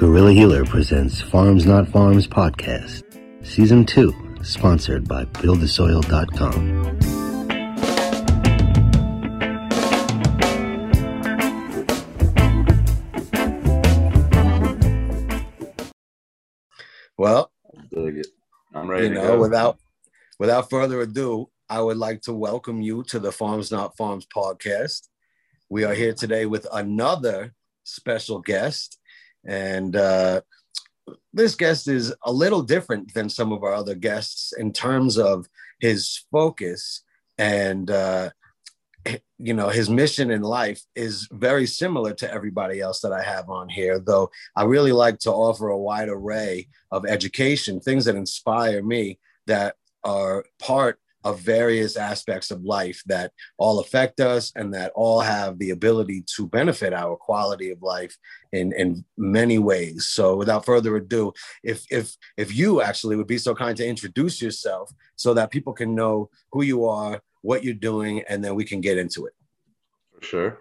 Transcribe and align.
Guerrilla 0.00 0.32
Healer 0.32 0.64
presents 0.64 1.20
Farms 1.20 1.66
Not 1.66 1.84
Pharms 1.84 2.26
podcast, 2.26 3.02
season 3.46 3.84
two, 3.84 4.14
sponsored 4.42 5.06
by 5.06 5.26
BuildTheSoil.com. 5.26 6.98
Well, 17.18 17.52
I'm 18.74 18.88
ready 18.88 19.08
you 19.08 19.08
to 19.10 19.14
know, 19.16 19.26
go. 19.26 19.38
without 19.38 19.78
without 20.38 20.70
further 20.70 21.02
ado, 21.02 21.50
I 21.68 21.82
would 21.82 21.98
like 21.98 22.22
to 22.22 22.32
welcome 22.32 22.80
you 22.80 23.02
to 23.08 23.18
the 23.18 23.32
Farms 23.32 23.70
Not 23.70 23.98
Pharms 23.98 24.24
podcast. 24.34 25.08
We 25.68 25.84
are 25.84 25.92
here 25.92 26.14
today 26.14 26.46
with 26.46 26.66
another 26.72 27.52
special 27.84 28.40
guest, 28.40 28.98
and 29.44 29.96
uh, 29.96 30.40
this 31.32 31.54
guest 31.54 31.88
is 31.88 32.14
a 32.24 32.32
little 32.32 32.62
different 32.62 33.14
than 33.14 33.28
some 33.28 33.52
of 33.52 33.62
our 33.62 33.74
other 33.74 33.94
guests 33.94 34.52
in 34.52 34.72
terms 34.72 35.18
of 35.18 35.46
his 35.80 36.24
focus 36.30 37.02
and 37.38 37.90
uh, 37.90 38.30
you 39.38 39.54
know 39.54 39.68
his 39.68 39.88
mission 39.88 40.30
in 40.30 40.42
life 40.42 40.82
is 40.94 41.26
very 41.32 41.66
similar 41.66 42.12
to 42.12 42.30
everybody 42.30 42.80
else 42.80 43.00
that 43.00 43.12
I 43.12 43.22
have 43.22 43.48
on 43.48 43.68
here. 43.68 43.98
Though 43.98 44.30
I 44.54 44.64
really 44.64 44.92
like 44.92 45.18
to 45.20 45.32
offer 45.32 45.68
a 45.68 45.78
wide 45.78 46.08
array 46.08 46.68
of 46.90 47.06
education, 47.06 47.80
things 47.80 48.04
that 48.04 48.16
inspire 48.16 48.82
me 48.82 49.18
that 49.46 49.76
are 50.04 50.44
part 50.58 50.98
of 51.24 51.40
various 51.40 51.96
aspects 51.96 52.50
of 52.50 52.64
life 52.64 53.02
that 53.06 53.32
all 53.58 53.80
affect 53.80 54.20
us 54.20 54.52
and 54.56 54.72
that 54.74 54.92
all 54.94 55.20
have 55.20 55.58
the 55.58 55.70
ability 55.70 56.24
to 56.36 56.46
benefit 56.46 56.92
our 56.92 57.16
quality 57.16 57.70
of 57.70 57.82
life 57.82 58.16
in, 58.52 58.72
in 58.72 59.04
many 59.16 59.58
ways. 59.58 60.08
So 60.08 60.36
without 60.36 60.64
further 60.64 60.96
ado, 60.96 61.32
if 61.62 61.84
if 61.90 62.16
if 62.36 62.54
you 62.56 62.80
actually 62.80 63.16
would 63.16 63.26
be 63.26 63.38
so 63.38 63.54
kind 63.54 63.76
to 63.76 63.86
introduce 63.86 64.40
yourself 64.40 64.92
so 65.16 65.34
that 65.34 65.50
people 65.50 65.72
can 65.72 65.94
know 65.94 66.30
who 66.52 66.62
you 66.62 66.86
are, 66.86 67.20
what 67.42 67.64
you're 67.64 67.74
doing, 67.74 68.22
and 68.28 68.42
then 68.42 68.54
we 68.54 68.64
can 68.64 68.80
get 68.80 68.98
into 68.98 69.26
it. 69.26 69.34
For 70.14 70.24
sure. 70.24 70.58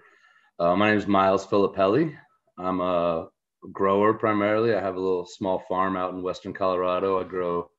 Uh, 0.60 0.76
my 0.76 0.90
name 0.90 0.98
is 0.98 1.08
Miles 1.08 1.46
Filippelli. 1.48 2.16
I'm 2.58 2.82
a 2.82 3.30
grower 3.72 4.14
primarily. 4.14 4.74
I 4.74 4.82
have 4.82 4.96
a 4.96 5.00
little 5.00 5.26
small 5.26 5.64
farm 5.70 5.96
out 5.96 6.14
in 6.14 6.22
Western 6.22 6.54
Colorado. 6.54 7.20
I 7.20 7.24
grow 7.24 7.70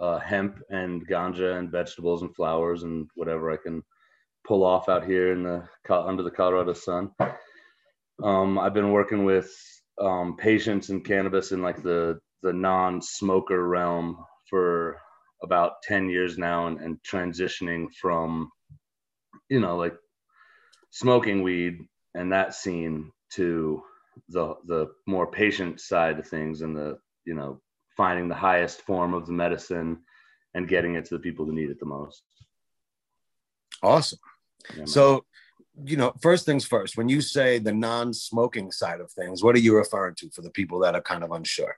uh, 0.00 0.18
hemp 0.18 0.62
and 0.70 1.06
ganja 1.06 1.58
and 1.58 1.70
vegetables 1.70 2.22
and 2.22 2.34
flowers 2.34 2.82
and 2.82 3.08
whatever 3.14 3.50
I 3.50 3.56
can 3.56 3.82
pull 4.46 4.64
off 4.64 4.88
out 4.88 5.04
here 5.04 5.32
in 5.32 5.42
the 5.42 5.68
under 5.90 6.22
the 6.22 6.30
Colorado 6.30 6.72
sun. 6.72 7.10
Um, 8.22 8.58
I've 8.58 8.74
been 8.74 8.92
working 8.92 9.24
with 9.24 9.50
um, 10.00 10.36
patients 10.36 10.90
in 10.90 11.02
cannabis 11.02 11.52
in 11.52 11.62
like 11.62 11.82
the 11.82 12.18
the 12.42 12.52
non-smoker 12.52 13.68
realm 13.68 14.16
for 14.48 14.98
about 15.42 15.82
10 15.82 16.08
years 16.08 16.38
now 16.38 16.66
and, 16.66 16.80
and 16.80 16.98
transitioning 17.02 17.86
from 18.00 18.50
you 19.48 19.60
know 19.60 19.76
like 19.76 19.94
smoking 20.90 21.42
weed 21.42 21.78
and 22.14 22.32
that 22.32 22.54
scene 22.54 23.10
to 23.32 23.82
the 24.30 24.54
the 24.66 24.86
more 25.06 25.30
patient 25.30 25.80
side 25.80 26.18
of 26.18 26.26
things 26.26 26.62
and 26.62 26.76
the 26.76 26.98
you 27.24 27.34
know 27.34 27.60
finding 28.00 28.28
the 28.28 28.34
highest 28.34 28.80
form 28.80 29.12
of 29.12 29.26
the 29.26 29.32
medicine 29.32 29.98
and 30.54 30.66
getting 30.66 30.94
it 30.94 31.04
to 31.04 31.14
the 31.14 31.20
people 31.20 31.44
who 31.44 31.52
need 31.52 31.68
it 31.68 31.78
the 31.78 31.84
most. 31.84 32.22
Awesome. 33.82 34.18
Yeah, 34.74 34.86
so, 34.86 35.26
you 35.84 35.98
know, 35.98 36.14
first 36.22 36.46
things 36.46 36.64
first, 36.64 36.96
when 36.96 37.10
you 37.10 37.20
say 37.20 37.58
the 37.58 37.74
non 37.74 38.14
smoking 38.14 38.72
side 38.72 39.02
of 39.02 39.12
things, 39.12 39.42
what 39.42 39.54
are 39.54 39.58
you 39.58 39.76
referring 39.76 40.14
to 40.14 40.30
for 40.30 40.40
the 40.40 40.48
people 40.48 40.78
that 40.78 40.94
are 40.94 41.02
kind 41.02 41.22
of 41.22 41.30
unsure? 41.32 41.76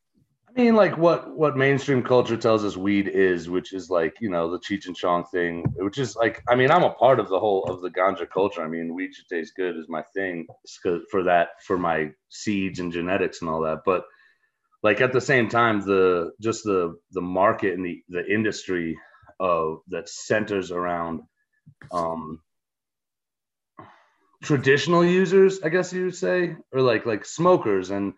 I 0.48 0.52
mean, 0.62 0.76
like 0.76 0.96
what 0.96 1.34
what 1.36 1.56
mainstream 1.56 2.04
culture 2.04 2.36
tells 2.36 2.64
us 2.64 2.76
weed 2.76 3.08
is, 3.08 3.50
which 3.50 3.72
is 3.72 3.90
like 3.90 4.14
you 4.20 4.30
know 4.30 4.48
the 4.48 4.60
Cheech 4.60 4.86
and 4.86 4.94
Chong 4.94 5.24
thing, 5.32 5.64
which 5.78 5.98
is 5.98 6.14
like 6.14 6.40
I 6.48 6.54
mean 6.54 6.70
I'm 6.70 6.84
a 6.84 6.90
part 6.90 7.18
of 7.18 7.30
the 7.30 7.40
whole 7.40 7.64
of 7.64 7.80
the 7.80 7.90
ganja 7.90 8.30
culture. 8.30 8.62
I 8.62 8.68
mean, 8.68 8.94
weed 8.94 9.12
should 9.12 9.28
taste 9.28 9.56
good 9.56 9.76
is 9.76 9.88
my 9.88 10.04
thing 10.14 10.46
for 11.10 11.24
that 11.24 11.48
for 11.66 11.76
my 11.78 12.12
seeds 12.28 12.78
and 12.78 12.92
genetics 12.92 13.40
and 13.40 13.50
all 13.50 13.62
that. 13.62 13.80
But 13.84 14.04
like 14.82 15.00
at 15.00 15.12
the 15.12 15.20
same 15.20 15.48
time 15.48 15.80
the 15.80 16.32
just 16.40 16.64
the 16.64 16.96
the 17.12 17.20
market 17.20 17.74
and 17.74 17.84
the 17.84 18.02
the 18.08 18.26
industry 18.32 18.98
of 19.40 19.78
that 19.88 20.08
centers 20.08 20.70
around 20.70 21.20
um 21.92 22.40
traditional 24.42 25.04
users 25.04 25.62
i 25.62 25.68
guess 25.68 25.92
you 25.92 26.04
would 26.06 26.14
say 26.16 26.56
or 26.72 26.80
like 26.82 27.06
like 27.06 27.24
smokers 27.24 27.90
and 27.90 28.12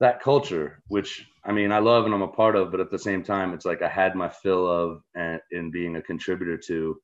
that 0.00 0.22
culture 0.22 0.82
which 0.88 1.26
i 1.44 1.52
mean 1.52 1.72
i 1.72 1.78
love 1.78 2.06
and 2.06 2.14
i'm 2.14 2.22
a 2.22 2.28
part 2.28 2.56
of 2.56 2.70
but 2.70 2.80
at 2.80 2.90
the 2.90 2.98
same 2.98 3.22
time 3.22 3.54
it's 3.54 3.66
like 3.66 3.82
i 3.82 3.88
had 3.88 4.14
my 4.16 4.28
fill 4.28 4.66
of 4.66 5.02
and 5.14 5.40
in 5.52 5.70
being 5.70 5.96
a 5.96 6.02
contributor 6.02 6.58
to 6.58 6.96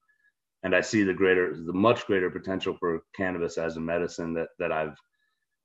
and 0.65 0.75
i 0.75 0.81
see 0.81 1.03
the 1.05 1.15
greater 1.15 1.57
the 1.67 1.73
much 1.73 2.07
greater 2.07 2.31
potential 2.31 2.77
for 2.81 3.01
cannabis 3.17 3.59
as 3.59 3.77
a 3.77 3.81
medicine 3.81 4.35
that 4.35 4.49
that 4.59 4.73
i've 4.73 4.97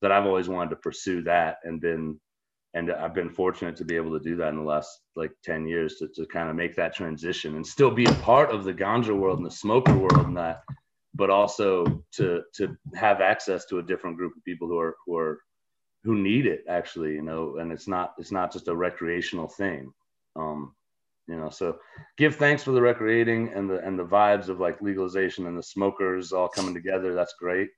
that 0.01 0.11
i've 0.11 0.25
always 0.25 0.49
wanted 0.49 0.71
to 0.71 0.75
pursue 0.77 1.23
that 1.23 1.57
and 1.63 1.81
been 1.81 2.19
and 2.73 2.91
I've 2.91 3.15
been 3.15 3.29
fortunate 3.29 3.75
to 3.77 3.85
be 3.85 3.95
able 3.95 4.17
to 4.17 4.23
do 4.23 4.35
that 4.37 4.49
in 4.49 4.57
the 4.57 4.63
last 4.63 5.01
like 5.15 5.31
10 5.43 5.65
years 5.65 5.95
to, 5.95 6.07
to 6.15 6.25
kind 6.27 6.49
of 6.49 6.55
make 6.55 6.75
that 6.75 6.93
transition 6.93 7.55
and 7.55 7.65
still 7.65 7.91
be 7.91 8.05
a 8.05 8.13
part 8.15 8.51
of 8.51 8.63
the 8.63 8.73
ganja 8.73 9.17
world 9.17 9.37
and 9.37 9.45
the 9.45 9.51
smoker 9.51 9.97
world 9.97 10.27
and 10.27 10.37
that, 10.37 10.61
but 11.15 11.29
also 11.29 12.03
to 12.13 12.43
to 12.53 12.77
have 12.95 13.21
access 13.21 13.65
to 13.65 13.79
a 13.79 13.83
different 13.83 14.17
group 14.17 14.35
of 14.37 14.43
people 14.43 14.67
who 14.67 14.77
are 14.79 14.95
who 15.05 15.17
are 15.17 15.39
who 16.03 16.15
need 16.15 16.45
it 16.45 16.63
actually, 16.69 17.13
you 17.13 17.21
know, 17.23 17.57
and 17.57 17.71
it's 17.71 17.87
not 17.87 18.13
it's 18.19 18.31
not 18.31 18.53
just 18.53 18.67
a 18.67 18.75
recreational 18.75 19.47
thing. 19.47 19.91
Um, 20.35 20.75
you 21.27 21.35
know, 21.35 21.49
so 21.49 21.77
give 22.17 22.35
thanks 22.35 22.63
for 22.63 22.71
the 22.71 22.81
recreating 22.81 23.51
and 23.53 23.69
the 23.69 23.79
and 23.79 23.97
the 23.97 24.05
vibes 24.05 24.47
of 24.47 24.59
like 24.59 24.81
legalization 24.81 25.47
and 25.47 25.57
the 25.57 25.63
smokers 25.63 26.31
all 26.31 26.47
coming 26.47 26.73
together. 26.73 27.13
That's 27.13 27.35
great. 27.39 27.69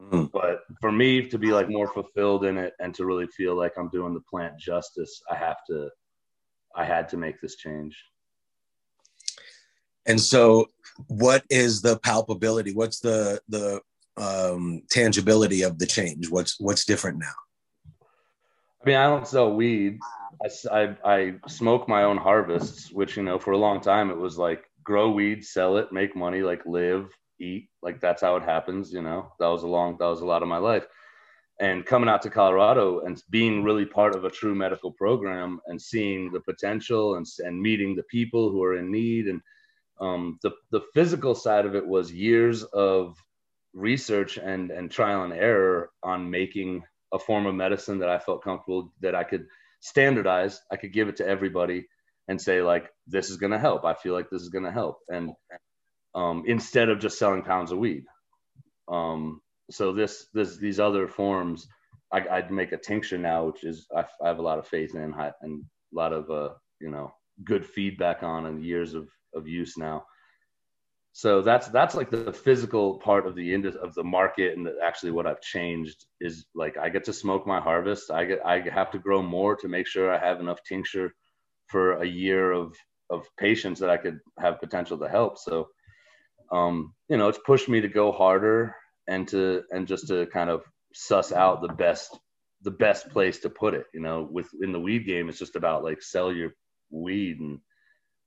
Mm. 0.00 0.30
But 0.32 0.60
for 0.80 0.90
me 0.90 1.26
to 1.28 1.38
be 1.38 1.52
like 1.52 1.68
more 1.68 1.88
fulfilled 1.88 2.44
in 2.44 2.56
it 2.56 2.74
and 2.80 2.94
to 2.94 3.04
really 3.04 3.26
feel 3.26 3.54
like 3.56 3.72
I'm 3.76 3.90
doing 3.90 4.14
the 4.14 4.20
plant 4.20 4.58
justice, 4.58 5.22
I 5.30 5.36
have 5.36 5.58
to, 5.68 5.90
I 6.74 6.84
had 6.84 7.08
to 7.10 7.16
make 7.16 7.40
this 7.40 7.56
change. 7.56 7.96
And 10.06 10.20
so, 10.20 10.68
what 11.08 11.44
is 11.50 11.82
the 11.82 11.98
palpability? 11.98 12.74
What's 12.74 13.00
the 13.00 13.40
the 13.48 13.80
um, 14.16 14.82
tangibility 14.90 15.62
of 15.62 15.78
the 15.78 15.86
change? 15.86 16.30
What's 16.30 16.58
what's 16.58 16.84
different 16.84 17.18
now? 17.18 17.34
I 18.82 18.88
mean, 18.88 18.96
I 18.96 19.06
don't 19.06 19.28
sell 19.28 19.52
weed. 19.52 19.98
I, 20.42 20.48
I, 20.72 20.96
I 21.04 21.34
smoke 21.48 21.86
my 21.86 22.04
own 22.04 22.16
harvests, 22.16 22.90
which 22.90 23.16
you 23.16 23.22
know, 23.22 23.38
for 23.38 23.52
a 23.52 23.58
long 23.58 23.80
time 23.80 24.10
it 24.10 24.16
was 24.16 24.38
like 24.38 24.64
grow 24.82 25.10
weed, 25.10 25.44
sell 25.44 25.76
it, 25.76 25.92
make 25.92 26.16
money, 26.16 26.40
like 26.40 26.64
live, 26.64 27.10
eat. 27.40 27.68
Like 27.82 28.00
that's 28.00 28.22
how 28.22 28.36
it 28.36 28.42
happens 28.42 28.92
you 28.92 29.02
know? 29.02 29.32
That 29.38 29.48
was 29.48 29.62
a 29.62 29.68
long 29.68 29.96
that 29.98 30.06
was 30.06 30.20
a 30.20 30.26
lot 30.26 30.42
of 30.42 30.48
my 30.48 30.58
life. 30.58 30.86
And 31.60 31.84
coming 31.84 32.08
out 32.08 32.22
to 32.22 32.30
colorado 32.30 33.00
and 33.00 33.22
being 33.28 33.62
really 33.62 33.84
part 33.84 34.16
of 34.16 34.24
a 34.24 34.30
true 34.30 34.54
medical 34.54 34.92
program 34.92 35.60
and 35.66 35.80
seeing 35.80 36.32
the 36.32 36.40
potential 36.40 37.16
and, 37.16 37.26
and 37.40 37.60
meeting 37.60 37.94
the 37.94 38.02
people 38.04 38.50
who 38.50 38.62
are 38.62 38.76
in 38.76 38.90
need 38.90 39.26
and 39.26 39.40
um, 40.00 40.38
the, 40.42 40.52
the 40.70 40.80
physical 40.94 41.34
side 41.34 41.66
of 41.66 41.74
it 41.74 41.86
was 41.86 42.10
years 42.10 42.62
of 42.62 43.16
research 43.74 44.38
and, 44.38 44.70
and 44.70 44.90
trial 44.90 45.24
and 45.24 45.34
error 45.34 45.90
on 46.02 46.30
making 46.30 46.82
a 47.12 47.18
form 47.18 47.44
of 47.46 47.54
medicine 47.54 47.98
that 47.98 48.08
i 48.08 48.18
felt 48.18 48.42
comfortable 48.42 48.92
that 49.00 49.14
i 49.14 49.22
could 49.22 49.46
standardize. 49.80 50.60
I 50.70 50.76
could 50.76 50.92
give 50.92 51.08
it 51.08 51.16
to 51.16 51.26
everybody 51.26 51.88
and 52.28 52.40
say 52.40 52.62
like 52.62 52.90
this 53.06 53.30
is 53.30 53.38
going 53.38 53.52
to 53.52 53.58
help. 53.58 53.84
I 53.84 53.94
feel 53.94 54.14
like 54.14 54.30
this 54.30 54.42
is 54.42 54.50
going 54.50 54.64
to 54.64 54.70
help. 54.70 54.98
And 55.08 55.32
um, 56.14 56.44
instead 56.46 56.88
of 56.88 57.00
just 57.00 57.18
selling 57.18 57.42
pounds 57.42 57.72
of 57.72 57.78
weed. 57.78 58.04
Um, 58.88 59.40
so 59.70 59.92
this, 59.92 60.26
this, 60.34 60.56
these 60.56 60.80
other 60.80 61.06
forms, 61.06 61.68
I, 62.12 62.40
would 62.40 62.50
make 62.50 62.72
a 62.72 62.76
tincture 62.76 63.18
now, 63.18 63.46
which 63.46 63.64
is 63.64 63.86
I, 63.96 64.04
I, 64.22 64.28
have 64.28 64.38
a 64.38 64.42
lot 64.42 64.58
of 64.58 64.66
faith 64.66 64.94
in 64.94 65.14
and 65.42 65.62
a 65.62 65.96
lot 65.96 66.12
of 66.12 66.30
uh, 66.30 66.54
you 66.80 66.90
know 66.90 67.12
good 67.44 67.64
feedback 67.64 68.22
on 68.22 68.46
and 68.46 68.64
years 68.64 68.94
of, 68.94 69.08
of 69.34 69.46
use 69.46 69.76
now. 69.76 70.04
So 71.12 71.42
that's 71.42 71.68
that's 71.68 71.94
like 71.94 72.10
the 72.10 72.32
physical 72.32 72.98
part 72.98 73.26
of 73.26 73.34
the 73.34 73.52
end 73.52 73.66
of 73.66 73.94
the 73.94 74.04
market, 74.04 74.56
and 74.56 74.68
actually 74.82 75.10
what 75.10 75.26
I've 75.26 75.40
changed 75.40 76.06
is 76.20 76.46
like 76.54 76.78
I 76.78 76.88
get 76.88 77.04
to 77.04 77.12
smoke 77.12 77.46
my 77.46 77.60
harvest. 77.60 78.10
I 78.10 78.24
get 78.24 78.40
I 78.44 78.60
have 78.72 78.92
to 78.92 78.98
grow 78.98 79.20
more 79.22 79.56
to 79.56 79.68
make 79.68 79.86
sure 79.86 80.12
I 80.12 80.18
have 80.18 80.40
enough 80.40 80.62
tincture 80.62 81.12
for 81.66 81.94
a 81.94 82.06
year 82.06 82.52
of 82.52 82.74
of 83.10 83.26
patients 83.38 83.80
that 83.80 83.90
I 83.90 83.96
could 83.96 84.20
have 84.38 84.60
potential 84.60 84.98
to 84.98 85.08
help. 85.08 85.36
So 85.38 85.68
um, 86.50 86.94
you 87.08 87.16
know, 87.16 87.28
it's 87.28 87.38
pushed 87.44 87.68
me 87.68 87.80
to 87.80 87.88
go 87.88 88.12
harder 88.12 88.74
and 89.08 89.26
to 89.28 89.62
and 89.70 89.86
just 89.86 90.08
to 90.08 90.26
kind 90.26 90.50
of 90.50 90.62
suss 90.94 91.32
out 91.32 91.62
the 91.62 91.68
best 91.68 92.18
the 92.62 92.70
best 92.70 93.08
place 93.10 93.40
to 93.40 93.50
put 93.50 93.74
it. 93.74 93.86
You 93.94 94.00
know, 94.00 94.28
with 94.30 94.48
in 94.62 94.72
the 94.72 94.80
weed 94.80 95.06
game, 95.06 95.28
it's 95.28 95.38
just 95.38 95.56
about 95.56 95.84
like 95.84 96.02
sell 96.02 96.32
your 96.32 96.52
weed 96.90 97.40
and 97.40 97.60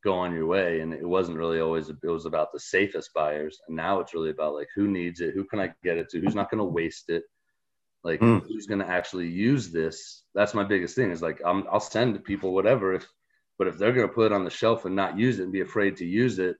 go 0.03 0.13
on 0.13 0.33
your 0.33 0.47
way. 0.47 0.81
And 0.81 0.93
it 0.93 1.07
wasn't 1.07 1.37
really 1.37 1.59
always 1.59 1.89
it 1.89 1.97
was 2.03 2.25
about 2.25 2.51
the 2.51 2.59
safest 2.59 3.13
buyers. 3.13 3.59
And 3.67 3.75
now 3.75 3.99
it's 3.99 4.13
really 4.13 4.31
about 4.31 4.55
like 4.55 4.69
who 4.75 4.87
needs 4.87 5.21
it, 5.21 5.33
who 5.33 5.45
can 5.45 5.59
I 5.59 5.73
get 5.83 5.97
it 5.97 6.09
to, 6.09 6.19
who's 6.19 6.35
not 6.35 6.49
going 6.49 6.59
to 6.59 6.65
waste 6.65 7.09
it. 7.09 7.23
Like 8.03 8.19
Mm. 8.19 8.43
who's 8.47 8.67
going 8.67 8.81
to 8.81 8.89
actually 8.89 9.27
use 9.27 9.71
this? 9.71 10.23
That's 10.35 10.53
my 10.53 10.63
biggest 10.63 10.95
thing. 10.95 11.11
Is 11.11 11.21
like 11.21 11.41
I'm, 11.45 11.65
I'll 11.71 11.79
send 11.79 12.23
people 12.23 12.53
whatever 12.53 12.93
if, 12.93 13.07
but 13.57 13.67
if 13.67 13.77
they're 13.77 13.93
going 13.93 14.07
to 14.07 14.13
put 14.13 14.27
it 14.27 14.35
on 14.35 14.43
the 14.43 14.49
shelf 14.49 14.85
and 14.85 14.95
not 14.95 15.17
use 15.17 15.39
it 15.39 15.43
and 15.43 15.53
be 15.53 15.61
afraid 15.61 15.97
to 15.97 16.05
use 16.05 16.39
it, 16.39 16.57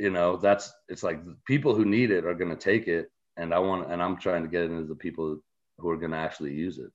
you 0.00 0.08
know, 0.08 0.38
that's 0.38 0.72
it's 0.88 1.02
like 1.02 1.20
people 1.46 1.74
who 1.74 1.84
need 1.84 2.10
it 2.10 2.24
are 2.24 2.34
going 2.34 2.50
to 2.50 2.56
take 2.56 2.88
it, 2.88 3.12
and 3.36 3.52
I 3.52 3.58
want 3.58 3.92
and 3.92 4.02
I'm 4.02 4.16
trying 4.16 4.42
to 4.42 4.48
get 4.48 4.62
into 4.62 4.84
the 4.84 4.94
people 4.94 5.38
who 5.78 5.90
are 5.90 5.98
going 5.98 6.12
to 6.12 6.16
actually 6.16 6.54
use 6.54 6.78
it. 6.78 6.90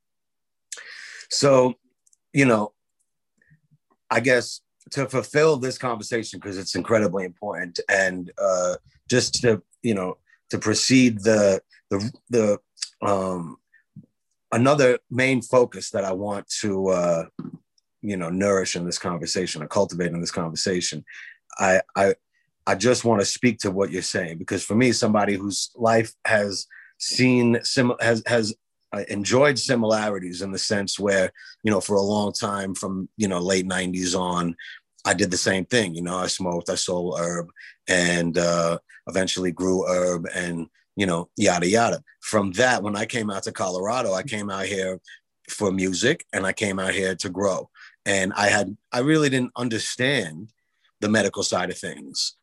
So, 1.30 1.76
you 2.34 2.46
know, 2.46 2.74
I 4.10 4.22
guess 4.22 4.62
to 4.92 5.08
fulfill 5.08 5.58
this 5.58 5.78
conversation 5.78 6.40
because 6.40 6.58
it's 6.58 6.74
incredibly 6.74 7.26
important, 7.26 7.80
and 7.88 8.32
uh, 8.42 8.78
just 9.08 9.36
to 9.42 9.62
you 9.84 9.94
know 9.94 10.18
to 10.50 10.58
proceed 10.58 11.20
the 11.20 11.62
the 11.92 12.12
the 12.32 12.60
um, 13.08 13.58
another 14.52 14.98
main 15.12 15.44
focus 15.44 15.92
that 15.92 16.06
I 16.06 16.12
want 16.12 16.50
to 16.62 16.88
uh, 16.88 17.26
you 18.02 18.18
know 18.18 18.32
nourish 18.32 18.76
in 18.76 18.84
this 18.84 18.98
conversation 18.98 19.62
or 19.62 19.68
cultivate 19.68 20.12
in 20.12 20.22
this 20.22 20.32
conversation, 20.32 21.06
I 21.60 21.82
I 21.96 22.16
I 22.68 22.76
just 22.76 23.06
want 23.06 23.22
to 23.22 23.26
speak 23.26 23.60
to 23.60 23.72
what 23.72 23.92
you're 23.92 24.02
saying 24.02 24.38
because 24.38 24.64
for 24.64 24.76
me, 24.76 24.92
somebody 24.92 25.36
whose 25.36 25.70
life 25.76 26.14
has 26.26 26.68
seen 26.98 27.60
sim 27.64 27.94
has 28.00 28.24
has 28.26 28.56
uh, 28.94 29.04
enjoyed 29.10 29.60
similarities 29.60 30.42
in 30.42 30.52
the 30.52 30.58
sense 30.58 31.00
where 31.00 31.32
you 31.64 31.72
know 31.72 31.82
for 31.82 31.96
a 31.96 32.02
long 32.02 32.32
time 32.32 32.74
from 32.74 33.10
you 33.18 33.28
know 33.28 33.40
late 33.40 33.68
90s 33.68 34.18
on 34.18 34.56
i 35.04 35.14
did 35.14 35.30
the 35.30 35.38
same 35.38 35.66
thing 35.66 35.94
you 35.94 36.02
know 36.02 36.18
i 36.18 36.28
smoked 36.28 36.70
i 36.70 36.76
sold 36.76 37.20
herb 37.20 37.50
and 37.88 38.38
uh, 38.38 38.78
eventually 39.08 39.52
grew 39.52 39.86
herb 39.88 40.26
and 40.34 40.68
you 40.96 41.06
know 41.06 41.30
yada 41.36 41.68
yada. 41.68 42.02
From 42.22 42.52
that 42.54 42.82
when 42.82 42.96
i 42.96 43.06
came 43.06 43.30
out 43.30 43.44
to 43.44 43.52
colorado 43.52 44.14
i 44.14 44.24
came 44.24 44.50
out 44.50 44.66
here 44.66 45.00
for 45.50 45.72
music 45.72 46.26
and 46.32 46.46
i 46.46 46.54
came 46.54 46.80
out 46.80 46.94
here 46.94 47.16
to 47.16 47.30
grow. 47.30 47.70
And 48.06 48.32
i 48.34 48.48
had 48.48 48.78
i 48.92 49.00
really 49.00 49.30
didn't 49.30 49.52
understand 49.58 50.54
the 51.02 51.10
medical 51.10 51.44
side 51.44 51.70
of 51.70 51.78
things 51.78 52.36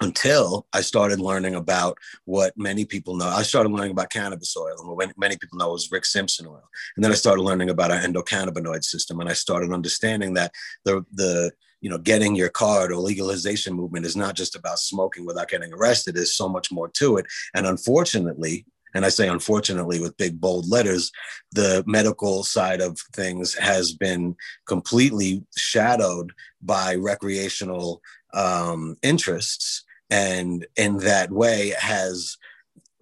until 0.00 0.66
I 0.72 0.80
started 0.80 1.20
learning 1.20 1.54
about 1.54 1.98
what 2.24 2.52
many 2.56 2.84
people 2.84 3.16
know. 3.16 3.26
I 3.26 3.42
started 3.42 3.72
learning 3.72 3.92
about 3.92 4.10
cannabis 4.10 4.56
oil, 4.56 4.76
and 4.78 4.88
what 4.88 5.12
many 5.16 5.36
people 5.36 5.58
know 5.58 5.74
is 5.74 5.90
Rick 5.90 6.04
Simpson 6.04 6.46
oil. 6.46 6.68
And 6.96 7.04
then 7.04 7.12
I 7.12 7.14
started 7.14 7.42
learning 7.42 7.70
about 7.70 7.90
our 7.90 7.98
endocannabinoid 7.98 8.84
system, 8.84 9.20
and 9.20 9.28
I 9.28 9.34
started 9.34 9.72
understanding 9.72 10.34
that 10.34 10.52
the 10.84 11.04
the 11.12 11.52
you 11.80 11.90
know 11.90 11.98
getting 11.98 12.34
your 12.34 12.48
card 12.48 12.92
or 12.92 12.96
legalization 12.96 13.74
movement 13.74 14.06
is 14.06 14.16
not 14.16 14.34
just 14.34 14.56
about 14.56 14.78
smoking 14.78 15.24
without 15.26 15.48
getting 15.48 15.72
arrested. 15.72 16.14
There's 16.14 16.36
so 16.36 16.48
much 16.48 16.70
more 16.70 16.88
to 16.88 17.16
it. 17.18 17.26
And 17.54 17.66
unfortunately, 17.66 18.66
and 18.94 19.04
I 19.04 19.10
say 19.10 19.28
unfortunately 19.28 20.00
with 20.00 20.16
big 20.16 20.40
bold 20.40 20.68
letters, 20.68 21.12
the 21.52 21.84
medical 21.86 22.42
side 22.42 22.80
of 22.80 22.98
things 23.14 23.54
has 23.54 23.92
been 23.92 24.36
completely 24.66 25.44
shadowed 25.56 26.32
by 26.62 26.94
recreational 26.94 28.00
um, 28.34 28.96
interests 29.02 29.84
and 30.10 30.66
in 30.76 30.98
that 30.98 31.30
way 31.30 31.74
has 31.78 32.36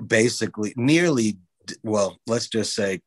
basically 0.05 0.73
nearly 0.77 1.39
well 1.83 2.19
let's 2.27 2.49
just 2.49 2.75
say 2.75 3.01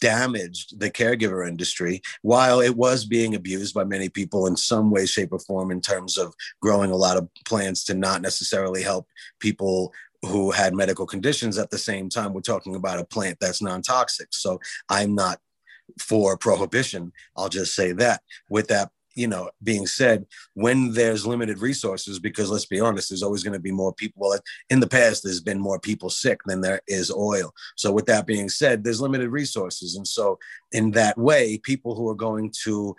damaged 0.00 0.78
the 0.78 0.90
caregiver 0.90 1.46
industry 1.46 2.00
while 2.22 2.60
it 2.60 2.76
was 2.76 3.04
being 3.04 3.34
abused 3.34 3.74
by 3.74 3.84
many 3.84 4.08
people 4.08 4.46
in 4.46 4.56
some 4.56 4.90
way 4.90 5.06
shape 5.06 5.32
or 5.32 5.38
form 5.38 5.70
in 5.70 5.80
terms 5.80 6.16
of 6.16 6.34
growing 6.62 6.90
a 6.90 6.96
lot 6.96 7.16
of 7.16 7.28
plants 7.46 7.84
to 7.84 7.94
not 7.94 8.22
necessarily 8.22 8.82
help 8.82 9.06
people 9.40 9.92
who 10.22 10.50
had 10.50 10.74
medical 10.74 11.06
conditions 11.06 11.58
at 11.58 11.70
the 11.70 11.78
same 11.78 12.08
time. 12.08 12.32
We're 12.32 12.40
talking 12.40 12.74
about 12.74 12.98
a 12.98 13.04
plant 13.04 13.38
that's 13.40 13.62
non-toxic. 13.62 14.28
So 14.30 14.60
i'm 14.88 15.14
not 15.14 15.40
for 16.00 16.36
prohibition. 16.36 17.12
I'll 17.36 17.48
just 17.48 17.74
say 17.74 17.92
that. 17.92 18.22
With 18.50 18.68
that 18.68 18.90
you 19.16 19.26
know, 19.26 19.50
being 19.62 19.86
said, 19.86 20.26
when 20.54 20.92
there's 20.92 21.26
limited 21.26 21.58
resources, 21.58 22.18
because 22.18 22.50
let's 22.50 22.66
be 22.66 22.78
honest, 22.78 23.08
there's 23.08 23.22
always 23.22 23.42
going 23.42 23.54
to 23.54 23.58
be 23.58 23.72
more 23.72 23.92
people. 23.92 24.28
Well, 24.28 24.38
in 24.70 24.78
the 24.78 24.86
past, 24.86 25.24
there's 25.24 25.40
been 25.40 25.58
more 25.58 25.80
people 25.80 26.10
sick 26.10 26.40
than 26.44 26.60
there 26.60 26.82
is 26.86 27.10
oil. 27.10 27.52
So, 27.76 27.90
with 27.90 28.06
that 28.06 28.26
being 28.26 28.48
said, 28.48 28.84
there's 28.84 29.00
limited 29.00 29.30
resources. 29.30 29.96
And 29.96 30.06
so, 30.06 30.38
in 30.72 30.90
that 30.92 31.16
way, 31.18 31.58
people 31.58 31.94
who 31.94 32.08
are 32.08 32.14
going 32.14 32.52
to, 32.64 32.94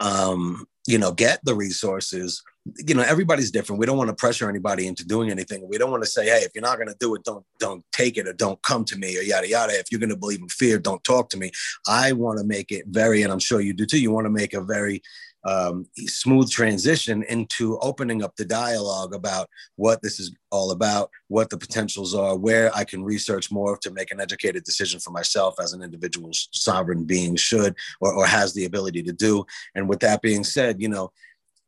um, 0.00 0.66
you 0.86 0.98
know, 0.98 1.12
get 1.12 1.40
the 1.44 1.54
resources, 1.54 2.42
you 2.86 2.94
know, 2.94 3.02
everybody's 3.02 3.50
different. 3.50 3.78
We 3.78 3.86
don't 3.86 3.96
want 3.96 4.08
to 4.08 4.16
pressure 4.16 4.48
anybody 4.48 4.86
into 4.86 5.04
doing 5.04 5.30
anything. 5.30 5.66
We 5.68 5.78
don't 5.78 5.90
want 5.90 6.02
to 6.02 6.08
say, 6.08 6.26
hey, 6.26 6.40
if 6.42 6.52
you're 6.54 6.62
not 6.62 6.76
going 6.76 6.88
to 6.88 6.96
do 6.98 7.14
it, 7.14 7.24
don't 7.24 7.44
don't 7.58 7.84
take 7.92 8.16
it 8.16 8.26
or 8.26 8.32
don't 8.32 8.60
come 8.62 8.84
to 8.86 8.96
me 8.96 9.16
or 9.16 9.22
yada 9.22 9.48
yada. 9.48 9.78
If 9.78 9.86
you're 9.90 10.00
going 10.00 10.10
to 10.10 10.16
believe 10.16 10.40
in 10.40 10.48
fear, 10.48 10.78
don't 10.78 11.02
talk 11.04 11.28
to 11.30 11.36
me. 11.36 11.50
I 11.86 12.12
want 12.12 12.38
to 12.38 12.44
make 12.44 12.72
it 12.72 12.86
very, 12.88 13.22
and 13.22 13.32
I'm 13.32 13.38
sure 13.38 13.60
you 13.60 13.72
do 13.72 13.86
too. 13.86 14.00
You 14.00 14.10
want 14.10 14.26
to 14.26 14.30
make 14.30 14.54
a 14.54 14.60
very 14.60 15.02
um, 15.44 15.86
smooth 15.96 16.50
transition 16.50 17.22
into 17.24 17.78
opening 17.80 18.22
up 18.22 18.36
the 18.36 18.44
dialogue 18.44 19.14
about 19.14 19.48
what 19.76 20.00
this 20.02 20.20
is 20.20 20.34
all 20.50 20.70
about, 20.70 21.10
what 21.28 21.50
the 21.50 21.58
potentials 21.58 22.14
are, 22.14 22.36
where 22.36 22.74
I 22.74 22.84
can 22.84 23.02
research 23.02 23.50
more 23.50 23.76
to 23.78 23.90
make 23.90 24.12
an 24.12 24.20
educated 24.20 24.64
decision 24.64 25.00
for 25.00 25.10
myself 25.10 25.56
as 25.60 25.72
an 25.72 25.82
individual 25.82 26.30
sovereign 26.32 27.04
being 27.04 27.36
should 27.36 27.74
or, 28.00 28.12
or 28.12 28.26
has 28.26 28.54
the 28.54 28.64
ability 28.64 29.02
to 29.04 29.12
do. 29.12 29.44
And 29.74 29.88
with 29.88 30.00
that 30.00 30.22
being 30.22 30.44
said, 30.44 30.80
you 30.80 30.88
know, 30.88 31.12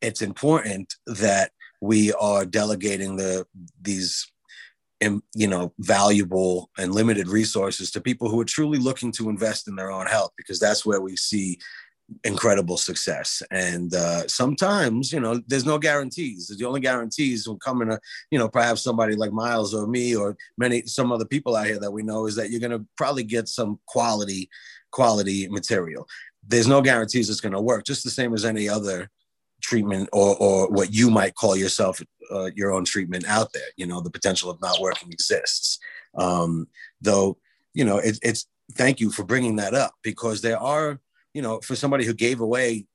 it's 0.00 0.22
important 0.22 0.94
that 1.06 1.50
we 1.80 2.12
are 2.14 2.44
delegating 2.44 3.16
the 3.16 3.46
these 3.80 4.30
you 5.34 5.46
know 5.46 5.72
valuable 5.80 6.70
and 6.78 6.94
limited 6.94 7.28
resources 7.28 7.90
to 7.90 8.00
people 8.00 8.28
who 8.28 8.40
are 8.40 8.44
truly 8.44 8.78
looking 8.78 9.12
to 9.12 9.28
invest 9.28 9.68
in 9.68 9.76
their 9.76 9.90
own 9.90 10.06
health 10.06 10.30
because 10.36 10.58
that's 10.58 10.86
where 10.86 11.00
we 11.00 11.16
see 11.16 11.58
incredible 12.24 12.76
success. 12.76 13.42
And 13.50 13.94
uh, 13.94 14.26
sometimes 14.28 15.12
you 15.12 15.20
know 15.20 15.40
there's 15.46 15.66
no 15.66 15.78
guarantees. 15.78 16.48
The 16.48 16.64
only 16.66 16.80
guarantees 16.80 17.46
will 17.46 17.58
come 17.58 17.82
in 17.82 17.90
a 17.90 17.98
you 18.30 18.38
know 18.38 18.48
perhaps 18.48 18.82
somebody 18.82 19.16
like 19.16 19.32
miles 19.32 19.74
or 19.74 19.86
me 19.86 20.14
or 20.14 20.36
many 20.58 20.82
some 20.82 21.12
other 21.12 21.24
people 21.24 21.56
out 21.56 21.66
here 21.66 21.80
that 21.80 21.92
we 21.92 22.02
know 22.02 22.26
is 22.26 22.36
that 22.36 22.50
you're 22.50 22.60
going 22.60 22.78
to 22.78 22.86
probably 22.96 23.24
get 23.24 23.48
some 23.48 23.78
quality 23.86 24.48
quality 24.90 25.48
material. 25.48 26.06
There's 26.46 26.68
no 26.68 26.82
guarantees 26.82 27.30
it's 27.30 27.40
going 27.40 27.52
to 27.52 27.60
work 27.60 27.84
just 27.84 28.04
the 28.04 28.10
same 28.10 28.34
as 28.34 28.44
any 28.44 28.68
other 28.68 29.10
treatment 29.62 30.10
or, 30.12 30.36
or 30.36 30.68
what 30.70 30.92
you 30.92 31.10
might 31.10 31.34
call 31.34 31.56
yourself 31.56 32.02
uh, 32.30 32.50
your 32.54 32.70
own 32.70 32.84
treatment 32.84 33.26
out 33.26 33.52
there. 33.52 33.68
You 33.76 33.86
know 33.86 34.00
the 34.00 34.10
potential 34.10 34.50
of 34.50 34.60
not 34.60 34.80
working 34.80 35.10
exists. 35.10 35.78
Um, 36.16 36.68
though 37.00 37.38
you 37.72 37.84
know 37.84 37.98
it, 37.98 38.18
it's 38.22 38.46
thank 38.72 39.00
you 39.00 39.10
for 39.10 39.24
bringing 39.24 39.56
that 39.56 39.74
up 39.74 39.94
because 40.02 40.40
there 40.40 40.58
are 40.58 41.00
you 41.34 41.42
know 41.42 41.60
for 41.60 41.76
somebody 41.76 42.04
who 42.04 42.14
gave 42.14 42.40
away 42.40 42.86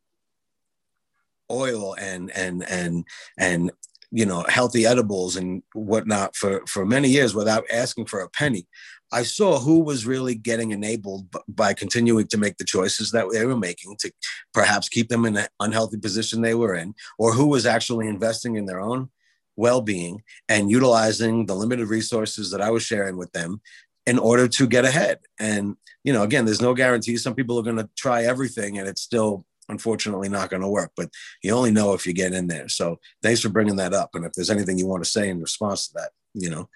oil 1.51 1.95
and 1.99 2.31
and 2.31 2.67
and 2.69 3.05
and 3.37 3.71
you 4.11 4.25
know 4.25 4.43
healthy 4.47 4.85
edibles 4.85 5.35
and 5.35 5.61
whatnot 5.73 6.35
for 6.35 6.65
for 6.65 6.85
many 6.85 7.09
years 7.09 7.35
without 7.35 7.63
asking 7.71 8.05
for 8.05 8.21
a 8.21 8.29
penny 8.29 8.65
I 9.11 9.23
saw 9.23 9.59
who 9.59 9.79
was 9.79 10.05
really 10.05 10.35
getting 10.35 10.71
enabled 10.71 11.35
by 11.47 11.73
continuing 11.73 12.27
to 12.27 12.37
make 12.37 12.57
the 12.57 12.63
choices 12.63 13.11
that 13.11 13.25
they 13.31 13.45
were 13.45 13.57
making 13.57 13.97
to 14.01 14.11
perhaps 14.53 14.87
keep 14.87 15.09
them 15.09 15.25
in 15.25 15.33
the 15.33 15.49
unhealthy 15.59 15.97
position 15.97 16.41
they 16.41 16.53
were 16.53 16.75
in, 16.75 16.93
or 17.17 17.33
who 17.33 17.47
was 17.47 17.65
actually 17.65 18.07
investing 18.07 18.55
in 18.55 18.65
their 18.65 18.79
own 18.79 19.09
well 19.55 19.81
being 19.81 20.23
and 20.47 20.71
utilizing 20.71 21.45
the 21.45 21.55
limited 21.55 21.87
resources 21.87 22.51
that 22.51 22.61
I 22.61 22.69
was 22.69 22.83
sharing 22.83 23.17
with 23.17 23.31
them 23.31 23.61
in 24.09 24.17
order 24.17 24.47
to 24.47 24.65
get 24.65 24.85
ahead. 24.85 25.19
And, 25.39 25.75
you 26.03 26.11
know, 26.11 26.23
again, 26.23 26.45
there's 26.45 26.61
no 26.61 26.73
guarantee. 26.73 27.15
Some 27.17 27.35
people 27.35 27.59
are 27.59 27.63
going 27.63 27.77
to 27.77 27.89
try 27.95 28.23
everything 28.23 28.79
and 28.79 28.87
it's 28.87 29.03
still 29.03 29.45
unfortunately 29.69 30.29
not 30.29 30.49
going 30.49 30.63
to 30.63 30.67
work, 30.67 30.91
but 30.95 31.11
you 31.43 31.53
only 31.53 31.69
know 31.69 31.93
if 31.93 32.07
you 32.07 32.13
get 32.13 32.33
in 32.33 32.47
there. 32.47 32.67
So 32.69 32.99
thanks 33.21 33.39
for 33.39 33.49
bringing 33.49 33.75
that 33.75 33.93
up. 33.93 34.09
And 34.15 34.25
if 34.25 34.33
there's 34.33 34.49
anything 34.49 34.79
you 34.79 34.87
want 34.87 35.03
to 35.03 35.09
say 35.09 35.29
in 35.29 35.39
response 35.39 35.89
to 35.89 35.93
that, 35.97 36.09
you 36.33 36.49
know, 36.49 36.67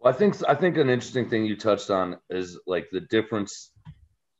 well, 0.00 0.12
I 0.12 0.16
think 0.16 0.34
I 0.48 0.54
think 0.56 0.76
an 0.78 0.90
interesting 0.90 1.30
thing 1.30 1.46
you 1.46 1.56
touched 1.56 1.90
on 1.90 2.18
is 2.28 2.58
like 2.66 2.88
the 2.90 3.00
difference 3.00 3.70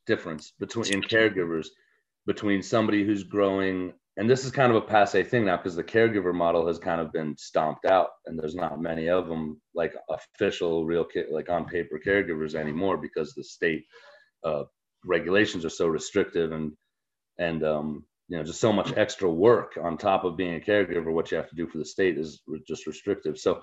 difference 0.05 0.53
between 0.59 0.93
in 0.93 1.01
caregivers 1.01 1.67
between 2.27 2.61
somebody 2.61 3.05
who's 3.05 3.23
growing 3.23 3.93
and 4.17 4.29
this 4.29 4.45
is 4.45 4.51
kind 4.51 4.71
of 4.71 4.77
a 4.77 4.85
passe 4.85 5.23
thing 5.23 5.45
now 5.45 5.57
because 5.57 5.75
the 5.75 5.83
caregiver 5.83 6.33
model 6.33 6.67
has 6.67 6.79
kind 6.79 7.01
of 7.01 7.11
been 7.11 7.35
stomped 7.37 7.85
out 7.85 8.09
and 8.25 8.39
there's 8.39 8.55
not 8.55 8.81
many 8.81 9.09
of 9.09 9.27
them 9.27 9.61
like 9.73 9.93
official 10.09 10.85
real 10.85 11.05
like 11.31 11.49
on 11.49 11.65
paper 11.65 11.99
caregivers 12.05 12.55
anymore 12.55 12.97
because 12.97 13.33
the 13.33 13.43
state 13.43 13.83
uh, 14.43 14.63
regulations 15.03 15.65
are 15.65 15.69
so 15.69 15.87
restrictive 15.87 16.51
and 16.51 16.71
and 17.37 17.63
um, 17.63 18.05
you 18.29 18.37
know 18.37 18.43
just 18.43 18.61
so 18.61 18.71
much 18.71 18.93
extra 18.95 19.29
work 19.29 19.77
on 19.81 19.97
top 19.97 20.23
of 20.23 20.37
being 20.37 20.55
a 20.55 20.59
caregiver 20.59 21.11
what 21.11 21.31
you 21.31 21.37
have 21.37 21.49
to 21.49 21.55
do 21.55 21.67
for 21.67 21.77
the 21.77 21.85
state 21.85 22.17
is 22.17 22.41
just 22.67 22.87
restrictive. 22.87 23.37
So 23.37 23.61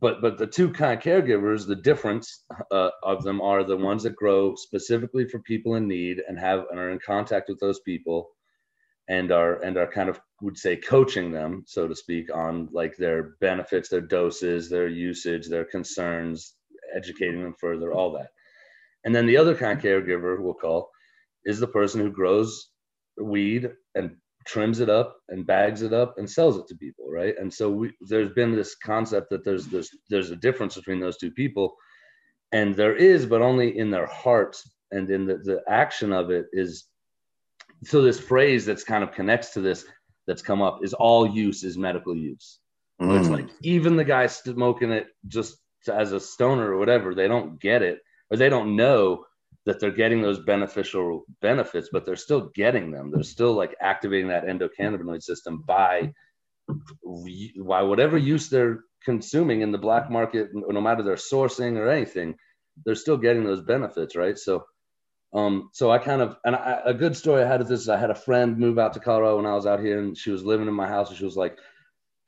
but 0.00 0.22
but 0.22 0.38
the 0.38 0.46
two 0.46 0.70
kind 0.70 0.96
of 0.98 1.04
caregivers 1.04 1.66
the 1.66 1.76
difference 1.76 2.44
uh, 2.70 2.90
of 3.02 3.22
them 3.22 3.40
are 3.40 3.62
the 3.62 3.76
ones 3.76 4.02
that 4.02 4.16
grow 4.16 4.54
specifically 4.56 5.26
for 5.28 5.38
people 5.40 5.74
in 5.76 5.86
need 5.86 6.22
and 6.26 6.38
have 6.38 6.64
and 6.70 6.80
are 6.80 6.90
in 6.90 6.98
contact 7.04 7.48
with 7.48 7.60
those 7.60 7.80
people 7.80 8.30
and 9.08 9.32
are 9.32 9.62
and 9.62 9.76
are 9.76 9.90
kind 9.90 10.08
of 10.08 10.20
would 10.40 10.56
say 10.56 10.76
coaching 10.76 11.32
them 11.32 11.64
so 11.66 11.88
to 11.88 11.94
speak 11.94 12.34
on 12.34 12.68
like 12.72 12.96
their 12.96 13.34
benefits 13.40 13.88
their 13.88 14.00
doses 14.00 14.68
their 14.70 14.88
usage 14.88 15.48
their 15.48 15.64
concerns 15.64 16.54
educating 16.94 17.42
them 17.42 17.54
further, 17.58 17.92
all 17.92 18.12
that. 18.12 18.28
And 19.04 19.14
then 19.14 19.26
the 19.26 19.36
other 19.36 19.54
kind 19.54 19.76
of 19.78 19.84
caregiver 19.84 20.40
we'll 20.40 20.54
call 20.54 20.90
is 21.44 21.58
the 21.58 21.66
person 21.66 22.00
who 22.00 22.10
grows 22.10 22.68
weed 23.20 23.70
and 23.94 24.16
trims 24.46 24.80
it 24.80 24.88
up 24.90 25.16
and 25.28 25.46
bags 25.46 25.82
it 25.82 25.92
up 25.92 26.14
and 26.18 26.28
sells 26.28 26.56
it 26.56 26.66
to 26.68 26.76
people, 26.76 27.10
right? 27.10 27.34
And 27.38 27.52
so 27.52 27.70
we, 27.70 27.92
there's 28.08 28.32
been 28.32 28.54
this 28.54 28.76
concept 28.76 29.30
that 29.30 29.44
there's 29.44 29.66
there's 29.66 29.90
there's 30.08 30.30
a 30.30 30.36
difference 30.36 30.76
between 30.76 31.00
those 31.00 31.16
two 31.18 31.30
people, 31.30 31.74
and 32.52 32.74
there 32.74 32.96
is, 32.96 33.26
but 33.26 33.42
only 33.42 33.76
in 33.78 33.90
their 33.90 34.06
hearts 34.06 34.68
and 34.90 35.10
in 35.10 35.26
the, 35.26 35.38
the 35.38 35.62
action 35.68 36.12
of 36.12 36.30
it 36.30 36.46
is. 36.52 36.86
So 37.84 38.02
this 38.02 38.20
phrase 38.20 38.64
that's 38.64 38.84
kind 38.84 39.02
of 39.02 39.12
connects 39.12 39.50
to 39.54 39.60
this 39.60 39.84
that's 40.26 40.42
come 40.42 40.62
up 40.62 40.80
is 40.82 40.94
all 40.94 41.26
use 41.26 41.64
is 41.64 41.76
medical 41.76 42.16
use. 42.16 42.58
Mm. 43.00 43.18
It's 43.18 43.28
like 43.28 43.48
even 43.62 43.96
the 43.96 44.04
guy 44.04 44.26
smoking 44.26 44.92
it 44.92 45.08
just 45.26 45.56
as 45.88 46.12
a 46.12 46.20
stoner 46.20 46.72
or 46.72 46.78
whatever, 46.78 47.14
they 47.14 47.28
don't 47.28 47.60
get 47.60 47.82
it 47.82 48.00
or 48.30 48.36
they 48.36 48.48
don't 48.48 48.76
know 48.76 49.24
that 49.64 49.78
they're 49.80 49.90
getting 49.90 50.22
those 50.22 50.40
beneficial 50.40 51.24
benefits, 51.40 51.88
but 51.92 52.04
they're 52.04 52.16
still 52.16 52.50
getting 52.54 52.90
them. 52.90 53.10
They're 53.10 53.22
still 53.22 53.52
like 53.52 53.76
activating 53.80 54.28
that 54.28 54.46
endocannabinoid 54.46 55.22
system 55.22 55.62
by 55.66 56.12
by 56.68 57.82
whatever 57.82 58.16
use 58.16 58.48
they're 58.48 58.84
consuming 59.04 59.62
in 59.62 59.72
the 59.72 59.78
black 59.78 60.10
market, 60.10 60.50
no 60.52 60.80
matter 60.80 61.02
their 61.02 61.16
sourcing 61.16 61.76
or 61.76 61.88
anything, 61.88 62.36
they're 62.84 62.94
still 62.94 63.16
getting 63.16 63.44
those 63.44 63.62
benefits, 63.62 64.16
right? 64.16 64.38
So, 64.38 64.64
um, 65.32 65.70
so 65.72 65.90
I 65.90 65.98
kind 65.98 66.22
of 66.22 66.36
and 66.44 66.54
I, 66.54 66.80
a 66.84 66.94
good 66.94 67.16
story 67.16 67.42
I 67.42 67.46
had 67.46 67.60
of 67.60 67.68
this 67.68 67.80
is 67.80 67.88
I 67.88 67.96
had 67.96 68.10
a 68.10 68.14
friend 68.14 68.58
move 68.58 68.78
out 68.78 68.94
to 68.94 69.00
Colorado 69.00 69.36
when 69.36 69.46
I 69.46 69.54
was 69.54 69.66
out 69.66 69.80
here, 69.80 69.98
and 69.98 70.16
she 70.16 70.30
was 70.30 70.44
living 70.44 70.68
in 70.68 70.74
my 70.74 70.86
house, 70.86 71.08
and 71.08 71.18
she 71.18 71.24
was 71.24 71.36
like, 71.36 71.58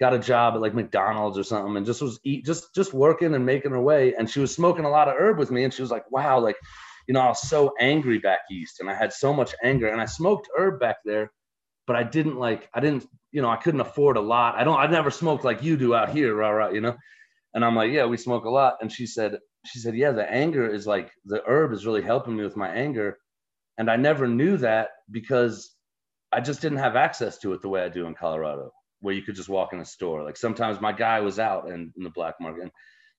got 0.01 0.15
a 0.15 0.19
job 0.19 0.55
at 0.55 0.61
like 0.61 0.75
McDonald's 0.75 1.39
or 1.39 1.45
something, 1.45 1.77
and 1.77 1.87
just 1.87 2.03
was 2.03 2.19
eat 2.25 2.45
just 2.45 2.75
just 2.75 2.95
working 2.95 3.35
and 3.35 3.47
making 3.47 3.73
her 3.73 3.81
way, 3.81 4.15
and 4.15 4.29
she 4.29 4.41
was 4.41 4.55
smoking 4.55 4.85
a 4.85 4.91
lot 4.91 5.09
of 5.09 5.15
herb 5.19 5.39
with 5.39 5.51
me, 5.51 5.65
and 5.65 5.75
she 5.75 5.83
was 5.83 5.91
like, 5.91 6.11
wow, 6.11 6.41
like 6.41 6.57
you 7.07 7.15
know, 7.15 7.21
I 7.21 7.29
was 7.29 7.49
so 7.49 7.75
angry 7.81 8.19
back 8.19 8.41
east 8.51 8.81
and 8.81 8.89
I 8.89 8.95
had 8.95 9.13
so 9.13 9.33
much 9.33 9.55
anger 9.63 9.89
and 9.89 10.01
I 10.01 10.07
smoked 10.07 10.49
herb 10.57 10.81
back 10.81 10.97
there, 11.05 11.31
but 11.87 11.97
I 11.97 12.03
didn't 12.03 12.37
like, 12.37 12.69
I 12.73 12.81
didn't, 12.81 13.07
you 13.31 13.43
know, 13.43 13.51
I 13.51 13.57
couldn't 13.57 13.81
afford 13.81 14.17
a 14.17 14.23
lot. 14.23 14.55
I 14.57 14.65
don't, 14.65 14.79
I 14.79 14.87
never 14.87 15.11
smoked 15.11 15.45
like 15.45 15.63
you 15.63 15.77
do 15.77 15.95
out 15.95 16.11
here, 16.11 16.35
rah, 16.35 16.51
rah, 16.51 16.71
you 16.71 16.81
know? 16.81 16.97
And 17.53 17.65
I'm 17.65 17.77
like, 17.77 17.93
yeah, 17.93 18.07
we 18.07 18.17
smoke 18.17 18.45
a 18.45 18.51
lot. 18.51 18.79
And 18.81 18.91
she 18.91 19.07
said, 19.07 19.39
she 19.65 19.79
said, 19.79 19.97
yeah, 19.97 20.13
the 20.13 20.31
anger 20.31 20.69
is 20.69 20.87
like, 20.87 21.11
the 21.25 21.43
herb 21.47 21.73
is 21.73 21.87
really 21.87 22.03
helping 22.03 22.37
me 22.37 22.45
with 22.45 22.57
my 22.57 22.69
anger. 22.69 23.19
And 23.79 23.91
I 23.91 23.97
never 23.97 24.29
knew 24.29 24.57
that 24.59 24.91
because 25.11 25.75
I 26.33 26.41
just 26.41 26.61
didn't 26.61 26.79
have 26.79 26.97
access 26.97 27.39
to 27.39 27.53
it 27.53 27.63
the 27.63 27.69
way 27.69 27.83
I 27.83 27.89
do 27.89 28.07
in 28.07 28.15
Colorado, 28.15 28.73
where 29.01 29.15
you 29.15 29.23
could 29.23 29.37
just 29.37 29.49
walk 29.49 29.73
in 29.73 29.81
a 29.81 29.85
store. 29.85 30.23
Like 30.23 30.37
sometimes 30.37 30.81
my 30.81 30.93
guy 30.93 31.21
was 31.21 31.39
out 31.39 31.69
in, 31.69 31.93
in 31.97 32.05
the 32.05 32.11
black 32.11 32.35
market. 32.41 32.63
And 32.63 32.71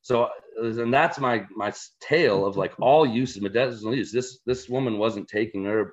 so, 0.02 0.24
uh, 0.24 0.30
and 0.62 0.94
that's 0.94 1.18
my 1.18 1.46
my 1.56 1.74
tale 2.00 2.46
of 2.46 2.58
like 2.58 2.74
all 2.80 3.08
uses, 3.08 3.42
medicinal 3.42 3.96
use. 3.96 4.12
This 4.12 4.40
this 4.46 4.70
woman 4.70 5.00
wasn't 5.00 5.28
taking 5.28 5.66
herb 5.66 5.88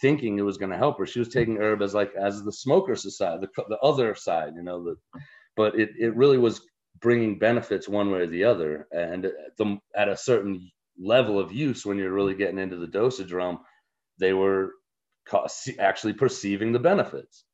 thinking 0.00 0.38
it 0.38 0.42
was 0.42 0.58
going 0.58 0.70
to 0.70 0.76
help 0.76 0.98
her. 0.98 1.06
She 1.06 1.20
was 1.20 1.30
taking 1.30 1.56
herb 1.56 1.80
as 1.80 1.94
like 1.94 2.12
as 2.20 2.42
the 2.42 2.52
smoker 2.52 2.94
society, 2.96 3.46
the, 3.56 3.64
the 3.68 3.78
other 3.78 4.14
side, 4.14 4.52
you 4.56 4.62
know. 4.62 4.84
The, 4.84 4.96
but 5.56 5.78
it 5.80 5.90
it 5.98 6.14
really 6.14 6.36
was 6.36 6.60
bringing 7.00 7.38
benefits 7.38 7.88
one 7.88 8.10
way 8.10 8.20
or 8.20 8.26
the 8.26 8.44
other, 8.44 8.86
and 8.92 9.30
the, 9.58 9.78
at 9.94 10.08
a 10.08 10.16
certain 10.16 10.70
level 10.98 11.38
of 11.38 11.52
use, 11.52 11.84
when 11.84 11.98
you're 11.98 12.12
really 12.12 12.34
getting 12.34 12.58
into 12.58 12.76
the 12.76 12.86
dosage 12.86 13.32
realm, 13.32 13.58
they 14.18 14.32
were 14.32 14.72
actually 15.78 16.12
perceiving 16.12 16.72
the 16.72 16.78
benefits. 16.78 17.44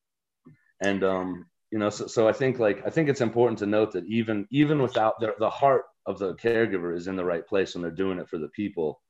And 0.80 1.02
um, 1.04 1.46
you 1.70 1.78
know, 1.78 1.90
so, 1.90 2.06
so 2.06 2.28
I 2.28 2.32
think 2.32 2.58
like 2.58 2.86
I 2.86 2.90
think 2.90 3.08
it's 3.08 3.20
important 3.20 3.58
to 3.60 3.66
note 3.66 3.92
that 3.92 4.04
even 4.06 4.46
even 4.50 4.82
without 4.82 5.18
the, 5.20 5.34
the 5.38 5.50
heart 5.50 5.84
of 6.06 6.18
the 6.18 6.34
caregiver 6.34 6.94
is 6.94 7.06
in 7.06 7.16
the 7.16 7.24
right 7.24 7.46
place 7.46 7.74
when 7.74 7.82
they're 7.82 7.90
doing 7.90 8.18
it 8.18 8.28
for 8.28 8.38
the 8.38 8.48
people 8.48 9.00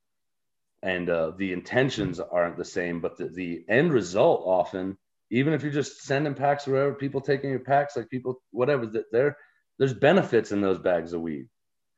and 0.82 1.08
uh, 1.08 1.32
the 1.36 1.52
intentions 1.52 2.20
aren't 2.20 2.56
the 2.56 2.64
same 2.64 3.00
but 3.00 3.16
the, 3.16 3.28
the 3.28 3.64
end 3.68 3.92
result 3.92 4.42
often 4.46 4.96
even 5.30 5.54
if 5.54 5.62
you're 5.62 5.72
just 5.72 6.02
sending 6.02 6.34
packs 6.34 6.68
or 6.68 6.72
whatever 6.72 6.94
people 6.94 7.20
taking 7.20 7.50
your 7.50 7.60
packs 7.60 7.96
like 7.96 8.10
people 8.10 8.42
whatever 8.50 8.86
that 8.86 9.10
there 9.12 9.36
there's 9.82 9.94
benefits 9.94 10.52
in 10.52 10.60
those 10.60 10.78
bags 10.78 11.12
of 11.12 11.20
weed 11.20 11.48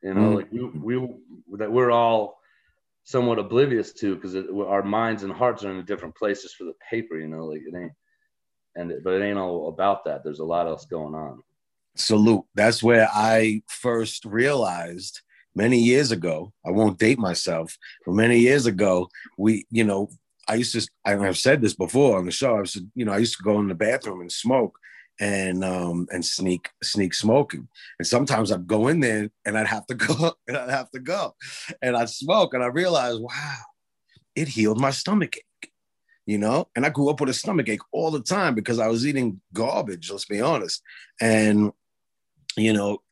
you 0.03 0.15
know 0.15 0.21
mm-hmm. 0.21 0.37
like 0.37 0.53
we, 0.83 0.97
we 0.97 1.15
that 1.59 1.71
we're 1.71 1.91
all 1.91 2.39
somewhat 3.05 3.39
oblivious 3.39 3.93
to 3.93 4.15
because 4.15 4.35
our 4.67 4.83
minds 4.83 5.23
and 5.23 5.33
hearts 5.33 5.65
are 5.65 5.71
in 5.71 5.85
different 5.85 6.15
places 6.17 6.55
for 6.55 6.65
the 6.65 6.75
paper 6.91 7.19
you 7.19 7.29
know 7.29 7.45
like 7.45 7.61
it 7.61 7.77
ain't 7.77 7.93
and 8.77 8.91
it, 8.91 9.05
but 9.05 9.13
it 9.13 9.23
ain't 9.23 9.39
all 9.39 9.69
about 9.69 10.05
that 10.05 10.25
there's 10.25 10.41
a 10.41 10.45
lot 10.45 10.67
else 10.67 10.87
going 10.87 11.15
on 11.15 11.43
salute. 11.97 12.45
That's 12.55 12.83
where 12.83 13.09
I 13.13 13.63
first 13.69 14.25
realized 14.25 15.21
many 15.55 15.79
years 15.79 16.11
ago. 16.11 16.53
I 16.67 16.71
won't 16.71 16.99
date 16.99 17.19
myself, 17.19 17.77
but 18.05 18.15
many 18.15 18.39
years 18.39 18.67
ago, 18.67 19.09
we, 19.39 19.67
you 19.71 19.85
know, 19.85 20.09
I 20.49 20.57
used 20.57 20.75
to, 20.75 20.87
I've 21.05 21.39
said 21.39 21.63
this 21.63 21.75
before 21.75 22.19
on 22.19 22.27
the 22.27 22.31
show. 22.31 22.57
I 22.57 22.61
was, 22.61 22.77
you 22.95 23.05
know, 23.05 23.13
I 23.13 23.19
used 23.19 23.37
to 23.37 23.43
go 23.43 23.59
in 23.61 23.69
the 23.69 23.75
bathroom 23.75 24.21
and 24.21 24.31
smoke 24.31 24.79
and 25.21 25.65
um 25.65 26.07
and 26.13 26.25
sneak 26.25 26.71
sneak 26.83 27.15
smoking. 27.15 27.69
And 27.99 28.07
sometimes 28.07 28.51
i'd 28.51 28.67
go 28.67 28.89
in 28.89 29.01
there 29.01 29.31
and 29.45 29.57
i'd 29.57 29.67
have 29.67 29.87
to 29.87 29.95
go 30.09 30.33
and 30.49 30.57
i'd 30.57 30.71
have 30.71 30.91
to 30.91 31.01
go 31.01 31.35
and 31.83 31.97
i'd 31.97 32.11
smoke 32.11 32.55
and 32.55 32.63
i 32.63 32.67
realized 32.67 33.21
wow 33.21 33.59
it 34.35 34.49
healed 34.49 34.81
my 34.81 34.91
stomach 34.91 35.37
ache 35.37 35.71
you 36.27 36.39
know? 36.39 36.69
And 36.75 36.87
i 36.87 36.89
grew 36.89 37.11
up 37.11 37.21
with 37.21 37.29
a 37.29 37.35
stomach 37.35 37.69
ache 37.69 37.83
all 37.93 38.11
the 38.11 38.23
time 38.23 38.55
because 38.55 38.79
i 38.79 38.89
was 38.89 39.07
eating 39.07 39.41
garbage 39.53 40.11
let's 40.11 40.25
be 40.25 40.41
honest. 40.41 40.83
And 41.21 41.73
you 42.57 42.73
know, 42.73 43.03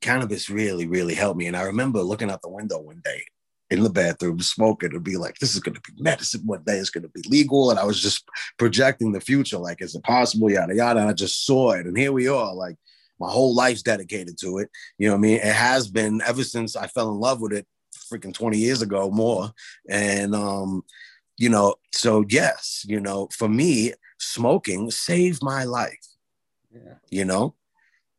cannabis 0.00 0.50
really, 0.50 0.86
really 0.86 1.14
helped 1.14 1.38
me. 1.38 1.46
And 1.46 1.56
I 1.56 1.62
remember 1.62 2.02
looking 2.02 2.30
out 2.30 2.42
the 2.42 2.48
window 2.48 2.80
one 2.80 3.00
day 3.04 3.22
in 3.70 3.82
the 3.82 3.90
bathroom 3.90 4.40
smoking 4.40 4.94
and 4.94 5.04
be 5.04 5.16
like, 5.16 5.38
this 5.38 5.54
is 5.54 5.60
going 5.60 5.74
to 5.74 5.80
be 5.80 6.02
medicine 6.02 6.42
one 6.44 6.62
day. 6.64 6.78
It's 6.78 6.90
going 6.90 7.02
to 7.02 7.10
be 7.10 7.22
legal. 7.28 7.70
And 7.70 7.78
I 7.78 7.84
was 7.84 8.00
just 8.00 8.26
projecting 8.58 9.12
the 9.12 9.20
future. 9.20 9.58
Like, 9.58 9.82
is 9.82 9.94
it 9.94 10.02
possible? 10.02 10.50
Yada, 10.50 10.74
yada. 10.74 11.00
And 11.00 11.08
I 11.08 11.12
just 11.12 11.44
saw 11.44 11.72
it. 11.72 11.86
And 11.86 11.96
here 11.96 12.12
we 12.12 12.28
are. 12.28 12.54
Like, 12.54 12.76
my 13.20 13.30
whole 13.30 13.54
life's 13.54 13.82
dedicated 13.82 14.38
to 14.38 14.58
it. 14.58 14.70
You 14.96 15.08
know 15.08 15.14
what 15.14 15.18
I 15.18 15.22
mean? 15.22 15.36
It 15.36 15.54
has 15.54 15.88
been 15.88 16.22
ever 16.24 16.44
since 16.44 16.76
I 16.76 16.86
fell 16.86 17.10
in 17.10 17.18
love 17.18 17.40
with 17.40 17.52
it 17.52 17.66
freaking 18.10 18.32
20 18.32 18.56
years 18.56 18.80
ago 18.80 19.10
more. 19.10 19.52
And, 19.88 20.34
um, 20.34 20.82
you 21.36 21.50
know, 21.50 21.74
so 21.92 22.24
yes, 22.28 22.84
you 22.88 23.00
know, 23.00 23.28
for 23.32 23.48
me, 23.48 23.92
smoking 24.18 24.90
saved 24.90 25.42
my 25.42 25.64
life. 25.64 26.06
Yeah. 26.72 26.94
You 27.10 27.24
know, 27.24 27.54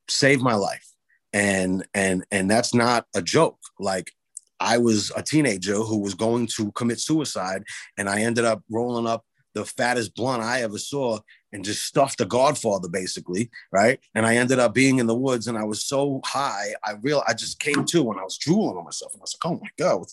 saved 0.08 0.42
my 0.42 0.56
life 0.56 0.90
and 1.34 1.86
and 1.94 2.26
and 2.32 2.50
that's 2.50 2.74
not 2.74 3.06
a 3.16 3.22
joke 3.22 3.60
like 3.80 4.12
i 4.60 4.78
was 4.78 5.12
a 5.16 5.24
teenager 5.24 5.76
who 5.76 6.00
was 6.00 6.14
going 6.14 6.48
to 6.48 6.72
commit 6.74 7.00
suicide 7.00 7.64
and 7.98 8.10
i 8.10 8.22
ended 8.22 8.46
up 8.46 8.62
rolling 8.70 9.08
up 9.08 9.24
the 9.54 9.66
fattest 9.66 10.16
blunt 10.16 10.44
i 10.44 10.62
ever 10.62 10.78
saw 10.78 11.20
and 11.52 11.66
just 11.66 11.84
stuffed 11.84 12.20
the 12.20 12.26
godfather 12.26 12.88
basically 12.88 13.50
right? 13.72 14.00
And 14.16 14.26
i 14.26 14.36
ended 14.36 14.60
up 14.60 14.74
being 14.74 15.00
in 15.00 15.08
the 15.08 15.16
woods 15.16 15.48
and 15.48 15.58
i 15.58 15.64
was 15.64 15.86
so 15.86 16.22
high 16.26 16.74
i 16.84 16.94
real 17.02 17.24
i 17.28 17.34
just 17.34 17.60
came 17.60 17.86
to 17.86 18.04
when 18.04 18.20
i 18.20 18.24
was 18.24 18.38
drooling 18.38 18.78
on 18.78 18.84
myself. 18.84 19.14
And 19.14 19.22
i 19.22 19.24
was 19.24 19.36
like 19.36 19.52
oh 19.52 19.60
my 19.62 19.70
god. 19.78 20.06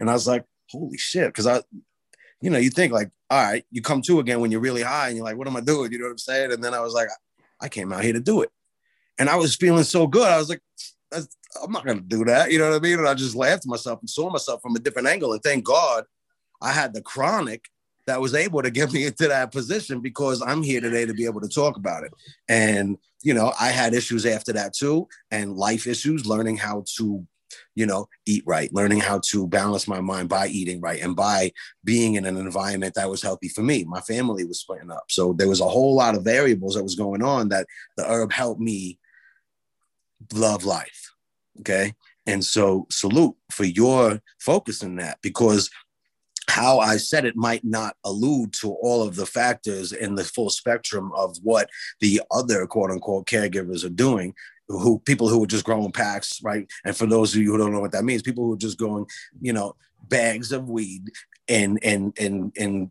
And 0.00 0.10
i 0.10 0.14
was 0.14 0.26
like 0.26 0.44
holy 0.70 0.98
shit. 0.98 1.28
Because 1.28 1.46
i 1.46 1.60
you 2.40 2.50
know 2.50 2.58
you 2.58 2.70
think 2.70 2.92
like 2.92 3.10
all 3.30 3.42
right 3.42 3.64
you 3.70 3.82
come 3.82 4.00
to 4.02 4.20
again 4.20 4.40
when 4.40 4.50
you're 4.50 4.60
really 4.60 4.82
high 4.82 5.08
and 5.08 5.16
you're 5.16 5.24
like 5.24 5.36
what 5.36 5.48
am 5.48 5.56
i 5.56 5.60
doing? 5.60 5.92
You 5.92 5.98
know 5.98 6.06
what 6.06 6.12
i'm 6.12 6.18
saying? 6.18 6.52
And 6.52 6.64
then 6.64 6.74
i 6.74 6.80
was 6.80 6.94
like 6.94 7.08
i 7.60 7.68
came 7.68 7.92
out 7.92 8.04
here 8.04 8.12
to 8.14 8.20
do 8.20 8.42
it. 8.42 8.50
And 9.18 9.28
I 9.28 9.36
was 9.36 9.56
feeling 9.56 9.84
so 9.84 10.06
good. 10.06 10.28
I 10.28 10.38
was 10.38 10.48
like, 10.48 10.62
I'm 11.12 11.72
not 11.72 11.86
gonna 11.86 12.00
do 12.00 12.24
that. 12.24 12.52
You 12.52 12.58
know 12.58 12.70
what 12.70 12.76
I 12.76 12.80
mean? 12.80 12.98
And 12.98 13.08
I 13.08 13.14
just 13.14 13.34
laughed 13.34 13.64
at 13.64 13.70
myself 13.70 14.00
and 14.00 14.10
saw 14.10 14.30
myself 14.30 14.60
from 14.62 14.76
a 14.76 14.80
different 14.80 15.08
angle. 15.08 15.32
And 15.32 15.42
thank 15.42 15.64
God 15.64 16.04
I 16.60 16.72
had 16.72 16.94
the 16.94 17.02
chronic 17.02 17.68
that 18.06 18.20
was 18.20 18.34
able 18.34 18.62
to 18.62 18.70
get 18.70 18.92
me 18.92 19.06
into 19.06 19.28
that 19.28 19.52
position 19.52 20.00
because 20.00 20.42
I'm 20.42 20.62
here 20.62 20.80
today 20.80 21.06
to 21.06 21.14
be 21.14 21.24
able 21.24 21.40
to 21.40 21.48
talk 21.48 21.76
about 21.76 22.04
it. 22.04 22.12
And 22.48 22.98
you 23.22 23.34
know, 23.34 23.52
I 23.60 23.68
had 23.68 23.94
issues 23.94 24.26
after 24.26 24.52
that 24.52 24.74
too, 24.74 25.08
and 25.30 25.56
life 25.56 25.86
issues, 25.86 26.26
learning 26.26 26.56
how 26.56 26.84
to, 26.96 27.26
you 27.74 27.86
know, 27.86 28.08
eat 28.26 28.44
right, 28.46 28.72
learning 28.72 29.00
how 29.00 29.20
to 29.30 29.46
balance 29.48 29.88
my 29.88 30.00
mind 30.00 30.28
by 30.28 30.46
eating 30.48 30.80
right 30.80 31.02
and 31.02 31.16
by 31.16 31.52
being 31.84 32.14
in 32.14 32.26
an 32.26 32.36
environment 32.36 32.94
that 32.94 33.10
was 33.10 33.22
healthy 33.22 33.48
for 33.48 33.62
me. 33.62 33.84
My 33.84 34.00
family 34.02 34.44
was 34.44 34.60
splitting 34.60 34.90
up. 34.90 35.04
So 35.08 35.32
there 35.32 35.48
was 35.48 35.60
a 35.60 35.68
whole 35.68 35.94
lot 35.94 36.14
of 36.14 36.22
variables 36.22 36.74
that 36.74 36.82
was 36.82 36.94
going 36.94 37.22
on 37.22 37.48
that 37.48 37.66
the 37.96 38.08
herb 38.08 38.32
helped 38.32 38.60
me 38.60 38.98
love 40.32 40.64
life. 40.64 41.12
Okay. 41.60 41.94
And 42.26 42.44
so 42.44 42.86
salute 42.90 43.34
for 43.50 43.64
your 43.64 44.20
focus 44.38 44.82
in 44.82 44.96
that 44.96 45.18
because 45.22 45.70
how 46.48 46.78
I 46.78 46.96
said 46.96 47.24
it 47.24 47.36
might 47.36 47.64
not 47.64 47.96
allude 48.04 48.52
to 48.54 48.72
all 48.72 49.02
of 49.02 49.16
the 49.16 49.26
factors 49.26 49.92
in 49.92 50.14
the 50.14 50.24
full 50.24 50.50
spectrum 50.50 51.12
of 51.14 51.36
what 51.42 51.68
the 52.00 52.20
other 52.30 52.66
quote 52.66 52.90
unquote 52.90 53.26
caregivers 53.26 53.84
are 53.84 53.90
doing. 53.90 54.34
who 54.68 54.98
people 55.00 55.28
who 55.28 55.42
are 55.42 55.46
just 55.46 55.64
growing 55.64 55.92
packs, 55.92 56.42
right? 56.42 56.66
And 56.84 56.94
for 56.94 57.06
those 57.06 57.34
of 57.34 57.40
you 57.40 57.52
who 57.52 57.58
don't 57.58 57.72
know 57.72 57.80
what 57.80 57.92
that 57.92 58.04
means, 58.04 58.20
people 58.22 58.44
who 58.44 58.52
are 58.52 58.58
just 58.58 58.78
growing, 58.78 59.06
you 59.40 59.52
know, 59.54 59.74
bags 60.06 60.52
of 60.52 60.68
weed 60.68 61.10
and 61.48 61.78
and 61.82 62.12
and 62.18 62.52
and 62.56 62.90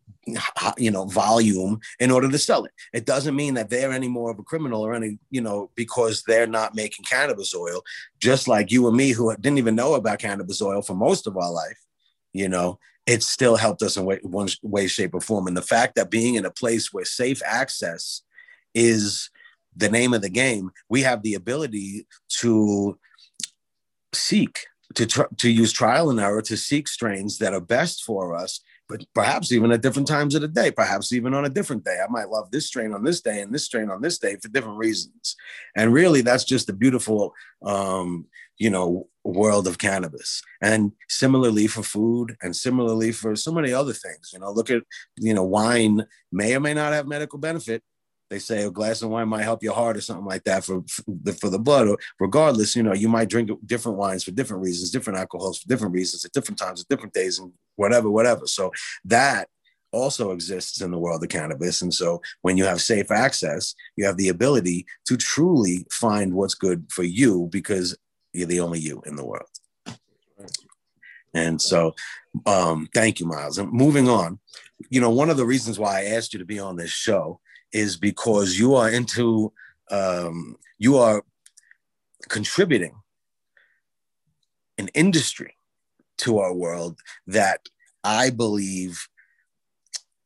you 0.78 0.92
know 0.92 1.06
volume 1.06 1.80
in 2.00 2.12
order 2.12 2.30
to 2.30 2.38
sell 2.38 2.66
it. 2.66 2.72
It 2.94 3.06
doesn't 3.06 3.36
mean 3.36 3.54
that 3.54 3.70
they're 3.70 3.92
any 3.92 4.08
more 4.08 4.32
of 4.32 4.40
a 4.40 4.44
criminal 4.44 4.82
or 4.82 4.94
any 4.94 5.20
you 5.30 5.42
know 5.42 5.70
because 5.76 6.24
they're 6.24 6.48
not 6.48 6.76
making 6.76 7.06
cannabis 7.06 7.56
oil. 7.56 7.82
Just 8.20 8.48
like 8.48 8.72
you 8.72 8.88
and 8.88 8.98
me, 8.98 9.12
who 9.12 9.36
didn't 9.38 9.60
even 9.60 9.76
know 9.76 9.94
about 9.94 10.20
cannabis 10.20 10.62
oil 10.62 10.82
for 10.82 10.96
most 10.96 11.28
of 11.28 11.38
our 11.38 11.52
life, 11.52 11.80
you 12.34 12.50
know, 12.50 12.80
it 13.06 13.24
still 13.24 13.56
helped 13.56 13.82
us 13.82 13.98
in 13.98 14.06
way, 14.06 14.20
one 14.24 14.50
way, 14.64 14.88
shape, 14.88 15.14
or 15.14 15.22
form. 15.22 15.48
And 15.48 15.56
the 15.56 15.62
fact 15.62 15.96
that 15.96 16.12
being 16.12 16.36
in 16.36 16.46
a 16.46 16.52
place 16.52 16.92
where 16.92 17.06
safe 17.06 17.42
access 17.46 18.22
is 18.74 19.30
the 19.76 19.90
name 19.90 20.14
of 20.14 20.22
the 20.22 20.30
game, 20.30 20.72
we 20.90 21.02
have 21.04 21.22
the 21.22 21.36
ability 21.36 22.08
to 22.40 22.98
seek 24.14 24.66
to 24.98 25.06
tr- 25.06 25.34
to 25.38 25.50
use 25.50 25.72
trial 25.72 26.10
and 26.10 26.20
error 26.20 26.42
to 26.42 26.58
seek 26.58 26.88
strains 26.88 27.38
that 27.38 27.54
are 27.54 27.62
best 27.62 28.04
for 28.04 28.36
us 28.36 28.62
but 28.90 29.06
perhaps 29.14 29.52
even 29.52 29.72
at 29.72 29.82
different 29.82 30.08
times 30.08 30.34
of 30.34 30.42
the 30.42 30.48
day 30.48 30.72
perhaps 30.72 31.12
even 31.12 31.34
on 31.34 31.46
a 31.46 31.50
different 31.50 31.84
day. 31.84 31.98
I 32.02 32.10
might 32.10 32.30
love 32.30 32.52
this 32.52 32.68
strain 32.68 32.94
on 32.94 33.04
this 33.04 33.22
day 33.22 33.42
and 33.42 33.54
this 33.54 33.66
strain 33.66 33.90
on 33.90 34.02
this 34.02 34.18
day 34.18 34.38
for 34.42 34.48
different 34.48 34.78
reasons. 34.78 35.36
And 35.76 35.94
really 35.94 36.22
that's 36.22 36.44
just 36.44 36.70
a 36.70 36.74
beautiful 36.74 37.34
um, 37.64 38.26
you 38.58 38.70
know 38.70 39.08
world 39.24 39.68
of 39.68 39.78
cannabis. 39.78 40.42
And 40.62 40.94
similarly 41.10 41.68
for 41.68 41.84
food 41.84 42.36
and 42.42 42.56
similarly 42.56 43.12
for 43.12 43.36
so 43.36 43.52
many 43.52 43.74
other 43.74 43.94
things 43.94 44.32
you 44.34 44.40
know 44.40 44.52
look 44.52 44.72
at 44.72 44.84
you 45.18 45.34
know 45.34 45.44
wine 45.44 46.06
may 46.32 46.56
or 46.56 46.60
may 46.60 46.74
not 46.74 46.94
have 46.94 47.08
medical 47.08 47.40
benefit 47.40 47.84
they 48.30 48.40
say 48.40 48.64
a 48.64 48.72
glass 48.72 49.02
of 49.02 49.10
wine 49.10 49.30
might 49.30 49.44
help 49.44 49.64
your 49.64 49.74
heart 49.74 49.96
or 49.98 50.02
something 50.02 50.26
like 50.26 50.44
that 50.44 50.64
for, 50.64 50.84
for 50.88 51.04
the 51.08 51.34
for 51.34 51.50
the 51.50 51.60
blood. 51.60 51.88
Or 51.88 51.98
regardless, 52.20 52.76
you 52.76 52.84
know, 52.84 52.94
you 52.94 53.08
might 53.08 53.30
drink 53.30 53.50
different 53.66 53.98
wines 53.98 54.24
for 54.24 54.32
different 54.32 54.64
reasons, 54.64 54.92
different 54.92 55.20
alcohols 55.20 55.60
for 55.60 55.68
different 55.68 55.94
reasons, 55.94 56.26
at 56.26 56.34
different 56.34 56.60
times, 56.60 56.82
at 56.82 56.88
different 56.88 57.14
days, 57.14 57.40
and 57.40 57.52
whatever, 57.76 58.10
whatever. 58.10 58.46
So 58.48 58.72
that 59.06 59.48
also 59.92 60.32
exists 60.32 60.82
in 60.82 60.92
the 60.92 60.98
world 60.98 61.24
of 61.24 61.30
cannabis. 61.30 61.82
And 61.82 61.94
so 61.94 62.22
when 62.42 62.58
you 62.58 62.66
have 62.66 62.82
safe 62.82 63.12
access, 63.12 63.74
you 63.96 64.06
have 64.06 64.18
the 64.18 64.30
ability 64.30 64.86
to 65.08 65.16
truly 65.16 65.86
find 65.90 66.34
what's 66.34 66.54
good 66.54 66.88
for 66.92 67.04
you 67.04 67.48
because 67.52 67.98
you're 68.34 68.48
the 68.48 68.60
only 68.60 68.80
you 68.80 69.02
in 69.06 69.16
the 69.16 69.26
world. 69.26 69.48
And 71.34 71.62
so, 71.62 71.94
um, 72.46 72.90
thank 72.94 73.20
you, 73.20 73.28
Miles. 73.28 73.58
And 73.58 73.72
moving 73.72 74.10
on, 74.10 74.40
you 74.90 75.00
know, 75.00 75.10
one 75.10 75.30
of 75.30 75.38
the 75.38 75.46
reasons 75.46 75.80
why 75.80 76.02
I 76.02 76.06
asked 76.06 76.34
you 76.34 76.40
to 76.40 76.46
be 76.46 76.60
on 76.60 76.76
this 76.76 76.90
show 76.90 77.40
is 77.72 77.98
because 77.98 78.58
you 78.58 78.76
are 78.76 78.90
into 78.90 79.52
um, 79.92 80.58
you 80.78 80.98
are 80.98 81.24
contributing 82.30 82.96
an 84.78 84.90
industry 84.90 85.56
to 86.18 86.40
our 86.40 86.54
world 86.54 87.00
that 87.26 87.62
I 88.04 88.30
believe 88.30 89.08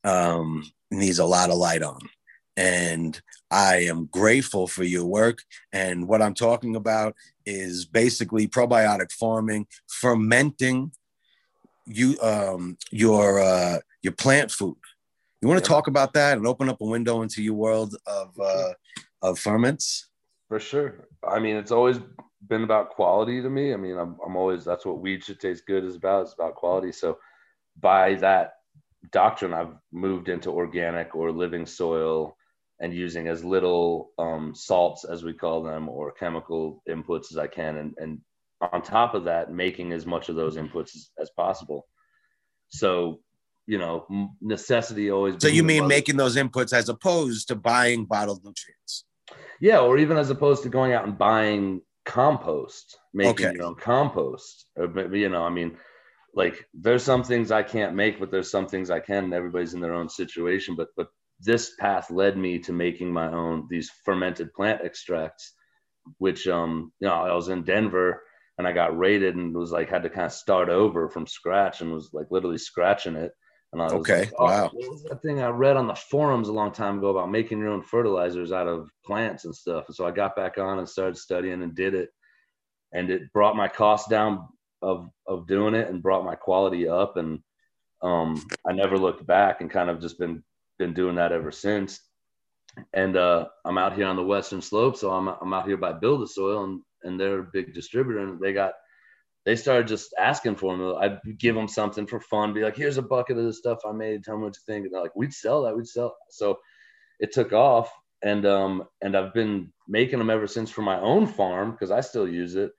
um, 0.03 0.71
needs 0.89 1.19
a 1.19 1.25
lot 1.25 1.49
of 1.49 1.57
light 1.57 1.83
on. 1.83 1.99
And 2.57 3.19
I 3.49 3.77
am 3.83 4.05
grateful 4.05 4.67
for 4.67 4.83
your 4.83 5.05
work. 5.05 5.39
And 5.71 6.07
what 6.07 6.21
I'm 6.21 6.33
talking 6.33 6.75
about 6.75 7.15
is 7.45 7.85
basically 7.85 8.47
probiotic 8.47 9.11
farming, 9.11 9.67
fermenting 9.87 10.91
you 11.85 12.17
um, 12.21 12.77
your 12.91 13.39
uh, 13.39 13.79
your 14.01 14.13
plant 14.13 14.51
food 14.51 14.77
you 15.41 15.47
want 15.47 15.63
to 15.63 15.67
talk 15.67 15.87
about 15.87 16.13
that 16.13 16.37
and 16.37 16.45
open 16.45 16.69
up 16.69 16.81
a 16.81 16.85
window 16.85 17.21
into 17.21 17.41
your 17.41 17.55
world 17.55 17.95
of 18.05 18.39
uh, 18.39 18.73
of 19.21 19.39
ferments? 19.39 20.09
For 20.47 20.59
sure. 20.59 21.07
I 21.27 21.39
mean, 21.39 21.55
it's 21.55 21.71
always 21.71 21.99
been 22.47 22.63
about 22.63 22.89
quality 22.91 23.41
to 23.41 23.49
me. 23.49 23.73
I 23.73 23.77
mean, 23.77 23.97
I'm, 23.97 24.17
I'm 24.25 24.35
always 24.35 24.65
that's 24.65 24.85
what 24.85 24.99
weed 24.99 25.23
should 25.23 25.39
taste 25.39 25.65
good 25.65 25.83
is 25.83 25.95
about. 25.95 26.23
It's 26.23 26.33
about 26.33 26.55
quality. 26.55 26.91
So 26.91 27.17
by 27.79 28.15
that 28.15 28.53
doctrine, 29.11 29.53
I've 29.53 29.75
moved 29.91 30.29
into 30.29 30.51
organic 30.51 31.15
or 31.15 31.31
living 31.31 31.65
soil 31.65 32.35
and 32.79 32.93
using 32.93 33.27
as 33.27 33.43
little 33.43 34.11
um, 34.17 34.53
salts 34.55 35.05
as 35.05 35.23
we 35.23 35.33
call 35.33 35.63
them 35.63 35.87
or 35.87 36.11
chemical 36.11 36.81
inputs 36.89 37.31
as 37.31 37.37
I 37.37 37.47
can, 37.47 37.77
and, 37.77 37.93
and 37.97 38.19
on 38.73 38.81
top 38.81 39.13
of 39.13 39.23
that, 39.25 39.51
making 39.51 39.91
as 39.93 40.05
much 40.05 40.29
of 40.29 40.35
those 40.35 40.57
inputs 40.57 40.95
as, 40.95 41.09
as 41.19 41.29
possible. 41.31 41.87
So 42.69 43.21
you 43.71 43.77
know 43.77 44.05
necessity 44.41 45.09
always 45.09 45.35
so 45.39 45.47
you 45.47 45.63
mean 45.63 45.87
making 45.87 46.17
those 46.17 46.35
inputs 46.35 46.73
as 46.73 46.89
opposed 46.89 47.47
to 47.47 47.55
buying 47.55 48.03
bottled 48.03 48.43
nutrients? 48.43 49.05
Yeah 49.61 49.79
or 49.79 49.97
even 49.97 50.17
as 50.17 50.29
opposed 50.29 50.63
to 50.63 50.69
going 50.69 50.91
out 50.91 51.05
and 51.05 51.17
buying 51.17 51.81
compost 52.03 52.97
making 53.13 53.45
okay. 53.45 53.55
your 53.55 53.63
own 53.67 53.75
compost. 53.75 54.65
Or, 54.75 55.15
you 55.15 55.29
know 55.29 55.43
i 55.43 55.49
mean 55.49 55.77
like 56.35 56.65
there's 56.73 57.03
some 57.03 57.23
things 57.23 57.49
i 57.49 57.63
can't 57.63 57.95
make 57.95 58.19
but 58.19 58.29
there's 58.29 58.51
some 58.51 58.67
things 58.67 58.89
i 58.89 58.99
can 58.99 59.23
and 59.23 59.33
everybody's 59.33 59.73
in 59.73 59.79
their 59.79 59.93
own 59.93 60.09
situation. 60.09 60.75
But 60.75 60.89
but 60.97 61.07
this 61.39 61.73
path 61.79 62.11
led 62.11 62.37
me 62.37 62.59
to 62.59 62.73
making 62.73 63.09
my 63.13 63.31
own 63.31 63.67
these 63.69 63.89
fermented 64.03 64.53
plant 64.53 64.81
extracts 64.83 65.53
which 66.17 66.45
um 66.45 66.91
you 66.99 67.07
know 67.07 67.13
i 67.13 67.33
was 67.33 67.47
in 67.47 67.63
denver 67.63 68.21
and 68.57 68.67
i 68.67 68.73
got 68.73 68.97
raided 68.97 69.35
and 69.37 69.55
was 69.55 69.71
like 69.71 69.89
had 69.89 70.03
to 70.03 70.09
kind 70.09 70.25
of 70.25 70.33
start 70.33 70.67
over 70.67 71.07
from 71.07 71.25
scratch 71.25 71.79
and 71.79 71.93
was 71.93 72.09
like 72.11 72.27
literally 72.31 72.57
scratching 72.57 73.15
it 73.15 73.31
and 73.73 73.81
I 73.81 73.85
was 73.85 73.93
okay, 73.93 74.19
like, 74.19 74.33
oh, 74.37 74.45
wow. 74.45 74.69
What 74.73 74.91
was 74.91 75.03
that 75.03 75.21
thing 75.21 75.41
I 75.41 75.47
read 75.49 75.77
on 75.77 75.87
the 75.87 75.95
forums 75.95 76.49
a 76.49 76.53
long 76.53 76.71
time 76.71 76.97
ago 76.97 77.09
about 77.09 77.31
making 77.31 77.59
your 77.59 77.69
own 77.69 77.81
fertilizers 77.81 78.51
out 78.51 78.67
of 78.67 78.89
plants 79.05 79.45
and 79.45 79.55
stuff? 79.55 79.85
And 79.87 79.95
so 79.95 80.05
I 80.05 80.11
got 80.11 80.35
back 80.35 80.57
on 80.57 80.79
and 80.79 80.89
started 80.89 81.17
studying 81.17 81.63
and 81.63 81.73
did 81.73 81.93
it. 81.93 82.09
And 82.91 83.09
it 83.09 83.31
brought 83.31 83.55
my 83.55 83.69
cost 83.69 84.09
down 84.09 84.49
of 84.81 85.09
of 85.25 85.47
doing 85.47 85.73
it 85.75 85.87
and 85.87 86.03
brought 86.03 86.25
my 86.25 86.35
quality 86.35 86.89
up. 86.89 87.15
And 87.15 87.39
um, 88.01 88.43
I 88.67 88.73
never 88.73 88.97
looked 88.97 89.25
back 89.25 89.61
and 89.61 89.71
kind 89.71 89.89
of 89.89 90.01
just 90.01 90.19
been 90.19 90.43
been 90.77 90.93
doing 90.93 91.15
that 91.15 91.31
ever 91.31 91.51
since. 91.51 92.01
And 92.93 93.15
uh, 93.15 93.47
I'm 93.63 93.77
out 93.77 93.95
here 93.95 94.07
on 94.07 94.15
the 94.15 94.23
western 94.23 94.61
slope, 94.61 94.97
so 94.97 95.11
I'm 95.11 95.29
I'm 95.29 95.53
out 95.53 95.67
here 95.67 95.77
by 95.77 95.93
Build 95.93 96.21
the 96.21 96.27
Soil, 96.27 96.65
and 96.65 96.81
and 97.03 97.19
they're 97.19 97.39
a 97.39 97.49
big 97.53 97.73
distributor, 97.73 98.19
and 98.19 98.39
they 98.39 98.51
got 98.51 98.73
they 99.45 99.55
started 99.55 99.87
just 99.87 100.13
asking 100.19 100.55
for 100.55 100.77
them. 100.77 100.95
I'd 100.99 101.39
give 101.39 101.55
them 101.55 101.67
something 101.67 102.05
for 102.05 102.19
fun, 102.19 102.53
be 102.53 102.61
like, 102.61 102.77
here's 102.77 102.97
a 102.97 103.01
bucket 103.01 103.37
of 103.37 103.45
the 103.45 103.53
stuff 103.53 103.79
I 103.87 103.91
made. 103.91 104.23
Tell 104.23 104.37
me 104.37 104.43
what 104.43 104.55
you 104.55 104.61
think. 104.65 104.85
And 104.85 104.93
they're 104.93 105.01
like, 105.01 105.15
we'd 105.15 105.33
sell 105.33 105.63
that. 105.63 105.75
We'd 105.75 105.87
sell. 105.87 106.15
So 106.29 106.59
it 107.19 107.31
took 107.31 107.53
off. 107.53 107.91
And, 108.23 108.45
um, 108.45 108.83
and 109.01 109.17
I've 109.17 109.33
been 109.33 109.73
making 109.87 110.19
them 110.19 110.29
ever 110.29 110.45
since 110.45 110.69
for 110.69 110.83
my 110.83 110.99
own 110.99 111.25
farm 111.25 111.71
because 111.71 111.89
I 111.89 112.01
still 112.01 112.27
use 112.27 112.55
it. 112.55 112.71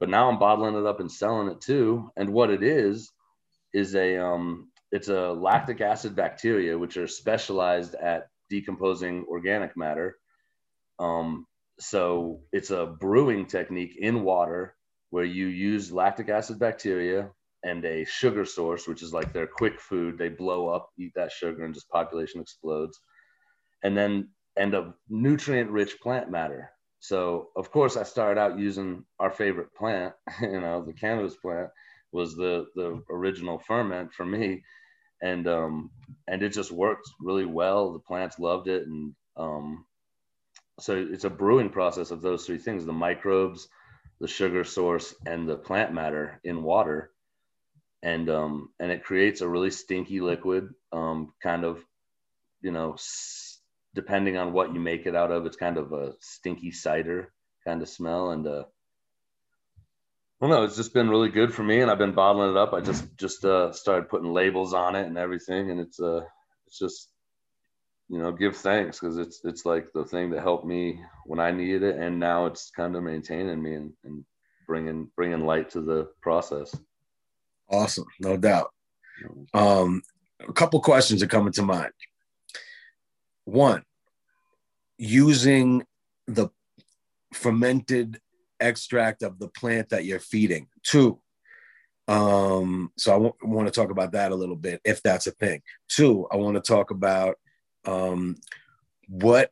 But 0.00 0.08
now 0.08 0.28
I'm 0.28 0.40
bottling 0.40 0.74
it 0.74 0.86
up 0.86 0.98
and 0.98 1.10
selling 1.10 1.48
it 1.48 1.60
too. 1.60 2.10
And 2.16 2.32
what 2.32 2.50
it 2.50 2.62
is, 2.64 3.10
is 3.72 3.94
a, 3.94 4.16
um, 4.18 4.70
it's 4.90 5.08
a 5.08 5.32
lactic 5.32 5.80
acid 5.80 6.16
bacteria, 6.16 6.78
which 6.78 6.96
are 6.96 7.06
specialized 7.06 7.94
at 7.94 8.28
decomposing 8.50 9.24
organic 9.28 9.76
matter. 9.76 10.16
Um, 10.98 11.46
so 11.78 12.40
it's 12.52 12.70
a 12.70 12.86
brewing 12.86 13.46
technique 13.46 13.96
in 13.96 14.22
water 14.22 14.74
where 15.10 15.24
you 15.24 15.46
use 15.46 15.92
lactic 15.92 16.28
acid 16.28 16.58
bacteria 16.58 17.30
and 17.64 17.84
a 17.84 18.04
sugar 18.04 18.44
source, 18.44 18.86
which 18.86 19.02
is 19.02 19.12
like 19.12 19.32
their 19.32 19.46
quick 19.46 19.80
food. 19.80 20.18
They 20.18 20.28
blow 20.28 20.68
up, 20.68 20.90
eat 20.98 21.12
that 21.16 21.32
sugar, 21.32 21.64
and 21.64 21.74
just 21.74 21.88
population 21.88 22.40
explodes. 22.40 23.00
And 23.82 23.96
then 23.96 24.28
end 24.56 24.74
a 24.74 24.94
nutrient 25.08 25.70
rich 25.70 26.00
plant 26.00 26.30
matter. 26.30 26.70
So 27.00 27.48
of 27.56 27.70
course 27.70 27.96
I 27.96 28.02
started 28.02 28.40
out 28.40 28.58
using 28.58 29.04
our 29.18 29.30
favorite 29.30 29.74
plant, 29.74 30.14
you 30.42 30.60
know, 30.60 30.84
the 30.84 30.92
cannabis 30.92 31.36
plant 31.36 31.70
was 32.12 32.34
the 32.36 32.66
the 32.74 33.02
original 33.10 33.58
ferment 33.58 34.12
for 34.12 34.24
me. 34.24 34.62
And 35.22 35.46
um 35.46 35.90
and 36.26 36.42
it 36.42 36.50
just 36.50 36.72
worked 36.72 37.08
really 37.20 37.46
well. 37.46 37.92
The 37.92 38.00
plants 38.00 38.38
loved 38.38 38.68
it. 38.68 38.86
And 38.86 39.14
um 39.36 39.84
so 40.80 40.96
it's 40.96 41.24
a 41.24 41.30
brewing 41.30 41.70
process 41.70 42.10
of 42.10 42.22
those 42.22 42.46
three 42.46 42.58
things, 42.58 42.84
the 42.84 42.92
microbes, 42.92 43.68
the 44.20 44.28
sugar 44.28 44.64
source 44.64 45.14
and 45.26 45.48
the 45.48 45.56
plant 45.56 45.92
matter 45.92 46.40
in 46.44 46.62
water. 46.62 47.10
And 48.02 48.28
um 48.30 48.70
and 48.78 48.92
it 48.92 49.04
creates 49.04 49.40
a 49.40 49.48
really 49.48 49.70
stinky 49.70 50.20
liquid 50.20 50.68
um 50.92 51.32
kind 51.42 51.64
of 51.64 51.84
you 52.62 52.70
know 52.70 52.96
depending 53.94 54.36
on 54.36 54.52
what 54.52 54.72
you 54.72 54.80
make 54.80 55.06
it 55.06 55.16
out 55.16 55.32
of 55.32 55.46
it's 55.46 55.56
kind 55.56 55.76
of 55.76 55.92
a 55.92 56.14
stinky 56.20 56.70
cider 56.70 57.32
kind 57.64 57.82
of 57.82 57.88
smell. 57.88 58.30
And 58.30 58.46
uh 58.46 58.64
well 60.40 60.50
no 60.50 60.62
it's 60.62 60.76
just 60.76 60.94
been 60.94 61.10
really 61.10 61.30
good 61.30 61.52
for 61.52 61.64
me 61.64 61.80
and 61.80 61.90
i've 61.90 61.98
been 61.98 62.14
bottling 62.14 62.50
it 62.50 62.56
up. 62.56 62.72
I 62.72 62.80
just 62.80 63.04
just 63.16 63.44
uh 63.44 63.72
started 63.72 64.08
putting 64.08 64.32
labels 64.32 64.74
on 64.74 64.94
it 64.94 65.06
and 65.06 65.18
everything 65.18 65.70
and 65.70 65.80
it's 65.80 65.98
uh 66.00 66.22
it's 66.68 66.78
just 66.78 67.08
you 68.08 68.18
know 68.18 68.32
give 68.32 68.56
thanks 68.56 68.98
because 68.98 69.18
it's 69.18 69.40
it's 69.44 69.66
like 69.66 69.92
the 69.92 70.04
thing 70.04 70.30
that 70.30 70.42
helped 70.42 70.66
me 70.66 71.00
when 71.24 71.40
I 71.40 71.50
needed 71.50 71.82
it, 71.82 71.96
and 71.96 72.18
now 72.18 72.46
it's 72.46 72.70
kind 72.70 72.96
of 72.96 73.02
maintaining 73.02 73.62
me 73.62 73.74
and, 73.74 73.92
and 74.04 74.24
bringing 74.66 75.10
bringing 75.16 75.44
light 75.44 75.70
to 75.70 75.80
the 75.80 76.10
process. 76.22 76.74
Awesome, 77.70 78.06
no 78.20 78.36
doubt. 78.36 78.70
Um, 79.52 80.02
a 80.46 80.52
couple 80.52 80.80
questions 80.80 81.22
are 81.22 81.26
coming 81.26 81.52
to 81.54 81.62
mind. 81.62 81.92
One, 83.44 83.82
using 84.96 85.84
the 86.26 86.48
fermented 87.32 88.20
extract 88.60 89.22
of 89.22 89.38
the 89.38 89.48
plant 89.48 89.90
that 89.90 90.04
you're 90.04 90.20
feeding. 90.20 90.68
Two, 90.82 91.20
um, 92.08 92.90
so 92.96 93.10
I 93.10 93.14
w- 93.14 93.34
want 93.42 93.68
to 93.68 93.72
talk 93.72 93.90
about 93.90 94.12
that 94.12 94.32
a 94.32 94.34
little 94.34 94.56
bit, 94.56 94.80
if 94.84 95.02
that's 95.02 95.26
a 95.26 95.30
thing. 95.32 95.60
Two, 95.88 96.26
I 96.32 96.36
want 96.36 96.54
to 96.56 96.62
talk 96.62 96.90
about 96.90 97.36
um, 97.84 98.36
what, 99.08 99.50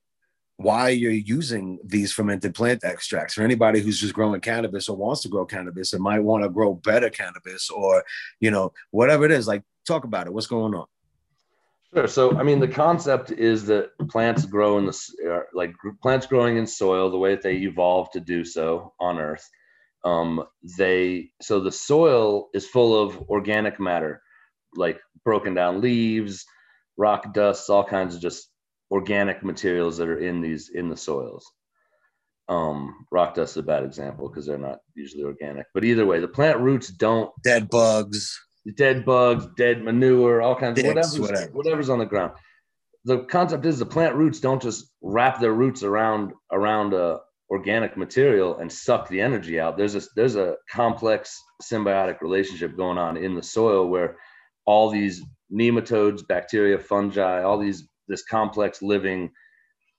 why 0.57 0.89
you're 0.89 1.13
using 1.13 1.79
these 1.85 2.13
fermented 2.13 2.55
plant 2.55 2.83
extracts. 2.83 3.35
For 3.35 3.43
anybody 3.43 3.81
who's 3.81 4.01
just 4.01 4.15
growing 4.15 4.41
cannabis 4.41 4.89
or 4.89 4.97
wants 4.97 5.23
to 5.23 5.29
grow 5.29 5.45
cannabis 5.45 5.93
and 5.93 6.03
might 6.03 6.21
want 6.21 6.45
to 6.45 6.49
grow 6.49 6.75
better 6.75 7.11
cannabis 7.11 7.69
or, 7.71 8.05
you 8.41 8.51
know, 8.51 8.73
whatever 8.91 9.25
it 9.25 9.33
is, 9.33 9.47
like 9.47 9.63
talk 9.87 10.05
about 10.05 10.27
it. 10.27 10.33
What's 10.33 10.47
going 10.47 10.75
on? 10.75 10.87
Sure. 11.95 12.09
So, 12.09 12.37
I 12.39 12.43
mean, 12.43 12.59
the 12.59 12.69
concept 12.69 13.31
is 13.31 13.67
that 13.67 13.91
plants 14.09 14.45
grow 14.45 14.79
in 14.79 14.87
the 14.87 15.45
like 15.53 15.75
plants 16.03 16.27
growing 16.27 16.57
in 16.57 16.67
soil 16.67 17.11
the 17.11 17.19
way 17.19 17.35
that 17.35 17.43
they 17.43 17.57
evolved 17.57 18.15
to 18.15 18.21
do 18.21 18.45
so 18.45 18.95
on 18.99 19.19
Earth 19.19 19.49
um, 20.07 20.45
they 20.79 21.31
so 21.43 21.61
the 21.61 21.73
soil 21.73 22.49
is 22.55 22.67
full 22.67 22.99
of 22.99 23.19
organic 23.29 23.81
matter 23.81 24.23
like 24.77 25.01
broken 25.25 25.53
down 25.53 25.81
leaves 25.81 26.47
rock 26.97 27.33
dusts, 27.33 27.69
all 27.69 27.85
kinds 27.85 28.15
of 28.15 28.21
just 28.21 28.49
organic 28.91 29.43
materials 29.43 29.97
that 29.99 30.09
are 30.09 30.19
in 30.19 30.41
these 30.41 30.71
in 30.73 30.89
the 30.89 30.97
soils 30.97 31.51
um, 32.49 33.07
rock 33.11 33.35
dust 33.35 33.53
is 33.53 33.57
a 33.57 33.63
bad 33.63 33.83
example 33.83 34.29
because 34.29 34.47
they're 34.47 34.59
not 34.59 34.79
usually 34.95 35.25
organic 35.25 35.67
but 35.75 35.85
either 35.85 36.07
way 36.07 36.21
the 36.21 36.29
plant 36.29 36.61
roots 36.61 36.89
don't 36.89 37.31
dead 37.43 37.69
bugs 37.69 38.41
dead 38.77 39.05
bugs 39.05 39.49
dead 39.57 39.83
manure 39.83 40.41
all 40.41 40.55
kinds 40.55 40.77
Dicks, 40.77 40.89
of 40.89 40.95
whatever's, 40.95 41.21
whatever. 41.21 41.53
whatever's 41.53 41.89
on 41.91 41.99
the 41.99 42.07
ground 42.07 42.33
the 43.05 43.25
concept 43.25 43.67
is 43.67 43.81
the 43.81 43.87
plant 43.87 44.15
roots 44.15 44.39
don't 44.39 44.63
just 44.63 44.93
wrap 45.03 45.41
their 45.41 45.53
roots 45.53 45.83
around 45.83 46.33
around 46.53 46.95
a, 46.95 47.19
organic 47.51 47.97
material 47.97 48.59
and 48.59 48.73
suck 48.73 49.09
the 49.09 49.21
energy 49.21 49.61
out. 49.61 49.77
There's 49.77 49.95
a 49.95 50.03
there's 50.15 50.37
a 50.37 50.57
complex 50.71 51.41
symbiotic 51.63 52.21
relationship 52.21 52.77
going 52.77 52.99
on 52.99 53.17
in 53.17 53.35
the 53.35 53.43
soil 53.43 53.87
where 53.87 54.17
all 54.65 54.91
these 54.91 55.23
nematodes, 55.53 56.27
bacteria, 56.27 56.79
fungi, 56.79 57.43
all 57.43 57.59
these 57.59 57.89
this 58.09 58.25
complex 58.25 58.83
living 58.83 59.31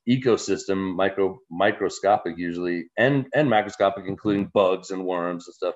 ecosystem, 0.09 0.95
micro 0.95 1.37
microscopic 1.51 2.37
usually, 2.37 2.85
and 2.97 3.27
and 3.33 3.49
macroscopic, 3.49 4.07
including 4.07 4.49
bugs 4.53 4.91
and 4.91 5.05
worms 5.05 5.47
and 5.47 5.55
stuff. 5.55 5.75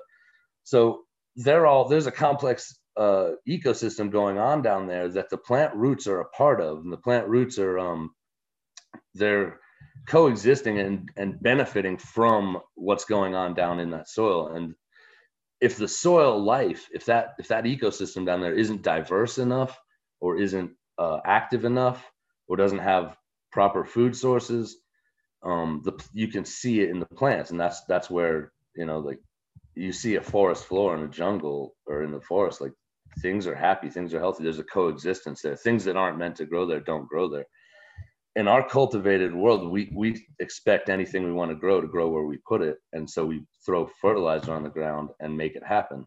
So 0.64 1.02
they're 1.36 1.66
all 1.66 1.88
there's 1.88 2.06
a 2.06 2.12
complex 2.12 2.78
uh, 2.96 3.30
ecosystem 3.48 4.10
going 4.10 4.38
on 4.38 4.62
down 4.62 4.86
there 4.86 5.08
that 5.08 5.30
the 5.30 5.38
plant 5.38 5.74
roots 5.74 6.06
are 6.06 6.20
a 6.20 6.28
part 6.28 6.60
of, 6.60 6.78
and 6.78 6.92
the 6.92 6.98
plant 6.98 7.28
roots 7.28 7.58
are 7.58 7.78
um 7.78 8.10
they're 9.14 9.58
coexisting 10.06 10.78
and, 10.78 11.08
and 11.16 11.40
benefiting 11.40 11.96
from 11.96 12.58
what's 12.74 13.04
going 13.04 13.34
on 13.34 13.54
down 13.54 13.80
in 13.80 13.90
that 13.90 14.08
soil 14.08 14.48
and 14.48 14.74
if 15.62 15.76
the 15.78 15.88
soil 15.88 16.42
life 16.42 16.88
if 16.92 17.06
that 17.06 17.34
if 17.38 17.48
that 17.48 17.64
ecosystem 17.64 18.26
down 18.26 18.42
there 18.42 18.54
isn't 18.54 18.82
diverse 18.82 19.38
enough 19.38 19.80
or 20.20 20.36
isn't 20.38 20.72
uh, 20.98 21.20
active 21.24 21.64
enough 21.64 22.12
or 22.48 22.56
doesn't 22.56 22.80
have 22.80 23.16
proper 23.52 23.84
food 23.84 24.16
sources 24.16 24.76
um 25.44 25.82
the 25.84 25.92
you 26.12 26.28
can 26.28 26.44
see 26.44 26.80
it 26.80 26.90
in 26.90 27.00
the 27.00 27.06
plants. 27.06 27.50
And 27.50 27.60
that's 27.60 27.84
that's 27.86 28.10
where 28.10 28.52
you 28.76 28.86
know 28.86 28.98
like 28.98 29.20
you 29.74 29.92
see 29.92 30.16
a 30.16 30.22
forest 30.22 30.66
floor 30.66 30.96
in 30.96 31.04
a 31.04 31.08
jungle 31.08 31.74
or 31.86 32.02
in 32.02 32.12
the 32.12 32.20
forest 32.20 32.60
like 32.60 32.72
things 33.20 33.46
are 33.46 33.54
happy 33.54 33.90
things 33.90 34.14
are 34.14 34.20
healthy. 34.20 34.44
There's 34.44 34.58
a 34.58 34.64
coexistence 34.64 35.42
there. 35.42 35.56
Things 35.56 35.84
that 35.84 35.96
aren't 35.96 36.18
meant 36.18 36.36
to 36.36 36.46
grow 36.46 36.66
there 36.66 36.80
don't 36.80 37.08
grow 37.08 37.28
there 37.28 37.46
in 38.36 38.48
our 38.48 38.66
cultivated 38.66 39.34
world, 39.34 39.70
we 39.70 39.92
we 39.94 40.26
expect 40.40 40.88
anything 40.88 41.24
we 41.24 41.32
want 41.32 41.50
to 41.50 41.56
grow 41.56 41.80
to 41.80 41.86
grow 41.86 42.08
where 42.08 42.24
we 42.24 42.38
put 42.48 42.62
it, 42.62 42.78
and 42.92 43.08
so 43.08 43.26
we 43.26 43.44
throw 43.64 43.90
fertilizer 44.00 44.52
on 44.52 44.62
the 44.62 44.70
ground 44.70 45.10
and 45.20 45.36
make 45.36 45.54
it 45.54 45.64
happen. 45.64 46.06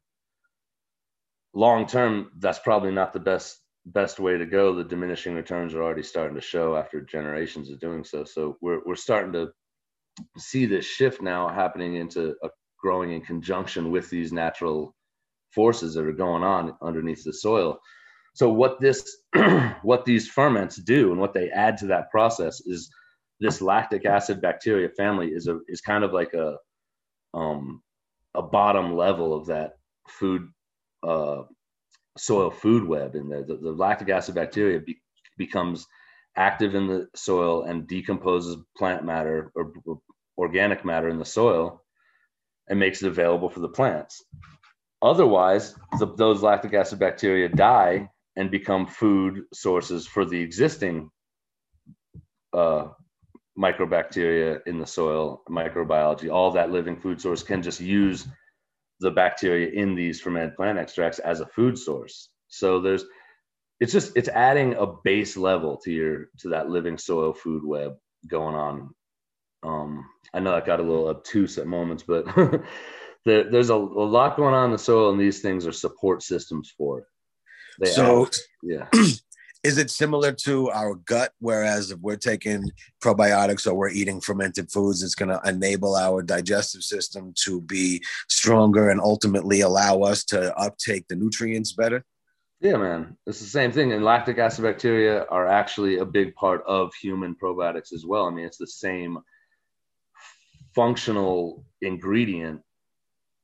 Long 1.54 1.86
term, 1.86 2.32
that's 2.40 2.60
probably 2.60 2.92
not 2.92 3.14
the 3.14 3.20
best 3.20 3.62
best 3.86 4.20
way 4.20 4.38
to 4.38 4.46
go. 4.46 4.74
The 4.74 4.84
diminishing 4.84 5.36
returns 5.36 5.76
are 5.76 5.84
already 5.84 6.04
starting 6.04 6.36
to 6.36 6.42
show 6.42 6.76
after 6.76 7.02
generations 7.02 7.70
of 7.70 7.80
doing 7.80 8.04
so. 8.04 8.24
So 8.24 8.58
we're 8.62 8.82
we're 8.86 8.96
starting 8.96 9.34
to 9.34 9.52
see 10.38 10.66
this 10.66 10.86
shift 10.86 11.22
now 11.22 11.48
happening 11.48 11.96
into 11.96 12.36
growing 12.80 13.12
in 13.12 13.22
conjunction 13.22 13.92
with 13.92 14.10
these 14.10 14.34
natural 14.34 14.96
forces 15.52 15.94
that 15.94 16.06
are 16.06 16.12
going 16.12 16.44
on 16.44 16.76
underneath 16.82 17.24
the 17.24 17.34
soil 17.34 17.80
so 18.36 18.50
what 18.50 18.80
this 18.82 19.17
what 19.82 20.06
these 20.06 20.28
ferments 20.28 20.76
do 20.76 21.12
and 21.12 21.19
what 21.19 21.34
they 21.34 21.50
add 21.50 21.78
to 21.78 21.88
that 21.88 22.12
process 22.12 22.62
is 22.62 22.89
this 23.39 23.62
lactic 23.62 24.06
acid 24.06 24.41
bacteria 24.41 24.89
family 24.89 25.30
is 25.30 25.48
a 25.48 25.60
is 25.67 25.82
kind 25.82 26.04
of 26.04 26.13
like 26.13 26.34
a 26.34 26.58
um 27.34 27.82
a 28.36 28.41
bottom 28.41 28.95
level 28.95 29.34
of 29.34 29.48
that 29.48 29.78
food 30.08 30.50
uh 31.04 31.43
soil 32.17 32.52
food 32.52 32.86
web. 32.86 33.15
In 33.15 33.30
there 33.30 33.43
the, 33.43 33.56
the 33.56 33.71
lactic 33.71 34.10
acid 34.10 34.36
bacteria 34.36 34.82
be, 34.82 35.02
becomes 35.38 35.88
active 36.36 36.76
in 36.76 36.88
the 36.88 37.08
soil 37.15 37.63
and 37.63 37.88
decomposes 37.88 38.58
plant 38.78 39.06
matter 39.06 39.52
or, 39.56 39.71
or 39.86 40.00
organic 40.38 40.84
matter 40.84 41.08
in 41.08 41.19
the 41.19 41.26
soil 41.26 41.82
and 42.67 42.80
makes 42.80 43.02
it 43.02 43.08
available 43.08 43.50
for 43.50 43.62
the 43.62 43.69
plants. 43.69 44.21
Otherwise 45.02 45.76
the, 46.00 46.08
those 46.17 46.41
lactic 46.41 46.74
acid 46.74 47.00
bacteria 47.00 47.48
die 47.48 48.10
and 48.36 48.52
become 48.52 48.88
food 48.88 49.43
sources 49.54 50.06
for 50.06 50.26
the 50.26 50.39
existing 50.39 51.10
uh, 52.54 52.88
microbacteria 53.58 54.60
in 54.65 54.78
the 54.80 54.86
soil, 54.86 55.41
microbiology, 55.50 56.32
all 56.32 56.52
that 56.52 56.71
living 56.71 57.00
food 57.00 57.21
source 57.21 57.43
can 57.43 57.62
just 57.62 57.80
use 57.80 58.28
the 59.00 59.12
bacteria 59.12 59.69
in 59.69 59.95
these 59.95 60.21
fermented 60.21 60.56
plant 60.56 60.78
extracts 60.78 61.19
as 61.19 61.39
a 61.39 61.45
food 61.48 61.78
source. 61.78 62.30
So 62.48 62.80
there's 62.82 63.06
it's 63.80 63.91
just 63.91 64.15
it's 64.15 64.30
adding 64.30 64.76
a 64.76 64.88
base 65.04 65.36
level 65.36 65.78
to 65.84 65.91
your 65.91 66.26
to 66.39 66.50
that 66.50 66.69
living 66.69 66.98
soil 66.98 67.34
food 67.34 67.63
web 67.65 67.95
going 68.28 68.56
on. 68.56 68.89
Um, 69.63 70.06
I 70.34 70.39
know 70.39 70.52
that 70.52 70.65
got 70.65 70.80
a 70.80 70.84
little 70.84 71.10
obtuse 71.10 71.58
at 71.58 71.67
moments, 71.67 72.04
but 72.04 72.26
there, 73.26 73.50
there's 73.50 73.69
a, 73.69 73.76
a 73.76 73.76
lot 73.76 74.38
going 74.38 74.54
on 74.54 74.65
in 74.65 74.71
the 74.71 74.78
soil, 74.78 75.12
and 75.12 75.19
these 75.19 75.41
things 75.41 75.65
are 75.65 75.71
support 75.71 76.24
systems 76.24 76.74
for 76.78 77.00
it. 77.00 77.06
They 77.80 77.90
so 77.90 78.30
yeah. 78.64 78.88
is 79.66 79.80
it 79.80 79.90
similar 79.90 80.32
to 80.32 80.70
our 80.70 80.94
gut? 80.94 81.32
Whereas 81.40 81.90
if 81.90 82.00
we're 82.00 82.18
taking 82.18 82.70
probiotics 83.04 83.66
or 83.66 83.74
we're 83.74 83.90
eating 83.90 84.22
fermented 84.22 84.72
foods, 84.72 85.02
it's 85.02 85.16
going 85.16 85.30
to 85.30 85.42
enable 85.46 85.96
our 85.96 86.22
digestive 86.22 86.84
system 86.84 87.34
to 87.46 87.62
be 87.62 88.04
stronger 88.30 88.90
and 88.90 89.02
ultimately 89.02 89.62
allow 89.62 90.02
us 90.02 90.24
to 90.26 90.56
uptake 90.56 91.08
the 91.08 91.16
nutrients 91.16 91.74
better. 91.74 92.06
Yeah, 92.62 92.78
man, 92.78 93.18
it's 93.26 93.40
the 93.40 93.46
same 93.46 93.72
thing. 93.72 93.92
And 93.92 94.06
lactic 94.06 94.38
acid 94.38 94.64
bacteria 94.64 95.26
are 95.26 95.48
actually 95.48 95.98
a 95.98 96.06
big 96.06 96.36
part 96.36 96.64
of 96.66 96.94
human 96.94 97.36
probiotics 97.36 97.92
as 97.92 98.06
well. 98.06 98.26
I 98.26 98.30
mean, 98.30 98.46
it's 98.46 98.58
the 98.58 98.68
same 98.68 99.18
functional 100.76 101.66
ingredient 101.82 102.62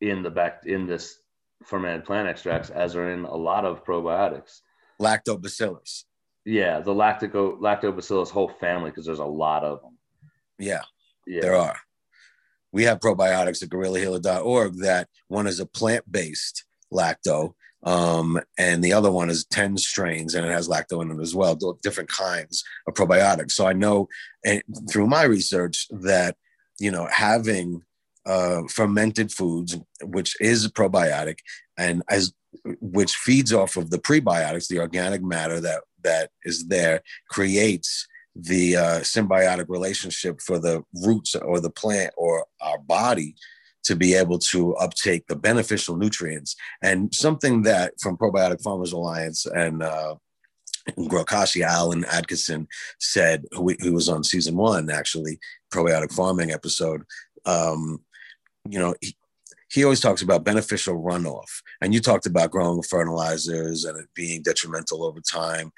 in 0.01 0.21
the 0.21 0.29
back 0.29 0.61
in 0.65 0.85
this 0.85 1.20
fermented 1.65 2.05
plant 2.05 2.27
extracts 2.27 2.69
as 2.69 2.95
are 2.95 3.11
in 3.11 3.25
a 3.25 3.35
lot 3.35 3.65
of 3.65 3.83
probiotics. 3.83 4.61
Lactobacillus. 4.99 6.03
Yeah, 6.45 6.79
the 6.79 6.93
lactico 6.93 7.59
lactobacillus 7.59 8.29
whole 8.29 8.49
family 8.49 8.89
because 8.89 9.05
there's 9.05 9.19
a 9.19 9.25
lot 9.25 9.63
of 9.63 9.81
them. 9.81 9.97
Yeah, 10.57 10.81
yeah, 11.27 11.41
there 11.41 11.55
are. 11.55 11.77
We 12.71 12.83
have 12.83 12.99
probiotics 12.99 13.61
at 13.61 13.69
guerrillahealer.org 13.69 14.77
that 14.77 15.07
one 15.27 15.45
is 15.45 15.59
a 15.59 15.65
plant-based 15.65 16.63
lacto, 16.91 17.53
um, 17.83 18.39
and 18.57 18.83
the 18.83 18.93
other 18.93 19.11
one 19.11 19.29
is 19.29 19.45
10 19.45 19.77
strains 19.77 20.35
and 20.35 20.45
it 20.45 20.51
has 20.51 20.67
lacto 20.67 21.01
in 21.01 21.11
it 21.11 21.21
as 21.21 21.35
well, 21.35 21.57
different 21.81 22.09
kinds 22.09 22.63
of 22.87 22.93
probiotics. 22.93 23.51
So 23.51 23.67
I 23.67 23.73
know 23.73 24.07
and 24.45 24.61
through 24.89 25.07
my 25.07 25.23
research 25.23 25.87
that, 25.89 26.35
you 26.79 26.91
know, 26.91 27.07
having 27.11 27.83
uh, 28.25 28.61
fermented 28.69 29.31
foods, 29.31 29.77
which 30.03 30.39
is 30.39 30.67
probiotic, 30.67 31.39
and 31.77 32.03
as 32.09 32.33
which 32.81 33.13
feeds 33.15 33.53
off 33.53 33.77
of 33.77 33.89
the 33.89 33.97
prebiotics, 33.97 34.67
the 34.67 34.79
organic 34.79 35.23
matter 35.23 35.59
that 35.61 35.81
that 36.03 36.31
is 36.43 36.67
there 36.67 37.01
creates 37.29 38.07
the 38.35 38.75
uh, 38.75 38.99
symbiotic 38.99 39.65
relationship 39.67 40.41
for 40.41 40.59
the 40.59 40.83
roots 41.03 41.35
or 41.35 41.59
the 41.59 41.69
plant 41.69 42.13
or 42.17 42.45
our 42.61 42.77
body 42.79 43.35
to 43.83 43.95
be 43.95 44.13
able 44.13 44.37
to 44.37 44.75
uptake 44.75 45.25
the 45.27 45.35
beneficial 45.35 45.97
nutrients. 45.97 46.55
And 46.81 47.13
something 47.13 47.63
that 47.63 47.93
from 47.99 48.17
Probiotic 48.17 48.61
Farmers 48.61 48.91
Alliance 48.91 49.45
and 49.45 49.81
uh, 49.81 50.15
Grokashi 50.97 51.61
Alan 51.61 52.05
Atkinson 52.05 52.67
said, 52.99 53.45
who, 53.51 53.75
who 53.79 53.93
was 53.93 54.07
on 54.07 54.23
season 54.23 54.55
one, 54.55 54.89
actually, 54.89 55.39
probiotic 55.73 56.13
farming 56.13 56.51
episode, 56.51 57.03
um, 57.45 57.99
you 58.69 58.79
know, 58.79 58.95
he, 59.01 59.15
he 59.69 59.83
always 59.83 60.01
talks 60.01 60.21
about 60.21 60.43
beneficial 60.43 61.01
runoff. 61.01 61.61
And 61.81 61.93
you 61.93 62.01
talked 62.01 62.25
about 62.25 62.51
growing 62.51 62.81
fertilizers 62.83 63.85
and 63.85 63.97
it 63.97 64.07
being 64.13 64.41
detrimental 64.41 65.03
over 65.03 65.21
time. 65.21 65.71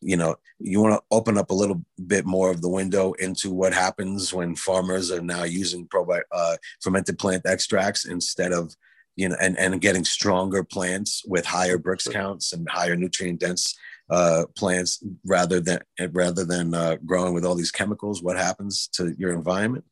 you 0.00 0.16
know, 0.16 0.36
you 0.58 0.80
want 0.80 0.94
to 0.94 1.02
open 1.10 1.36
up 1.36 1.50
a 1.50 1.54
little 1.54 1.82
bit 2.06 2.24
more 2.24 2.50
of 2.50 2.62
the 2.62 2.68
window 2.68 3.12
into 3.14 3.50
what 3.50 3.72
happens 3.72 4.32
when 4.32 4.56
farmers 4.56 5.10
are 5.10 5.20
now 5.20 5.44
using 5.44 5.86
probi- 5.88 6.22
uh, 6.32 6.56
fermented 6.80 7.18
plant 7.18 7.42
extracts 7.46 8.06
instead 8.06 8.52
of, 8.52 8.74
you 9.16 9.28
know, 9.28 9.36
and, 9.40 9.58
and 9.58 9.80
getting 9.80 10.04
stronger 10.04 10.64
plants 10.64 11.22
with 11.26 11.44
higher 11.44 11.78
Brix 11.78 12.10
counts 12.10 12.52
and 12.52 12.68
higher 12.68 12.96
nutrient 12.96 13.40
dense 13.40 13.76
uh, 14.08 14.44
plants 14.56 15.04
rather 15.24 15.60
than 15.60 15.80
rather 16.12 16.44
than 16.44 16.74
uh, 16.74 16.96
growing 17.04 17.34
with 17.34 17.44
all 17.44 17.54
these 17.54 17.70
chemicals. 17.70 18.22
What 18.22 18.36
happens 18.36 18.88
to 18.94 19.14
your 19.18 19.32
environment? 19.32 19.84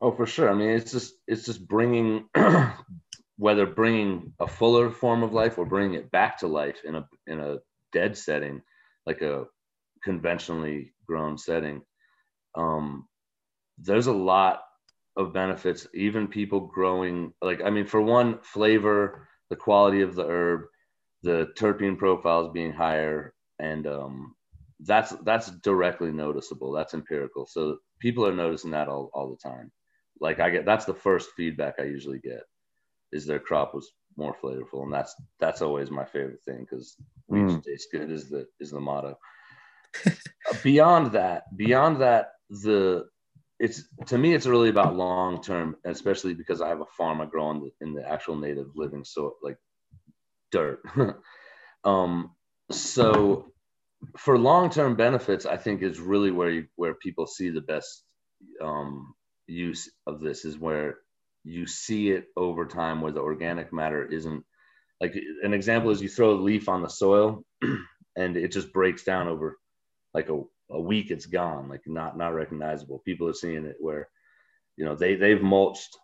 Oh, 0.00 0.12
for 0.12 0.26
sure. 0.26 0.50
I 0.50 0.54
mean, 0.54 0.70
it's 0.70 0.92
just 0.92 1.14
it's 1.26 1.44
just 1.46 1.66
bringing 1.66 2.28
whether 3.38 3.66
bringing 3.66 4.34
a 4.40 4.46
fuller 4.48 4.90
form 4.90 5.22
of 5.22 5.34
life 5.34 5.58
or 5.58 5.66
bringing 5.66 5.94
it 5.94 6.10
back 6.12 6.38
to 6.40 6.48
life 6.48 6.78
in 6.84 6.96
a 6.96 7.08
in 7.26 7.40
a 7.40 7.58
dead 7.92 8.16
setting, 8.18 8.62
like 9.06 9.22
a 9.22 9.46
conventionally 10.04 10.92
grown 11.06 11.38
setting. 11.38 11.82
Um, 12.56 13.08
there's 13.78 14.06
a 14.08 14.12
lot 14.12 14.62
of 15.16 15.32
benefits. 15.32 15.86
Even 15.94 16.28
people 16.28 16.60
growing, 16.60 17.32
like 17.42 17.62
I 17.64 17.70
mean, 17.70 17.86
for 17.86 18.00
one, 18.02 18.40
flavor, 18.42 19.28
the 19.50 19.56
quality 19.56 20.02
of 20.02 20.14
the 20.14 20.26
herb, 20.26 20.62
the 21.22 21.48
terpene 21.58 21.98
profiles 21.98 22.52
being 22.52 22.72
higher, 22.72 23.34
and 23.58 23.86
um, 23.86 24.36
that's 24.80 25.10
that's 25.24 25.50
directly 25.50 26.12
noticeable. 26.12 26.72
That's 26.72 26.94
empirical. 26.94 27.46
So 27.46 27.78
people 28.00 28.26
are 28.26 28.34
noticing 28.34 28.72
that 28.72 28.88
all, 28.88 29.10
all 29.14 29.30
the 29.30 29.48
time. 29.50 29.72
Like 30.20 30.40
I 30.40 30.50
get 30.50 30.64
that's 30.64 30.84
the 30.84 30.94
first 30.94 31.30
feedback 31.36 31.76
I 31.78 31.84
usually 31.84 32.18
get 32.18 32.42
is 33.12 33.26
their 33.26 33.38
crop 33.38 33.74
was 33.74 33.90
more 34.16 34.36
flavorful, 34.42 34.82
and 34.82 34.92
that's 34.92 35.14
that's 35.38 35.62
always 35.62 35.90
my 35.90 36.04
favorite 36.04 36.42
thing 36.44 36.66
because 36.68 36.96
mm. 37.30 37.62
tastes 37.62 37.88
good 37.90 38.10
is 38.10 38.28
the 38.28 38.46
is 38.60 38.70
the 38.70 38.80
motto. 38.80 39.18
beyond 40.62 41.12
that, 41.12 41.44
beyond 41.56 42.00
that, 42.00 42.32
the 42.50 43.06
it's 43.58 43.84
to 44.06 44.18
me 44.18 44.34
it's 44.34 44.46
really 44.46 44.68
about 44.68 44.96
long 44.96 45.42
term, 45.42 45.76
especially 45.84 46.34
because 46.34 46.60
I 46.60 46.68
have 46.68 46.80
a 46.80 46.86
farm 46.96 47.20
I 47.20 47.26
grow 47.26 47.46
on 47.46 47.60
the, 47.60 47.70
in 47.80 47.94
the 47.94 48.08
actual 48.08 48.36
native 48.36 48.68
living 48.74 49.04
so 49.04 49.36
like 49.42 49.58
dirt. 50.50 50.80
um, 51.84 52.30
so 52.70 53.52
for 54.16 54.38
long 54.38 54.70
term 54.70 54.96
benefits, 54.96 55.46
I 55.46 55.56
think 55.56 55.82
is 55.82 56.00
really 56.00 56.30
where 56.30 56.50
you, 56.50 56.66
where 56.76 56.94
people 56.94 57.26
see 57.26 57.50
the 57.50 57.60
best 57.60 58.02
um, 58.62 59.14
use 59.50 59.90
of 60.06 60.20
this 60.20 60.44
is 60.44 60.58
where 60.58 60.98
you 61.44 61.66
see 61.66 62.10
it 62.10 62.26
over 62.36 62.66
time 62.66 63.00
where 63.00 63.12
the 63.12 63.20
organic 63.20 63.72
matter 63.72 64.04
isn't 64.06 64.44
like 65.00 65.14
an 65.42 65.54
example 65.54 65.90
is 65.90 66.02
you 66.02 66.08
throw 66.08 66.32
a 66.32 66.34
leaf 66.40 66.68
on 66.68 66.82
the 66.82 66.88
soil 66.88 67.42
and 68.16 68.36
it 68.36 68.52
just 68.52 68.72
breaks 68.72 69.04
down 69.04 69.28
over 69.28 69.58
like 70.14 70.28
a, 70.28 70.40
a 70.70 70.80
week 70.80 71.10
it's 71.10 71.26
gone 71.26 71.68
like 71.68 71.82
not 71.86 72.16
not 72.16 72.34
recognizable. 72.34 73.02
People 73.04 73.28
are 73.28 73.34
seeing 73.34 73.64
it 73.64 73.76
where 73.80 74.08
you 74.76 74.84
know 74.84 74.94
they 74.94 75.14
they've 75.14 75.42
mulched 75.42 75.96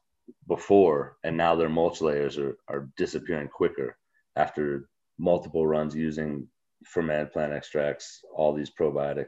before 0.49 1.17
and 1.25 1.37
now 1.37 1.55
their 1.55 1.69
mulch 1.69 2.01
layers 2.01 2.39
are, 2.39 2.57
are 2.69 2.89
disappearing 2.97 3.49
quicker 3.49 3.97
after 4.37 4.89
multiple 5.19 5.67
runs 5.67 5.95
using 5.95 6.49
fermented 6.85 7.33
plant 7.33 7.53
extracts 7.53 8.21
all 8.35 8.53
these 8.53 8.71
probiotic 8.79 9.27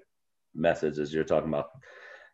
methods 0.55 0.99
as 0.99 1.15
you're 1.15 1.25
talking 1.25 1.49
about 1.49 1.69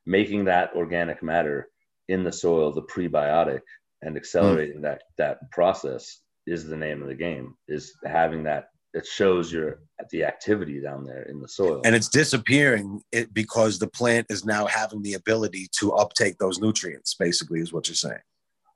making 0.06 0.44
that 0.44 0.70
organic 0.74 1.22
matter 1.22 1.68
in 2.08 2.24
the 2.24 2.32
soil 2.32 2.72
the 2.72 2.82
prebiotic 2.82 3.60
and 4.02 4.16
accelerating 4.16 4.78
mm. 4.78 4.82
that 4.82 5.02
that 5.18 5.50
process 5.50 6.20
is 6.46 6.66
the 6.66 6.76
name 6.76 7.02
of 7.02 7.08
the 7.08 7.14
game 7.14 7.54
is 7.68 7.94
having 8.04 8.44
that 8.44 8.68
it 8.92 9.06
shows 9.06 9.52
your 9.52 9.80
the 10.10 10.24
activity 10.24 10.80
down 10.80 11.04
there 11.04 11.22
in 11.22 11.40
the 11.40 11.48
soil 11.48 11.80
and 11.84 11.94
it's 11.94 12.08
disappearing 12.08 13.00
it 13.12 13.32
because 13.32 13.78
the 13.78 13.88
plant 13.88 14.26
is 14.28 14.44
now 14.44 14.66
having 14.66 15.02
the 15.02 15.14
ability 15.14 15.66
to 15.78 15.92
uptake 15.92 16.36
those 16.38 16.60
nutrients 16.60 17.14
basically 17.14 17.60
is 17.60 17.72
what 17.72 17.88
you're 17.88 17.94
saying 17.94 18.20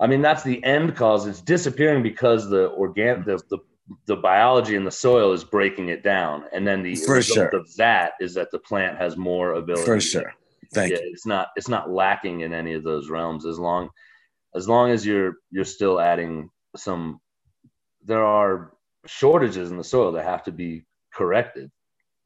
i 0.00 0.06
mean 0.06 0.22
that's 0.22 0.42
the 0.42 0.62
end 0.64 0.94
cause 0.96 1.26
it's 1.26 1.40
disappearing 1.40 2.02
because 2.02 2.48
the 2.48 2.70
organic 2.72 3.24
the, 3.26 3.40
the 3.50 3.58
the 4.06 4.16
biology 4.16 4.74
in 4.74 4.84
the 4.84 4.90
soil 4.90 5.32
is 5.32 5.44
breaking 5.44 5.88
it 5.88 6.02
down 6.02 6.44
and 6.52 6.66
then 6.66 6.82
the 6.82 6.94
For 6.94 7.14
result 7.14 7.50
sure. 7.50 7.60
of 7.60 7.74
that 7.76 8.12
is 8.20 8.34
that 8.34 8.50
the 8.50 8.58
plant 8.58 8.98
has 8.98 9.16
more 9.16 9.54
ability 9.54 9.84
For 9.84 10.00
sure 10.00 10.34
Thank 10.72 10.92
yeah, 10.92 10.98
you. 10.98 11.10
It's 11.12 11.26
not 11.26 11.48
it's 11.56 11.68
not 11.68 11.90
lacking 11.90 12.40
in 12.40 12.52
any 12.52 12.74
of 12.74 12.84
those 12.84 13.08
realms 13.10 13.46
as 13.46 13.58
long 13.58 13.90
as 14.54 14.68
long 14.68 14.90
as 14.90 15.04
you're 15.04 15.34
you're 15.50 15.64
still 15.64 16.00
adding 16.00 16.50
some 16.76 17.20
there 18.04 18.24
are 18.24 18.72
shortages 19.06 19.70
in 19.70 19.76
the 19.76 19.84
soil 19.84 20.12
that 20.12 20.24
have 20.24 20.44
to 20.44 20.52
be 20.52 20.84
corrected 21.14 21.70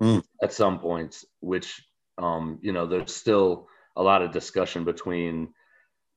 mm. 0.03 0.23
at 0.42 0.53
some 0.53 0.79
points 0.79 1.25
which 1.40 1.83
um 2.18 2.59
you 2.62 2.73
know 2.73 2.87
there's 2.87 3.14
still 3.14 3.68
a 3.97 4.03
lot 4.03 4.23
of 4.23 4.33
discussion 4.33 4.85
between 4.85 5.49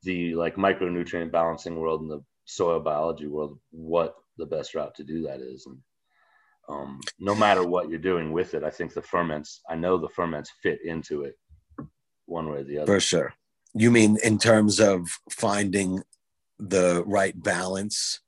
the 0.03 0.35
like 0.35 0.55
micronutrient 0.55 1.31
balancing 1.31 1.77
world 1.77 2.01
and 2.01 2.09
the 2.09 2.21
soil 2.45 2.79
biology 2.79 3.27
world 3.27 3.59
what 3.71 4.15
the 4.37 4.45
best 4.45 4.75
route 4.75 4.95
to 4.95 5.03
do 5.03 5.23
that 5.23 5.41
is 5.41 5.65
and 5.65 5.77
um, 6.67 6.99
no 7.19 7.35
matter 7.35 7.63
what 7.63 7.89
you're 7.89 7.99
doing 7.99 8.31
with 8.31 8.53
it 8.53 8.63
i 8.63 8.69
think 8.69 8.93
the 8.93 9.01
ferments 9.01 9.61
i 9.69 9.75
know 9.75 9.97
the 9.97 10.09
ferments 10.09 10.51
fit 10.63 10.79
into 10.83 11.23
it 11.23 11.35
one 12.25 12.49
way 12.49 12.59
or 12.59 12.63
the 12.63 12.79
other. 12.79 12.85
For 12.85 12.99
sure. 12.99 13.33
You 13.73 13.91
mean 13.91 14.17
in 14.23 14.37
terms 14.37 14.79
of 14.79 15.07
finding 15.29 16.03
the 16.59 17.03
right 17.05 17.41
balance 17.41 18.21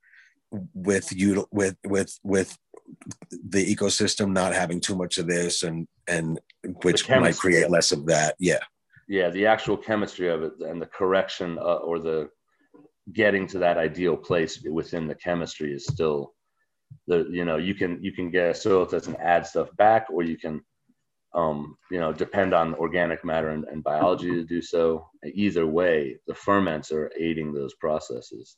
with 0.74 1.14
you 1.14 1.48
with 1.52 1.76
with 1.86 2.18
with 2.24 2.58
the 3.32 3.76
ecosystem 3.76 4.32
not 4.32 4.54
having 4.54 4.80
too 4.80 4.96
much 4.96 5.18
of 5.18 5.28
this 5.28 5.64
and 5.64 5.88
and 6.08 6.40
which 6.84 7.10
might 7.10 7.38
create 7.38 7.70
less 7.70 7.92
of 7.92 8.06
that. 8.08 8.36
Yeah. 8.40 8.60
Yeah, 9.10 9.30
the 9.30 9.46
actual 9.46 9.78
chemistry 9.78 10.28
of 10.28 10.44
it 10.44 10.54
and 10.60 10.82
the 10.82 10.86
correction 10.86 11.58
uh, 11.58 11.76
or 11.76 12.00
the 12.00 12.30
getting 13.14 13.48
to 13.48 13.60
that 13.60 13.78
ideal 13.78 14.18
place 14.18 14.62
within 14.70 15.08
the 15.08 15.16
chemistry 15.16 15.74
is 15.74 15.86
still 15.86 16.34
the 17.08 17.26
you 17.30 17.46
know 17.46 17.58
you 17.58 17.74
can 17.74 18.02
you 18.02 18.12
can 18.12 18.30
get 18.30 18.50
a 18.50 18.54
soil 18.54 18.86
that 18.86 18.92
doesn't 18.92 19.20
add 19.20 19.46
stuff 19.46 19.70
back 19.78 20.08
or 20.12 20.24
you 20.24 20.38
can 20.38 20.62
um, 21.34 21.78
you 21.92 22.00
know, 22.00 22.14
depend 22.14 22.54
on 22.54 22.74
organic 22.76 23.24
matter 23.24 23.50
and, 23.50 23.66
and, 23.66 23.84
biology 23.84 24.32
to 24.32 24.44
do 24.44 24.62
so. 24.62 25.08
Either 25.34 25.68
way, 25.68 26.18
the 26.26 26.34
ferments 26.34 26.92
are 26.92 27.12
aiding 27.20 27.54
those 27.54 27.74
processes 27.76 28.58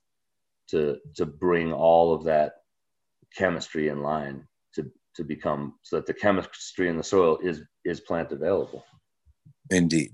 to 0.69 0.97
to 1.15 1.25
bring 1.25 1.73
all 1.73 2.13
of 2.13 2.23
that 2.23 2.53
chemistry 3.35 3.89
in 3.89 4.01
line 4.01 4.47
to 4.75 4.89
to 5.15 5.23
become 5.23 5.73
so 5.81 5.95
that 5.95 6.05
the 6.05 6.13
chemistry 6.13 6.87
in 6.87 6.97
the 6.97 7.03
soil 7.03 7.37
is 7.43 7.63
is 7.85 7.99
plant 8.01 8.31
available. 8.31 8.83
Indeed. 9.71 10.11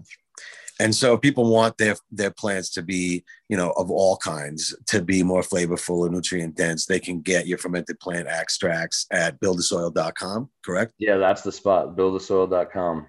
And 0.80 0.94
so 0.94 1.18
people 1.18 1.50
want 1.50 1.78
their 1.78 1.96
their 2.12 2.32
plants 2.32 2.70
to 2.72 2.82
be, 2.82 3.24
you 3.48 3.56
know, 3.56 3.72
of 3.78 3.90
all 3.90 4.18
kinds, 4.18 4.76
to 4.88 5.02
be 5.02 5.24
more 5.24 5.42
flavorful 5.42 6.06
and 6.06 6.14
nutrient 6.14 6.56
dense. 6.56 6.86
They 6.86 7.00
can 7.00 7.22
get 7.22 7.48
your 7.48 7.58
fermented 7.58 8.00
plant 8.00 8.28
extracts 8.28 9.08
at 9.12 9.40
buildthesoil.com, 9.40 10.50
correct? 10.66 10.94
Yeah, 10.98 11.18
that's 11.18 11.44
the 11.44 11.52
spot, 11.52 11.96
buildthesoil.com. 11.96 13.08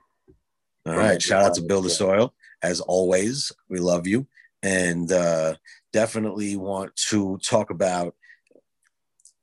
All 0.87 0.96
right. 0.96 1.20
Shout 1.20 1.42
out 1.42 1.55
to 1.55 1.62
Build 1.62 1.85
the 1.85 1.90
Soil. 1.90 2.33
As 2.62 2.81
always, 2.81 3.50
we 3.68 3.81
love 3.81 4.07
you. 4.07 4.26
And 4.62 5.11
uh, 5.11 5.55
definitely 5.92 6.57
want 6.57 6.94
to 7.09 7.38
talk 7.38 7.70
about, 7.70 8.14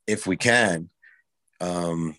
if 0.07 0.25
we 0.25 0.37
can, 0.37 0.89
um, 1.59 2.15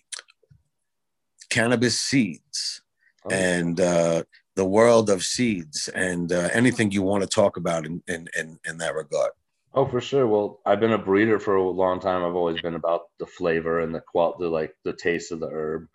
cannabis 1.49 1.99
seeds. 1.99 2.81
Oh. 3.25 3.31
And 3.31 3.79
uh, 3.81 4.23
the 4.55 4.65
world 4.65 5.09
of 5.09 5.23
seeds 5.23 5.89
and 5.89 6.31
uh, 6.31 6.49
anything 6.53 6.91
you 6.91 7.01
want 7.01 7.23
to 7.23 7.27
talk 7.27 7.57
about 7.57 7.85
in, 7.85 8.01
in, 8.07 8.27
in, 8.37 8.59
in 8.65 8.77
that 8.77 8.95
regard. 8.95 9.31
Oh, 9.73 9.85
for 9.85 9.99
sure. 9.99 10.25
Well, 10.25 10.61
I've 10.65 10.79
been 10.79 10.93
a 10.93 10.97
breeder 10.97 11.37
for 11.37 11.55
a 11.55 11.69
long 11.69 11.99
time. 11.99 12.23
I've 12.23 12.35
always 12.35 12.61
been 12.61 12.75
about 12.75 13.01
the 13.19 13.25
flavor 13.25 13.81
and 13.81 13.93
the 13.93 13.99
qual, 13.99 14.37
the 14.39 14.47
like 14.47 14.73
the 14.85 14.93
taste 14.93 15.33
of 15.33 15.41
the 15.41 15.49
herb. 15.51 15.87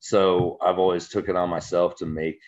So 0.00 0.56
I've 0.62 0.78
always 0.78 1.08
took 1.08 1.28
it 1.28 1.36
on 1.36 1.50
myself 1.50 1.96
to 1.96 2.06
make 2.06 2.40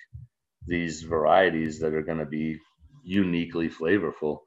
these 0.67 1.03
varieties 1.03 1.81
that 1.81 1.93
are 1.93 2.03
going 2.03 2.19
to 2.19 2.27
be 2.27 2.59
uniquely 3.05 3.69
flavorful. 3.69 4.41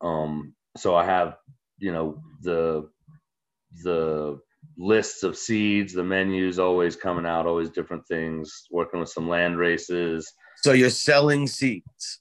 Um, 0.00 0.54
so 0.76 0.94
I 0.94 1.04
have, 1.04 1.36
you 1.78 1.92
know, 1.92 2.20
the 2.42 2.88
the 3.82 4.38
lists 4.78 5.22
of 5.22 5.36
seeds, 5.36 5.92
the 5.92 6.04
menus 6.04 6.58
always 6.58 6.96
coming 6.96 7.26
out, 7.26 7.46
always 7.46 7.70
different 7.70 8.06
things, 8.06 8.66
working 8.70 9.00
with 9.00 9.08
some 9.08 9.28
land 9.28 9.58
races. 9.58 10.32
So 10.62 10.72
you're 10.72 10.90
selling 10.90 11.46
seeds. 11.46 12.20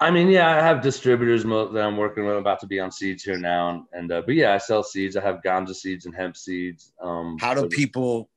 I 0.00 0.10
mean, 0.10 0.28
yeah, 0.28 0.50
I 0.50 0.60
have 0.60 0.82
distributors 0.82 1.44
that 1.44 1.84
I'm 1.84 1.96
working 1.96 2.24
with. 2.24 2.34
I'm 2.34 2.40
about 2.40 2.58
to 2.60 2.66
be 2.66 2.80
on 2.80 2.90
seeds 2.90 3.22
here 3.22 3.38
now, 3.38 3.86
and, 3.92 4.10
uh, 4.10 4.22
but 4.26 4.34
yeah, 4.34 4.52
I 4.52 4.58
sell 4.58 4.82
seeds. 4.82 5.16
I 5.16 5.22
have 5.22 5.40
ganja 5.46 5.74
seeds 5.74 6.06
and 6.06 6.14
hemp 6.14 6.36
seeds. 6.36 6.92
Um, 7.00 7.36
how 7.40 7.54
do 7.54 7.68
people, 7.68 8.28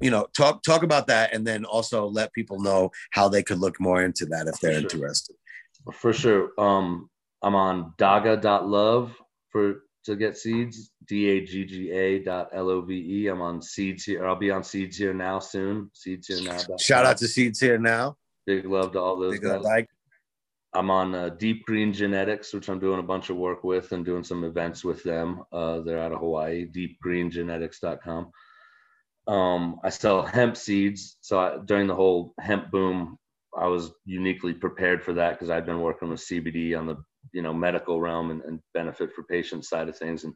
you 0.00 0.10
know, 0.10 0.26
talk 0.36 0.64
talk 0.64 0.82
about 0.82 1.06
that, 1.06 1.32
and 1.32 1.46
then 1.46 1.64
also 1.64 2.06
let 2.06 2.32
people 2.32 2.60
know 2.60 2.90
how 3.12 3.28
they 3.28 3.44
could 3.44 3.58
look 3.58 3.78
more 3.78 4.02
into 4.02 4.26
that 4.26 4.48
if 4.48 4.58
they're 4.58 4.72
sure. 4.72 4.80
interested. 4.80 5.36
For 5.92 6.12
sure. 6.12 6.50
Um, 6.58 7.08
I'm 7.42 7.54
on 7.54 7.94
dagga.love 7.98 9.14
for 9.50 9.82
to 10.04 10.16
get 10.16 10.36
seeds. 10.36 10.90
D 11.06 11.28
A 11.28 11.40
G 11.44 11.64
G 11.64 11.90
A 11.90 12.18
dot 12.20 12.50
L 12.52 12.70
O 12.70 12.82
V 12.82 12.94
E. 12.94 13.26
I'm 13.28 13.40
on 13.40 13.62
seeds 13.62 14.04
here. 14.04 14.26
I'll 14.26 14.36
be 14.36 14.50
on 14.50 14.64
seeds 14.64 14.96
here 14.96 15.14
now 15.14 15.38
soon. 15.38 15.90
Seeds 15.94 16.28
here 16.28 16.42
now. 16.42 16.58
Shout 16.78 17.06
out 17.06 17.18
to 17.18 17.28
Seeds 17.28 17.60
here 17.60 17.78
now. 17.78 18.16
Big 18.46 18.66
love 18.66 18.92
to 18.92 19.00
all 19.00 19.18
those 19.18 19.38
Big 19.38 19.42
guys. 19.42 19.62
like. 19.62 19.88
I'm 20.74 20.90
on 20.90 21.14
uh, 21.14 21.28
Deep 21.28 21.66
Green 21.66 21.92
Genetics, 21.92 22.54
which 22.54 22.70
I'm 22.70 22.78
doing 22.78 22.98
a 22.98 23.02
bunch 23.02 23.28
of 23.28 23.36
work 23.36 23.62
with 23.62 23.92
and 23.92 24.06
doing 24.06 24.24
some 24.24 24.42
events 24.42 24.82
with 24.82 25.02
them. 25.02 25.42
Uh, 25.52 25.80
they're 25.80 26.00
out 26.00 26.12
of 26.12 26.20
Hawaii, 26.20 26.66
deepgreengenetics.com. 26.66 28.30
Um, 29.26 29.80
I 29.84 29.90
sell 29.90 30.22
hemp 30.22 30.56
seeds. 30.56 31.18
So 31.20 31.38
I, 31.38 31.58
during 31.64 31.88
the 31.88 31.94
whole 31.94 32.32
hemp 32.40 32.70
boom, 32.70 33.18
I 33.56 33.66
was 33.66 33.92
uniquely 34.06 34.54
prepared 34.54 35.04
for 35.04 35.12
that 35.14 35.32
because 35.32 35.50
I've 35.50 35.66
been 35.66 35.82
working 35.82 36.08
with 36.08 36.20
CBD 36.20 36.78
on 36.78 36.86
the 36.86 36.96
you 37.32 37.42
know 37.42 37.52
medical 37.52 38.00
realm 38.00 38.30
and, 38.30 38.42
and 38.42 38.60
benefit 38.74 39.12
for 39.12 39.22
patient 39.24 39.64
side 39.64 39.88
of 39.88 39.96
things. 39.96 40.24
And 40.24 40.34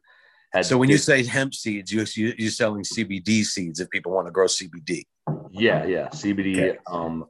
had 0.53 0.65
So 0.65 0.77
when 0.77 0.89
you 0.89 0.97
say 0.97 1.23
hemp 1.23 1.53
seeds, 1.53 1.91
you, 1.91 2.05
you 2.15 2.33
you're 2.37 2.51
selling 2.51 2.83
CBD 2.83 3.43
seeds 3.43 3.79
if 3.79 3.89
people 3.89 4.11
want 4.11 4.27
to 4.27 4.31
grow 4.31 4.45
CBD. 4.45 5.03
Yeah, 5.51 5.85
yeah, 5.85 6.07
CBD. 6.09 6.57
Okay. 6.57 6.77
Um, 6.87 7.25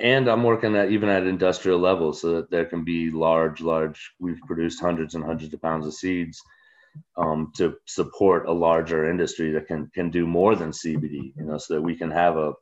and 0.00 0.28
I'm 0.28 0.44
working 0.44 0.76
at 0.76 0.90
even 0.90 1.08
at 1.08 1.26
industrial 1.26 1.78
level 1.78 2.12
so 2.12 2.36
that 2.36 2.50
there 2.50 2.64
can 2.64 2.84
be 2.84 3.10
large, 3.10 3.60
large. 3.60 4.12
We've 4.18 4.40
produced 4.46 4.80
hundreds 4.80 5.14
and 5.14 5.24
hundreds 5.24 5.52
of 5.52 5.60
pounds 5.60 5.86
of 5.86 5.94
seeds 5.94 6.40
um, 7.16 7.52
to 7.56 7.76
support 7.86 8.46
a 8.46 8.52
larger 8.52 9.10
industry 9.10 9.50
that 9.52 9.66
can 9.66 9.90
can 9.94 10.10
do 10.10 10.26
more 10.26 10.54
than 10.56 10.70
CBD. 10.70 11.32
You 11.36 11.44
know, 11.44 11.58
so 11.58 11.74
that 11.74 11.82
we 11.82 11.96
can 11.96 12.10
have 12.10 12.36
a 12.36 12.52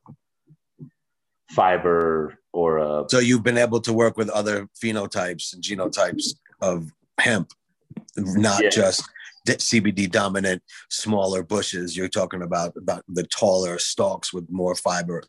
fiber 1.51 2.38
or 2.53 2.77
a 2.77 3.05
So 3.09 3.19
you've 3.19 3.43
been 3.43 3.57
able 3.57 3.79
to 3.81 3.93
work 3.93 4.17
with 4.17 4.29
other 4.29 4.67
phenotypes 4.83 5.53
and 5.53 5.63
genotypes 5.63 6.35
of 6.61 6.91
hemp, 7.19 7.51
not 8.17 8.63
Yeah. 8.63 8.69
just 8.69 9.03
CBD 9.47 10.09
dominant 10.09 10.61
smaller 10.89 11.41
bushes. 11.43 11.97
You're 11.97 12.07
talking 12.09 12.41
about 12.43 12.75
about 12.77 13.03
the 13.07 13.23
taller 13.23 13.79
stalks 13.79 14.31
with 14.33 14.45
more 14.49 14.75
fiber. 14.75 15.23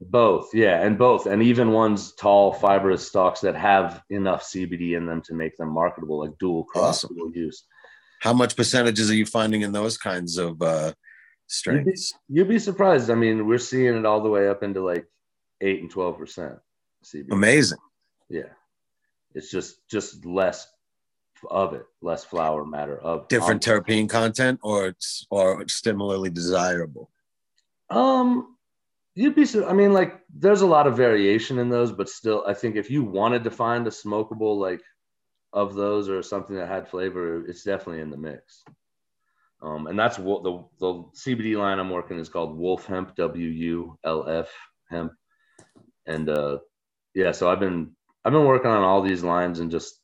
both, 0.00 0.54
yeah, 0.54 0.82
and 0.84 0.98
both, 0.98 1.24
and 1.26 1.42
even 1.42 1.72
ones 1.72 2.12
tall 2.14 2.52
fibrous 2.52 3.06
stalks 3.08 3.40
that 3.40 3.54
have 3.54 4.02
enough 4.10 4.42
CBD 4.42 4.94
in 4.96 5.06
them 5.06 5.22
to 5.22 5.32
make 5.34 5.56
them 5.56 5.70
marketable, 5.70 6.18
like 6.20 6.36
dual 6.38 6.64
cross 6.64 7.02
Awesome. 7.04 7.16
dual 7.16 7.32
use. 7.32 7.64
How 8.20 8.32
much 8.34 8.56
percentages 8.56 9.10
are 9.10 9.14
you 9.14 9.24
finding 9.26 9.62
in 9.62 9.72
those 9.72 9.96
kinds 9.98 10.36
of 10.38 10.60
uh, 10.60 10.92
strains? 11.46 12.12
You'd 12.28 12.48
be 12.48 12.58
surprised. 12.58 13.08
I 13.10 13.14
mean, 13.14 13.46
we're 13.46 13.58
seeing 13.58 13.96
it 13.96 14.04
all 14.06 14.22
the 14.22 14.28
way 14.28 14.48
up 14.48 14.62
into 14.62 14.82
like 14.84 15.06
eight 15.62 15.80
and 15.80 15.90
twelve 15.90 16.18
percent 16.18 16.58
CBD. 17.12 17.32
Amazing. 17.32 17.78
Yeah, 18.28 18.50
it's 19.34 19.50
just 19.50 19.86
just 19.88 20.24
less 20.24 20.66
of 21.50 21.74
it, 21.74 21.84
less 22.00 22.24
flower 22.24 22.64
matter 22.64 22.98
of 22.98 23.28
Different 23.28 23.62
terpene 23.62 24.08
content, 24.08 24.58
or 24.62 24.86
it's- 24.86 25.26
or 25.30 25.68
similarly 25.68 26.30
desirable. 26.30 27.10
Um, 27.90 28.56
you'd 29.14 29.34
be. 29.36 29.46
I 29.64 29.72
mean, 29.72 29.92
like, 29.92 30.20
there's 30.34 30.62
a 30.62 30.66
lot 30.66 30.86
of 30.86 30.96
variation 30.96 31.58
in 31.58 31.68
those, 31.68 31.92
but 31.92 32.08
still, 32.08 32.42
I 32.46 32.54
think 32.54 32.76
if 32.76 32.90
you 32.90 33.04
wanted 33.04 33.44
to 33.44 33.50
find 33.50 33.86
a 33.86 33.90
smokable 33.90 34.58
like 34.58 34.82
of 35.52 35.74
those 35.74 36.08
or 36.08 36.22
something 36.22 36.56
that 36.56 36.68
had 36.68 36.88
flavor, 36.88 37.46
it's 37.46 37.62
definitely 37.62 38.02
in 38.02 38.10
the 38.10 38.16
mix. 38.16 38.64
Um, 39.62 39.86
and 39.86 39.98
that's 39.98 40.18
what 40.18 40.42
the 40.42 40.64
the 40.78 41.04
CBD 41.14 41.56
line 41.56 41.78
I'm 41.78 41.90
working 41.90 42.18
is 42.18 42.28
called 42.28 42.56
Wulf 42.56 42.86
Hemp, 42.86 43.14
W 43.16 43.48
U 43.48 43.98
L 44.04 44.28
F 44.28 44.50
Hemp, 44.90 45.12
and 46.06 46.28
uh, 46.28 46.58
yeah, 47.16 47.32
so 47.32 47.50
I've 47.50 47.60
been 47.60 47.96
I've 48.24 48.32
been 48.32 48.44
working 48.44 48.70
on 48.70 48.82
all 48.82 49.00
these 49.00 49.24
lines 49.24 49.60
and 49.60 49.70
just 49.70 49.98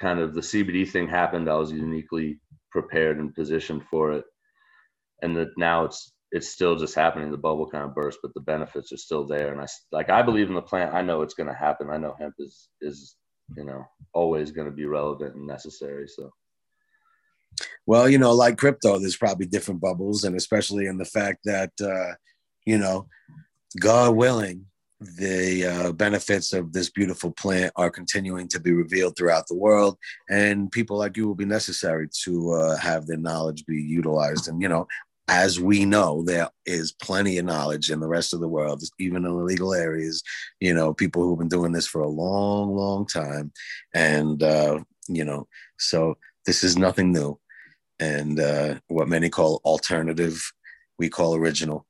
kind 0.00 0.20
of 0.20 0.34
the 0.34 0.40
CBD 0.40 0.88
thing 0.88 1.08
happened. 1.08 1.50
I 1.50 1.56
was 1.56 1.72
uniquely 1.72 2.40
prepared 2.70 3.18
and 3.18 3.34
positioned 3.34 3.82
for 3.90 4.12
it, 4.12 4.24
and 5.20 5.36
that 5.36 5.58
now 5.58 5.84
it's 5.84 6.12
it's 6.30 6.48
still 6.48 6.76
just 6.76 6.94
happening. 6.94 7.32
The 7.32 7.36
bubble 7.36 7.68
kind 7.68 7.84
of 7.84 7.94
burst, 7.94 8.20
but 8.22 8.32
the 8.34 8.40
benefits 8.40 8.92
are 8.92 8.96
still 8.96 9.26
there. 9.26 9.50
And 9.50 9.60
I 9.60 9.66
like 9.90 10.10
I 10.10 10.22
believe 10.22 10.48
in 10.48 10.54
the 10.54 10.62
plant. 10.62 10.94
I 10.94 11.02
know 11.02 11.22
it's 11.22 11.34
going 11.34 11.48
to 11.48 11.54
happen. 11.54 11.90
I 11.90 11.96
know 11.96 12.14
hemp 12.20 12.34
is 12.38 12.68
is 12.80 13.16
you 13.56 13.64
know 13.64 13.84
always 14.12 14.52
going 14.52 14.68
to 14.68 14.76
be 14.76 14.86
relevant 14.86 15.34
and 15.34 15.48
necessary. 15.48 16.06
So 16.06 16.30
Well, 17.84 18.08
you 18.08 18.18
know, 18.18 18.32
like 18.32 18.58
crypto, 18.58 19.00
there's 19.00 19.16
probably 19.16 19.46
different 19.46 19.80
bubbles, 19.80 20.22
and 20.22 20.36
especially 20.36 20.86
in 20.86 20.98
the 20.98 21.04
fact 21.04 21.40
that, 21.46 21.72
uh, 21.82 22.14
you 22.64 22.78
know, 22.78 23.08
God 23.80 24.14
willing, 24.14 24.66
the 25.16 25.66
uh, 25.66 25.92
benefits 25.92 26.52
of 26.52 26.72
this 26.72 26.90
beautiful 26.90 27.30
plant 27.32 27.72
are 27.76 27.90
continuing 27.90 28.48
to 28.48 28.60
be 28.60 28.72
revealed 28.72 29.16
throughout 29.16 29.46
the 29.46 29.56
world, 29.56 29.98
and 30.28 30.70
people 30.70 30.98
like 30.98 31.16
you 31.16 31.26
will 31.26 31.34
be 31.34 31.44
necessary 31.44 32.08
to 32.24 32.52
uh, 32.52 32.76
have 32.76 33.06
their 33.06 33.16
knowledge 33.16 33.66
be 33.66 33.80
utilized. 33.80 34.48
And 34.48 34.60
you 34.60 34.68
know, 34.68 34.86
as 35.28 35.60
we 35.60 35.84
know, 35.84 36.22
there 36.22 36.48
is 36.66 36.92
plenty 36.92 37.38
of 37.38 37.46
knowledge 37.46 37.90
in 37.90 38.00
the 38.00 38.08
rest 38.08 38.34
of 38.34 38.40
the 38.40 38.48
world, 38.48 38.82
even 38.98 39.24
in 39.24 39.30
illegal 39.30 39.74
areas. 39.74 40.22
You 40.60 40.74
know, 40.74 40.92
people 40.92 41.22
who've 41.22 41.38
been 41.38 41.48
doing 41.48 41.72
this 41.72 41.86
for 41.86 42.02
a 42.02 42.08
long, 42.08 42.74
long 42.74 43.06
time, 43.06 43.52
and 43.94 44.42
uh, 44.42 44.80
you 45.08 45.24
know, 45.24 45.46
so 45.78 46.16
this 46.46 46.64
is 46.64 46.76
nothing 46.76 47.12
new 47.12 47.38
and 47.98 48.40
uh, 48.40 48.74
what 48.88 49.08
many 49.08 49.28
call 49.28 49.60
alternative, 49.64 50.52
we 50.98 51.08
call 51.08 51.34
original. 51.34 51.86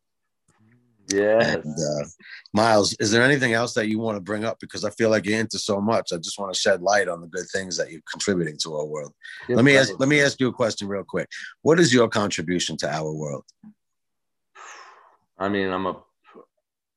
Yeah, 1.15 1.55
And 1.55 1.65
uh, 1.65 2.05
Miles, 2.53 2.95
is 3.01 3.11
there 3.11 3.23
anything 3.23 3.53
else 3.53 3.75
that 3.75 3.89
you 3.89 3.99
want 3.99 4.17
to 4.17 4.21
bring 4.21 4.45
up? 4.45 4.59
Because 4.61 4.85
I 4.85 4.91
feel 4.91 5.11
like 5.11 5.27
you're 5.27 5.39
into 5.39 5.59
so 5.59 5.81
much. 5.81 6.13
I 6.13 6.17
just 6.17 6.39
want 6.39 6.53
to 6.53 6.59
shed 6.59 6.83
light 6.83 7.09
on 7.09 7.21
the 7.21 7.27
good 7.27 7.47
things 7.53 7.77
that 7.77 7.91
you're 7.91 8.03
contributing 8.11 8.57
to 8.59 8.75
our 8.77 8.85
world. 8.85 9.13
Let 9.49 9.65
me 9.65 9.77
ask. 9.77 9.99
Let 9.99 10.09
me 10.09 10.21
ask 10.21 10.41
you 10.41 10.49
a 10.49 10.53
question 10.53 10.89
real 10.89 11.05
quick. 11.05 11.29
What 11.63 11.81
is 11.81 11.93
your 11.93 12.09
contribution 12.09 12.77
to 12.79 12.93
our 12.93 13.13
world? 13.13 13.45
I 15.39 15.49
mean, 15.49 15.71
I'm 15.71 15.87
a 15.87 16.03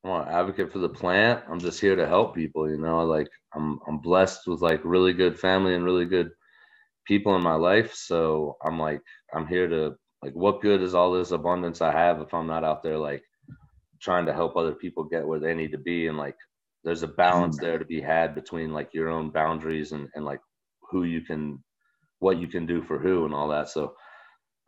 I'm 0.04 0.22
an 0.22 0.28
advocate 0.28 0.72
for 0.72 0.80
the 0.80 0.90
plant. 0.90 1.44
I'm 1.50 1.60
just 1.60 1.82
here 1.82 1.96
to 1.96 2.08
help 2.08 2.36
people. 2.36 2.70
You 2.70 2.78
know, 2.78 3.06
like 3.06 3.30
I'm 3.54 3.80
I'm 3.88 4.00
blessed 4.00 4.48
with 4.48 4.62
like 4.62 4.82
really 4.84 5.14
good 5.14 5.40
family 5.40 5.76
and 5.76 5.84
really 5.84 6.06
good 6.06 6.32
people 7.06 7.36
in 7.36 7.44
my 7.44 7.56
life. 7.56 7.94
So 7.94 8.58
I'm 8.64 8.80
like 8.80 9.02
I'm 9.34 9.48
here 9.48 9.68
to 9.68 9.96
like 10.24 10.34
what 10.34 10.62
good 10.62 10.82
is 10.82 10.94
all 10.94 11.12
this 11.12 11.32
abundance 11.32 11.82
I 11.82 11.92
have 11.92 12.22
if 12.22 12.34
I'm 12.34 12.48
not 12.48 12.64
out 12.64 12.84
there 12.84 12.98
like 12.98 13.24
trying 14.00 14.26
to 14.26 14.34
help 14.34 14.56
other 14.56 14.74
people 14.74 15.04
get 15.04 15.26
where 15.26 15.40
they 15.40 15.54
need 15.54 15.72
to 15.72 15.78
be 15.78 16.08
and 16.08 16.18
like 16.18 16.36
there's 16.84 17.04
a 17.04 17.08
mm-hmm. 17.08 17.16
balance 17.16 17.58
there 17.58 17.78
to 17.78 17.86
be 17.86 18.02
had 18.02 18.36
between 18.36 18.72
like 18.72 18.94
your 18.94 19.10
own 19.10 19.30
boundaries 19.30 19.92
and 19.92 20.08
and 20.16 20.24
like 20.26 20.40
who 20.90 21.04
you 21.04 21.22
can 21.22 21.62
what 22.20 22.38
you 22.38 22.48
can 22.48 22.66
do 22.66 22.82
for 22.82 22.98
who 22.98 23.26
and 23.26 23.34
all 23.34 23.50
that. 23.50 23.70
So 23.70 23.96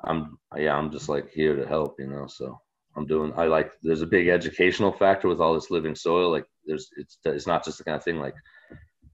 I'm 0.04 0.38
yeah, 0.56 0.76
I'm 0.76 0.92
just 0.92 1.10
like 1.10 1.30
here 1.32 1.56
to 1.56 1.68
help, 1.68 1.96
you 2.00 2.08
know. 2.08 2.28
So 2.28 2.60
I'm 2.96 3.06
doing. 3.06 3.34
I 3.36 3.46
like. 3.46 3.72
There's 3.82 4.02
a 4.02 4.08
big 4.08 4.28
educational 4.28 4.92
factor 4.92 5.28
with 5.28 5.40
all 5.40 5.54
this 5.54 5.72
living 5.72 5.96
soil. 5.96 6.32
Like 6.32 6.46
there's, 6.66 6.90
it's 6.98 7.18
it's 7.26 7.48
not 7.48 7.66
just 7.66 7.78
the 7.78 7.84
kind 7.84 7.98
of 7.98 8.04
thing 8.04 8.20
like. 8.20 8.36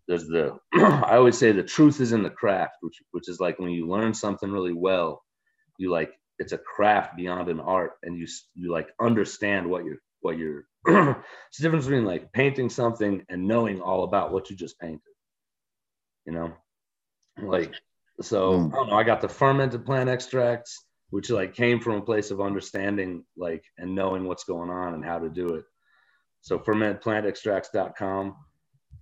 There's 0.08 0.28
the. 0.28 0.58
I 0.74 1.16
always 1.16 1.38
say 1.38 1.52
the 1.52 1.64
truth 1.64 2.00
is 2.00 2.12
in 2.12 2.24
the 2.24 2.30
craft, 2.30 2.78
which 2.82 2.98
which 3.12 3.30
is 3.30 3.40
like 3.40 3.58
when 3.60 3.72
you 3.72 3.88
learn 3.88 4.14
something 4.14 4.52
really 4.52 4.74
well, 4.74 5.24
you 5.78 5.92
like 5.92 6.12
it's 6.40 6.52
a 6.52 6.58
craft 6.58 7.16
beyond 7.16 7.50
an 7.50 7.60
art, 7.60 7.94
and 8.04 8.18
you 8.18 8.28
you 8.56 8.72
like 8.72 8.90
understand 9.00 9.70
what 9.70 9.86
you're 9.86 10.00
what 10.22 10.38
you're. 10.38 10.66
it's 10.88 11.58
the 11.58 11.64
difference 11.64 11.86
between 11.86 12.06
like 12.06 12.32
painting 12.32 12.70
something 12.70 13.24
and 13.30 13.48
knowing 13.48 13.82
all 13.82 14.04
about 14.04 14.32
what 14.32 14.50
you 14.50 14.56
just 14.56 14.80
painted. 14.80 15.02
You 16.26 16.34
know, 16.34 16.54
like 17.42 17.74
so 18.22 18.54
Mm. 18.54 18.74
I 18.74 18.76
don't 18.76 18.90
know. 18.90 18.96
I 18.96 19.04
got 19.04 19.22
the 19.22 19.30
fermented 19.30 19.86
plant 19.86 20.10
extracts 20.10 20.86
which 21.10 21.30
like 21.30 21.54
came 21.54 21.80
from 21.80 21.96
a 21.96 22.02
place 22.02 22.32
of 22.32 22.42
understanding 22.42 23.24
like 23.38 23.64
and 23.78 23.96
knowing 23.96 24.26
what's 24.26 24.44
going 24.44 24.70
on 24.70 24.94
and 24.94 25.06
how 25.06 25.20
to 25.20 25.30
do 25.30 25.56
it. 25.56 25.64
So 26.42 26.60
fermentplantextracts.com. 26.60 28.36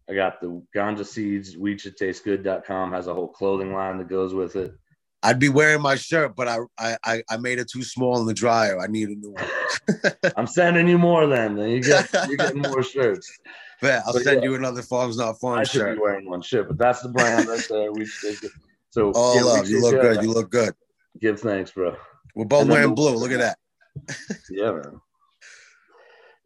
I 0.09 0.13
got 0.13 0.41
the 0.41 0.63
ganja 0.75 1.05
seeds, 1.05 1.57
weed 1.57 1.81
should 1.81 1.97
taste 1.97 2.23
good.com 2.23 2.91
has 2.91 3.07
a 3.07 3.13
whole 3.13 3.29
clothing 3.29 3.73
line 3.73 3.97
that 3.97 4.09
goes 4.09 4.33
with 4.33 4.55
it. 4.57 4.73
I'd 5.23 5.39
be 5.39 5.49
wearing 5.49 5.81
my 5.81 5.95
shirt, 5.95 6.35
but 6.35 6.47
I 6.47 6.57
I 6.77 6.97
I- 7.05 7.23
I 7.29 7.37
made 7.37 7.57
it 7.59 7.69
too 7.69 7.81
small 7.83 8.19
in 8.19 8.25
the 8.27 8.33
dryer. 8.33 8.79
I 8.79 8.87
need 8.87 9.09
a 9.09 9.15
new 9.15 9.31
one. 9.31 10.13
I'm 10.37 10.47
sending 10.47 10.87
you 10.87 10.97
more 10.97 11.25
then. 11.27 11.55
Then 11.55 11.69
you 11.69 11.81
get 11.81 12.11
you're 12.27 12.37
getting 12.37 12.61
more 12.61 12.83
shirts. 12.93 13.31
Bet 13.81 14.03
I'll 14.05 14.13
But 14.13 14.23
send 14.23 14.43
yeah. 14.43 14.49
you 14.49 14.55
another 14.55 14.81
Farms 14.81 15.17
Not 15.17 15.29
I 15.29 15.45
Pharms 15.45 15.61
should 15.71 15.79
shirt. 15.81 15.95
be 15.97 16.01
wearing 16.01 16.29
one 16.29 16.41
shirt, 16.41 16.67
but 16.67 16.77
that's 16.77 17.01
the 17.01 17.09
brand 17.09 17.47
there. 17.69 17.91
We 17.93 18.05
should. 18.05 18.37
So 18.91 19.11
All 19.13 19.35
yeah, 19.35 19.41
love. 19.43 19.69
You 19.69 19.81
look 19.81 20.01
good. 20.01 20.17
that. 20.17 20.23
You 20.23 20.31
look 20.31 20.49
good. 20.51 20.73
Give 21.19 21.39
thanks, 21.39 21.71
bro. 21.71 21.95
We're 22.35 22.45
both 22.45 22.67
wearing 22.67 22.89
the- 22.89 22.95
blue. 22.95 23.15
Look 23.15 23.31
at 23.31 23.39
that. 23.39 23.57
Yeah, 24.49 24.71
man. 24.71 25.01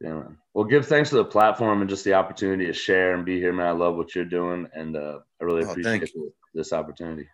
Yeah, 0.02 0.13
man. 0.13 0.38
Well, 0.54 0.66
give 0.66 0.86
thanks 0.86 1.10
to 1.10 1.16
the 1.16 1.26
platform 1.26 1.82
and 1.82 1.90
just 1.90 2.04
the 2.04 2.13
opportunity 2.13 2.65
to 2.67 2.73
share 2.73 3.13
and 3.15 3.25
be 3.25 3.40
here, 3.40 3.54
man. 3.54 3.67
I 3.67 3.71
love 3.71 3.96
what 3.96 4.13
you're 4.15 4.25
doing, 4.25 4.67
and 4.73 4.96
uh, 4.96 5.19
I 5.42 5.44
really 5.44 5.63
Oh, 5.65 5.69
appreciate 5.71 6.12
this 6.54 6.73
opportunity. 6.73 7.28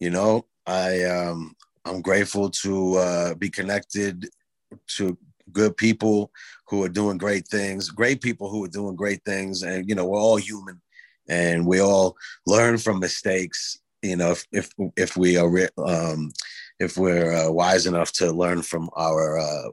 You 0.00 0.10
know 0.10 0.44
i 0.66 1.02
um 1.04 1.54
i'm 1.84 2.00
grateful 2.00 2.50
to 2.50 2.94
uh 2.96 3.34
be 3.34 3.48
connected 3.48 4.28
to 4.86 5.16
good 5.52 5.76
people 5.76 6.30
who 6.66 6.82
are 6.82 6.88
doing 6.88 7.18
great 7.18 7.46
things 7.48 7.88
great 7.90 8.20
people 8.20 8.50
who 8.50 8.64
are 8.64 8.68
doing 8.68 8.96
great 8.96 9.22
things 9.24 9.62
and 9.62 9.88
you 9.88 9.94
know 9.94 10.06
we're 10.06 10.18
all 10.18 10.36
human 10.36 10.80
and 11.28 11.66
we 11.66 11.80
all 11.80 12.16
learn 12.46 12.78
from 12.78 12.98
mistakes 13.00 13.78
you 14.02 14.16
know, 14.16 14.30
if 14.32 14.46
if 14.52 14.70
if 14.96 15.16
we 15.16 15.36
are 15.36 15.68
um, 15.84 16.32
if 16.78 16.96
we're 16.96 17.32
uh, 17.34 17.50
wise 17.50 17.86
enough 17.86 18.12
to 18.12 18.30
learn 18.32 18.62
from 18.62 18.88
our 18.96 19.38
uh, 19.38 19.70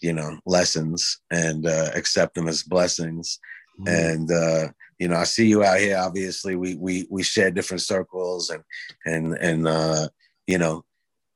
you 0.00 0.12
know 0.12 0.38
lessons 0.46 1.20
and 1.30 1.66
uh, 1.66 1.90
accept 1.94 2.34
them 2.34 2.48
as 2.48 2.62
blessings, 2.62 3.38
mm. 3.80 3.88
and 3.88 4.30
uh, 4.30 4.72
you 4.98 5.08
know, 5.08 5.16
I 5.16 5.24
see 5.24 5.46
you 5.46 5.62
out 5.62 5.80
here. 5.80 5.98
Obviously, 5.98 6.56
we 6.56 6.74
we 6.76 7.06
we 7.10 7.22
share 7.22 7.50
different 7.50 7.82
circles, 7.82 8.50
and 8.50 8.62
and 9.04 9.34
and 9.38 9.68
uh, 9.68 10.08
you 10.46 10.58
know, 10.58 10.84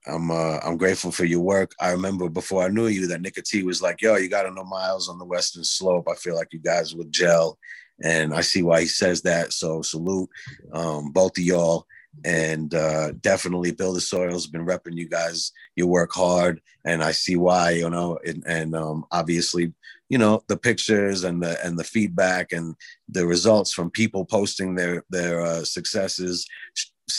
I'm 0.07 0.31
uh, 0.31 0.59
I'm 0.63 0.77
grateful 0.77 1.11
for 1.11 1.25
your 1.25 1.41
work. 1.41 1.73
I 1.81 1.91
remember 1.91 2.29
before 2.29 2.63
I 2.63 2.69
knew 2.69 2.87
you 2.87 3.07
that 3.09 3.23
T 3.45 3.63
was 3.63 3.83
like, 3.83 4.01
"Yo, 4.01 4.17
you 4.17 4.29
got 4.29 4.45
to 4.45 4.51
know 4.51 4.65
Miles 4.65 5.09
on 5.09 5.19
the 5.19 5.25
Western 5.25 5.65
Slope." 5.65 6.09
I 6.11 6.15
feel 6.15 6.35
like 6.35 6.53
you 6.53 6.61
guys 6.61 6.95
would 6.95 7.13
gel, 7.13 7.59
and 8.03 8.33
I 8.33 8.41
see 8.41 8.63
why 8.63 8.81
he 8.81 8.87
says 8.87 9.23
that. 9.23 9.53
So 9.53 9.83
salute 9.83 10.31
um, 10.73 11.13
both 11.13 11.37
of 11.37 11.45
y'all 11.45 11.87
and 12.25 12.75
uh, 12.75 13.13
definitely 13.21 13.73
Build 13.73 13.97
A 13.97 14.01
Soil's 14.01 14.47
been 14.47 14.67
repping 14.67 14.97
you 14.97 15.09
guys. 15.09 15.53
You 15.77 15.87
work 15.87 16.13
hard, 16.13 16.61
and 16.85 17.03
I 17.03 17.13
see 17.13 17.37
why. 17.37 17.71
You 17.73 17.91
know, 17.91 18.19
and, 18.27 18.43
and 18.47 18.75
um, 18.75 19.05
obviously, 19.11 19.73
you 20.11 20.19
know, 20.19 20.43
the 20.49 20.57
pictures 20.57 21.25
and 21.25 21.43
the 21.43 21.57
and 21.65 21.79
the 21.79 21.85
feedback 21.85 22.53
and 22.53 22.75
the 23.09 23.27
results 23.27 23.73
from 23.73 23.91
people 23.91 24.25
posting 24.27 24.75
their 24.75 25.05
their 25.09 25.41
uh, 25.41 25.65
successes 25.65 26.47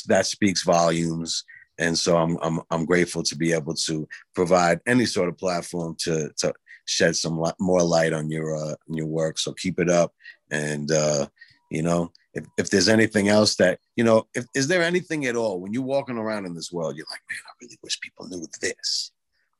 that 0.07 0.25
speaks 0.27 0.63
volumes. 0.63 1.43
And 1.79 1.97
so 1.97 2.17
I'm 2.17 2.37
I'm 2.41 2.59
I'm 2.69 2.85
grateful 2.85 3.23
to 3.23 3.35
be 3.35 3.53
able 3.53 3.73
to 3.85 4.07
provide 4.35 4.81
any 4.85 5.05
sort 5.05 5.29
of 5.29 5.37
platform 5.37 5.95
to 5.99 6.29
to 6.37 6.53
shed 6.85 7.15
some 7.15 7.41
more 7.59 7.81
light 7.81 8.13
on 8.13 8.29
your 8.29 8.55
uh, 8.55 8.75
your 8.87 9.07
work. 9.07 9.39
So 9.39 9.53
keep 9.53 9.79
it 9.79 9.89
up, 9.89 10.13
and 10.51 10.91
uh, 10.91 11.27
you 11.69 11.81
know 11.81 12.11
if, 12.33 12.45
if 12.57 12.69
there's 12.69 12.89
anything 12.89 13.29
else 13.29 13.55
that 13.55 13.79
you 13.95 14.03
know 14.03 14.27
if, 14.35 14.45
is 14.53 14.67
there 14.67 14.83
anything 14.83 15.25
at 15.25 15.35
all 15.37 15.59
when 15.59 15.73
you're 15.73 15.81
walking 15.81 16.17
around 16.17 16.45
in 16.45 16.53
this 16.53 16.71
world 16.71 16.95
you're 16.95 17.07
like 17.09 17.21
man 17.29 17.39
i 17.47 17.51
really 17.61 17.77
wish 17.83 17.99
people 17.99 18.27
knew 18.27 18.45
this 18.61 19.11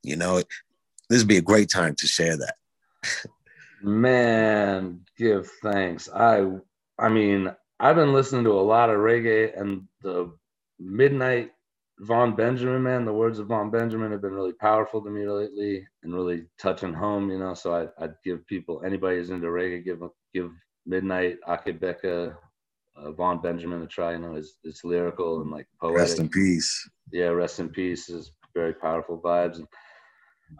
you 0.04 0.16
know 0.16 0.42
this 1.10 1.20
would 1.20 1.28
be 1.28 1.38
a 1.38 1.42
great 1.42 1.70
time 1.70 1.96
to 1.96 2.08
share 2.08 2.38
that 2.38 2.56
man 3.82 5.00
give 5.18 5.50
thanks 5.64 6.10
i 6.14 6.46
i 7.00 7.10
mean 7.10 7.52
i've 7.80 7.96
been 7.96 8.14
listening 8.14 8.44
to 8.44 8.52
a 8.52 8.62
lot 8.62 8.90
of 8.90 8.98
reggae 8.98 9.60
and 9.60 9.88
the 10.02 10.32
midnight 10.80 11.52
Vaughn 12.02 12.36
Benjamin, 12.36 12.82
man, 12.82 13.06
the 13.06 13.14
words 13.14 13.38
of 13.38 13.48
Vaughn 13.48 13.70
Benjamin 13.70 14.12
have 14.12 14.24
been 14.24 14.34
really 14.34 14.54
powerful 14.54 15.04
to 15.04 15.10
me 15.12 15.28
lately 15.28 15.88
and 16.02 16.14
really 16.14 16.46
touching 16.58 16.94
home, 16.94 17.30
you 17.30 17.38
know. 17.38 17.54
So 17.54 17.74
I, 17.76 18.02
would 18.02 18.16
give 18.26 18.46
people, 18.48 18.82
anybody 18.84 19.18
who's 19.18 19.30
into 19.30 19.48
reggae, 19.48 19.86
give 19.86 20.02
give 20.34 20.50
Midnight 20.88 21.38
Akae 21.48 21.80
Beka 21.80 22.36
uh, 22.96 23.12
Vaughn 23.12 23.40
Benjamin 23.40 23.82
to 23.82 23.88
try. 23.88 24.14
You 24.14 24.20
know, 24.20 24.36
it's, 24.36 24.56
it's 24.64 24.84
lyrical 24.84 25.42
and 25.42 25.52
like 25.52 25.68
poetic. 25.80 26.00
Rest 26.00 26.20
in 26.20 26.30
peace. 26.30 26.90
Yeah, 27.12 27.28
rest 27.28 27.60
in 27.60 27.70
peace 27.70 28.10
is 28.10 28.32
very 28.56 28.74
powerful 28.74 29.22
vibes. 29.22 29.58
And, 29.58 29.68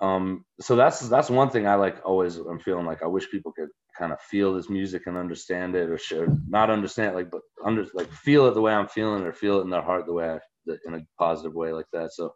um, 0.02 0.46
so 0.60 0.76
that's 0.76 1.00
that's 1.10 1.30
one 1.30 1.50
thing 1.50 1.68
I 1.68 1.76
like. 1.76 1.98
Always, 2.06 2.38
I'm 2.38 2.60
feeling 2.60 2.86
like 2.86 3.04
I 3.04 3.08
wish 3.08 3.30
people 3.30 3.52
could 3.52 3.70
kind 3.98 4.12
of 4.12 4.22
feel 4.22 4.54
this 4.54 4.70
music 4.70 5.04
and 5.08 5.18
understand 5.18 5.76
it, 5.76 5.90
or 5.90 5.98
share, 5.98 6.28
not 6.48 6.70
understand 6.70 7.12
it, 7.12 7.16
like, 7.16 7.32
but 7.32 7.42
under 7.66 7.86
like 7.94 8.12
feel 8.12 8.48
it 8.48 8.54
the 8.54 8.62
way 8.62 8.74
I'm 8.74 8.88
feeling, 8.88 9.24
or 9.24 9.34
feel 9.34 9.60
it 9.60 9.64
in 9.64 9.70
their 9.70 9.82
heart 9.82 10.06
the 10.06 10.14
way 10.14 10.30
I, 10.30 10.40
in 10.86 10.96
a 10.96 11.06
positive 11.18 11.54
way 11.54 11.74
like 11.74 11.88
that. 11.94 12.14
So, 12.14 12.34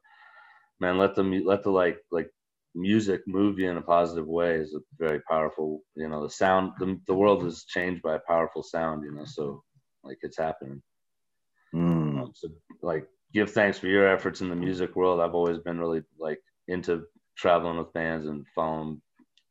man, 0.80 0.98
let 0.98 1.16
them 1.16 1.32
let 1.46 1.64
the 1.64 1.72
like 1.72 1.98
like 2.12 2.30
music 2.74 3.22
move 3.26 3.58
you 3.58 3.70
in 3.70 3.78
a 3.78 3.82
positive 3.82 4.28
way 4.28 4.56
is 4.56 4.74
a 4.74 4.80
very 5.00 5.22
powerful 5.30 5.80
you 5.96 6.10
know 6.10 6.22
the 6.22 6.30
sound 6.30 6.74
the, 6.78 7.00
the 7.08 7.14
world 7.14 7.46
is 7.46 7.64
changed 7.64 8.02
by 8.02 8.16
a 8.16 8.28
powerful 8.28 8.62
sound 8.62 9.02
you 9.06 9.14
know 9.14 9.24
so 9.24 9.64
like 10.06 10.20
it's 10.22 10.38
happening. 10.38 10.82
Mm. 11.74 12.22
Um, 12.22 12.32
so 12.34 12.50
like 12.82 13.08
give 13.34 13.52
thanks 13.52 13.78
for 13.78 13.88
your 13.88 14.08
efforts 14.08 14.42
in 14.42 14.50
the 14.50 14.56
music 14.56 14.96
world. 14.96 15.20
I've 15.20 15.36
always 15.36 15.58
been 15.58 15.80
really 15.80 16.04
like 16.18 16.40
into 16.68 17.04
traveling 17.38 17.78
with 17.78 17.94
bands 17.94 18.28
and 18.28 18.46
following 18.56 19.02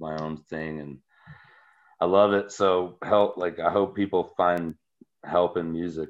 my 0.01 0.17
own 0.17 0.43
thing 0.49 0.81
and 0.81 0.99
I 2.01 2.07
love 2.07 2.33
it. 2.33 2.53
So 2.53 2.99
help 3.03 3.37
like 3.37 3.59
I 3.59 3.71
hope 3.71 3.97
people 3.97 4.35
find 4.37 4.75
help 5.25 5.57
in 5.57 5.73
music. 5.73 6.09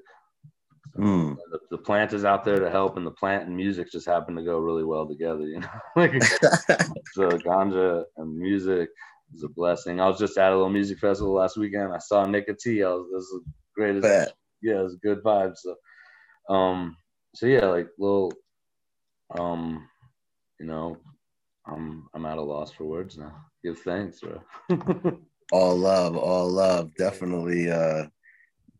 Mm. 0.96 1.36
The, 1.50 1.58
the, 1.72 1.78
plant 1.78 2.12
is 2.12 2.24
out 2.24 2.44
there 2.44 2.60
to 2.60 2.70
help, 2.70 2.96
and 2.96 3.06
the 3.06 3.10
plant 3.10 3.46
and 3.46 3.56
music 3.56 3.90
just 3.90 4.06
happen 4.06 4.36
to 4.36 4.42
go 4.42 4.58
really 4.58 4.84
well 4.84 5.08
together, 5.08 5.42
you 5.42 5.58
know. 5.60 5.68
like 5.96 6.12
so 7.12 7.28
ganja 7.30 8.04
and 8.16 8.36
music 8.36 8.90
is 9.34 9.42
a 9.42 9.48
blessing. 9.48 10.00
I 10.00 10.06
was 10.06 10.18
just 10.18 10.38
at 10.38 10.52
a 10.52 10.54
little 10.54 10.70
music 10.70 10.98
festival 10.98 11.34
last 11.34 11.56
weekend. 11.56 11.92
I 11.92 11.98
saw 11.98 12.24
T. 12.24 12.82
I 12.84 12.88
was 12.88 13.06
this 13.12 13.22
is 13.22 13.40
the 13.44 13.52
greatest. 13.74 14.02
Bet. 14.02 14.32
Yeah, 14.62 14.80
it 14.80 14.84
was 14.84 14.96
good 15.02 15.22
vibes. 15.22 15.56
So, 15.56 16.54
um, 16.54 16.96
so 17.34 17.46
yeah, 17.46 17.66
like 17.66 17.88
little, 17.98 18.32
um, 19.38 19.88
you 20.60 20.66
know, 20.66 20.96
I'm 21.66 22.08
I'm 22.14 22.26
at 22.26 22.38
a 22.38 22.42
loss 22.42 22.72
for 22.72 22.84
words 22.84 23.16
now. 23.16 23.34
Give 23.62 23.78
thanks, 23.78 24.20
bro. 24.20 24.40
all 25.52 25.76
love, 25.76 26.16
all 26.16 26.48
love. 26.48 26.94
Definitely, 26.96 27.70
uh, 27.70 28.06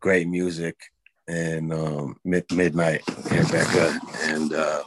great 0.00 0.28
music 0.28 0.76
and 1.26 1.72
um, 1.72 2.16
mid- 2.24 2.52
midnight 2.52 3.02
Akae 3.06 3.44
Beka 3.44 4.34
and 4.34 4.52
uh, 4.52 4.82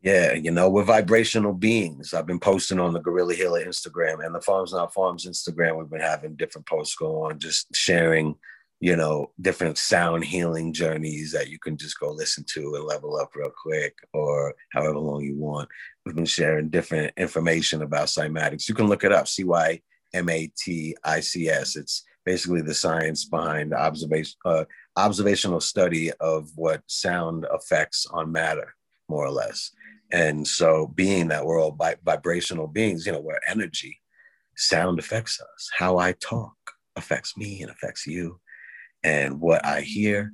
yeah, 0.00 0.32
you 0.32 0.52
know, 0.52 0.70
we're 0.70 0.84
vibrational 0.84 1.52
beings. 1.52 2.14
I've 2.14 2.26
been 2.26 2.38
posting 2.38 2.78
on 2.78 2.92
the 2.92 3.00
Guerrilla 3.00 3.34
Healer 3.34 3.64
Instagram 3.64 4.24
and 4.24 4.34
the 4.34 4.40
Farms 4.40 4.72
Not 4.72 4.94
Pharms 4.94 5.26
Instagram. 5.26 5.76
We've 5.76 5.90
been 5.90 6.00
having 6.00 6.36
different 6.36 6.66
posts 6.66 6.94
go 6.94 7.24
on, 7.24 7.40
just 7.40 7.74
sharing, 7.74 8.36
you 8.80 8.94
know, 8.94 9.32
different 9.40 9.76
sound 9.76 10.24
healing 10.24 10.72
journeys 10.72 11.32
that 11.32 11.48
you 11.48 11.58
can 11.58 11.76
just 11.76 11.98
go 11.98 12.12
listen 12.12 12.44
to 12.48 12.74
and 12.76 12.84
level 12.84 13.16
up 13.16 13.34
real 13.34 13.50
quick 13.50 13.96
or 14.12 14.54
however 14.72 14.98
long 14.98 15.22
you 15.22 15.36
want. 15.36 15.68
We've 16.04 16.14
been 16.14 16.24
sharing 16.24 16.68
different 16.68 17.12
information 17.16 17.82
about 17.82 18.06
cymatics. 18.06 18.68
You 18.68 18.74
can 18.74 18.86
look 18.86 19.02
it 19.04 19.12
up, 19.12 19.26
C 19.26 19.44
Y 19.44 19.80
M 20.14 20.28
A 20.28 20.50
T 20.56 20.96
I 21.04 21.20
C 21.20 21.48
S. 21.48 21.76
It's 21.76 22.04
basically 22.24 22.62
the 22.62 22.74
science 22.74 23.24
behind 23.24 23.74
observation, 23.74 24.36
uh, 24.44 24.64
observational 24.96 25.60
study 25.60 26.12
of 26.20 26.50
what 26.54 26.82
sound 26.86 27.46
affects 27.52 28.06
on 28.06 28.30
matter, 28.30 28.74
more 29.08 29.26
or 29.26 29.30
less. 29.30 29.72
And 30.12 30.46
so, 30.46 30.86
being 30.86 31.28
that 31.28 31.44
we're 31.44 31.60
all 31.60 31.72
bi- 31.72 31.96
vibrational 32.04 32.66
beings, 32.66 33.06
you 33.06 33.12
know, 33.12 33.20
we're 33.20 33.40
energy, 33.46 34.00
sound 34.56 34.98
affects 34.98 35.40
us. 35.40 35.70
How 35.76 35.98
I 35.98 36.12
talk 36.12 36.54
affects 36.96 37.36
me 37.36 37.60
and 37.62 37.70
affects 37.70 38.06
you. 38.06 38.40
And 39.02 39.40
what 39.40 39.64
I 39.64 39.80
hear 39.80 40.32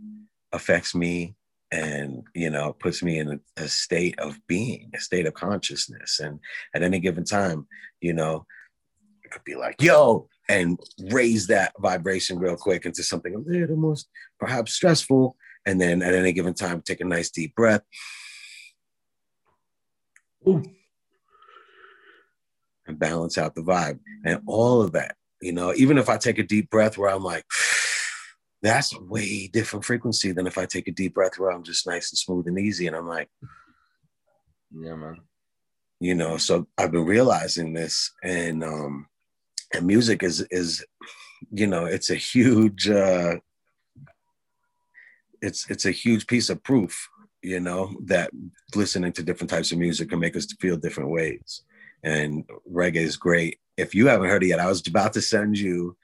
affects 0.53 0.95
me 0.95 1.37
and, 1.71 2.23
you 2.35 2.51
know, 2.51 2.73
puts 2.73 3.03
me 3.03 3.19
in 3.19 3.33
a, 3.33 3.63
a 3.63 3.69
state 3.69 4.19
of 4.19 4.39
being, 4.47 4.91
a 4.95 5.01
state 5.01 5.27
of 5.27 5.35
consciousness. 5.35 6.21
And 6.21 6.41
at 6.75 6.83
any 6.83 7.01
given 7.01 7.25
time, 7.25 7.67
you 8.01 8.13
know, 8.13 8.47
it 9.25 9.31
could 9.31 9.45
be 9.45 9.57
like, 9.57 9.83
yo, 9.83 10.29
and 10.49 10.79
raise 11.11 11.49
that 11.49 11.73
vibration 11.81 12.39
real 12.39 12.57
quick 12.57 12.87
into 12.87 13.03
something 13.03 13.35
a 13.35 13.39
little 13.39 13.77
more 13.77 13.97
perhaps 14.39 14.75
stressful. 14.75 15.37
And 15.67 15.81
then 15.81 16.03
at 16.03 16.15
any 16.15 16.33
given 16.33 16.55
time, 16.55 16.83
take 16.83 17.01
a 17.01 17.05
nice 17.05 17.31
deep 17.31 17.55
breath 17.55 17.83
Ooh. 20.47 20.63
and 22.87 22.99
balance 22.99 23.39
out 23.39 23.55
the 23.55 23.63
vibe 23.63 23.99
and 24.25 24.43
all 24.47 24.83
of 24.83 24.93
that. 24.93 25.17
You 25.41 25.53
know, 25.53 25.75
even 25.75 25.99
if 25.99 26.09
I 26.09 26.19
take 26.19 26.39
a 26.39 26.43
deep 26.43 26.71
breath 26.71 26.97
where 26.97 27.11
I'm 27.11 27.25
like, 27.25 27.45
that's 28.65 28.95
a 28.95 29.01
way 29.01 29.47
different 29.47 29.85
frequency 29.85 30.33
than 30.33 30.47
if 30.47 30.57
I 30.57 30.65
take 30.65 30.89
a 30.89 30.93
deep 30.93 31.15
breath 31.15 31.39
where 31.39 31.51
I'm 31.51 31.63
just 31.63 31.87
nice 31.87 32.11
and 32.11 32.19
smooth 32.19 32.47
and 32.49 32.59
easy. 32.59 32.87
And 32.87 32.97
I'm 32.97 33.07
like, 33.07 33.29
yeah, 34.75 34.95
man. 34.95 35.21
You 36.01 36.15
know, 36.15 36.39
so 36.39 36.67
I've 36.79 36.91
been 36.91 37.05
realizing 37.05 37.75
this 37.75 38.11
and 38.23 38.65
um 38.65 39.07
and 39.75 39.87
music 39.87 40.23
is 40.23 40.41
is 40.51 40.85
you 41.51 41.67
know, 41.67 41.85
it's 41.85 42.09
a 42.09 42.15
huge 42.15 42.89
uh 42.89 43.37
it's 45.43 45.69
it's 45.71 45.85
a 45.85 45.91
huge 45.91 46.27
piece 46.27 46.49
of 46.49 46.63
proof 46.63 47.09
you 47.43 47.61
know, 47.61 47.95
that 48.05 48.31
listening 48.75 49.13
to 49.13 49.23
different 49.23 49.51
types 49.51 49.71
of 49.71 49.77
music 49.77 50.09
can 50.09 50.19
make 50.19 50.35
us 50.35 50.51
feel 50.59 50.79
different 50.79 51.11
ways. 51.11 51.61
And 52.03 52.45
reggae 52.73 52.97
is 52.97 53.19
great. 53.19 53.59
If 53.77 53.95
you 53.95 54.07
haven't 54.07 54.31
heard 54.31 54.43
it 54.43 54.49
yet, 54.49 54.61
I 54.61 54.67
was 54.67 54.87
about 54.87 55.13
to 55.13 55.21
send 55.21 55.59
you 55.59 55.95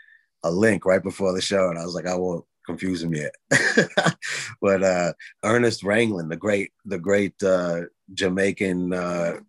a 0.43 0.51
link 0.51 0.85
right 0.85 1.03
before 1.03 1.33
the 1.33 1.41
show, 1.41 1.69
and 1.69 1.79
I 1.79 1.85
was 1.85 1.95
like, 1.95 2.07
I 2.07 2.15
won't 2.15 2.45
confuse 2.67 3.03
him 3.03 3.15
yet. 3.15 3.35
but 4.61 4.83
uh, 4.83 5.13
Ernest 5.45 5.83
Ranglin, 5.83 6.29
the 6.29 6.37
great, 6.37 6.73
the 6.85 6.99
great 6.99 7.41
uh, 7.43 7.83
Jamaican 8.15 8.93
uh, 8.93 9.41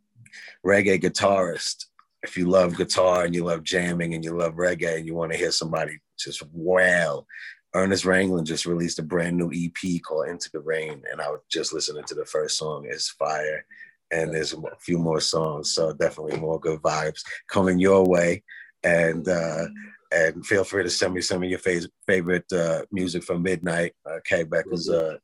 reggae 0.66 1.02
guitarist. 1.02 1.86
If 2.24 2.38
you 2.38 2.48
love 2.48 2.78
guitar 2.78 3.26
and 3.26 3.34
you 3.34 3.44
love 3.44 3.64
jamming 3.64 4.14
and 4.14 4.24
you 4.24 4.38
love 4.38 4.54
reggae 4.54 4.98
and 4.98 5.08
you 5.08 5.16
want 5.16 5.32
to 5.32 5.38
hear 5.38 5.52
somebody 5.52 6.00
just 6.20 6.44
wail 6.54 7.26
Ernest 7.74 8.04
Ranglin 8.04 8.44
just 8.44 8.66
released 8.66 9.00
a 9.00 9.04
brand 9.04 9.38
new 9.38 9.50
EP 9.54 10.02
called 10.02 10.28
Into 10.28 10.50
the 10.52 10.60
Rain, 10.60 11.04
and 11.10 11.22
I 11.22 11.30
was 11.30 11.40
just 11.50 11.74
listening 11.74 12.04
to 12.06 12.16
the 12.16 12.26
first 12.26 12.58
song. 12.58 12.86
It's 12.88 13.10
fire, 13.12 13.66
and 14.12 14.34
there's 14.34 14.54
a 14.54 14.62
few 14.80 14.98
more 14.98 15.22
songs, 15.22 15.74
so 15.74 15.94
definitely 15.94 16.38
more 16.38 16.60
good 16.60 16.82
vibes 16.82 17.22
coming 17.48 17.80
your 17.80 18.06
way. 18.06 18.44
And 18.84 19.28
uh, 19.28 19.68
and 20.12 20.46
feel 20.46 20.64
free 20.64 20.84
to 20.84 20.90
send 20.90 21.14
me 21.14 21.22
some 21.22 21.44
of 21.44 21.50
your 21.50 21.60
fav- 21.60 21.90
favorite 22.06 22.52
uh, 22.52 22.84
music 22.92 23.24
from 23.24 23.44
Midnight, 23.44 23.94
uh, 24.06 24.20
Becker's 24.46 24.90
uh, 24.90 25.18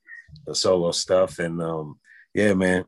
solo 0.53 0.91
stuff. 0.91 1.39
And 1.39 1.61
um, 1.61 1.99
yeah, 2.33 2.53
man, 2.53 2.85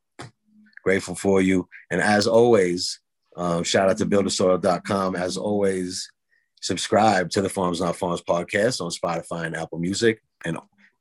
grateful 0.83 1.15
for 1.15 1.41
you. 1.41 1.67
And 1.91 2.01
as 2.01 2.27
always, 2.27 2.99
um, 3.35 3.63
shout 3.63 3.89
out 3.89 3.97
to 3.97 4.05
buildasoil.com. 4.05 5.15
As 5.15 5.37
always, 5.37 6.11
subscribe 6.61 7.29
to 7.31 7.41
the 7.41 7.49
Farms 7.49 7.81
Not 7.81 7.95
Pharms 7.95 8.23
podcast 8.23 8.81
on 8.81 8.91
Spotify 8.91 9.45
and 9.45 9.55
Apple 9.55 9.79
Music. 9.79 10.21
And 10.45 10.57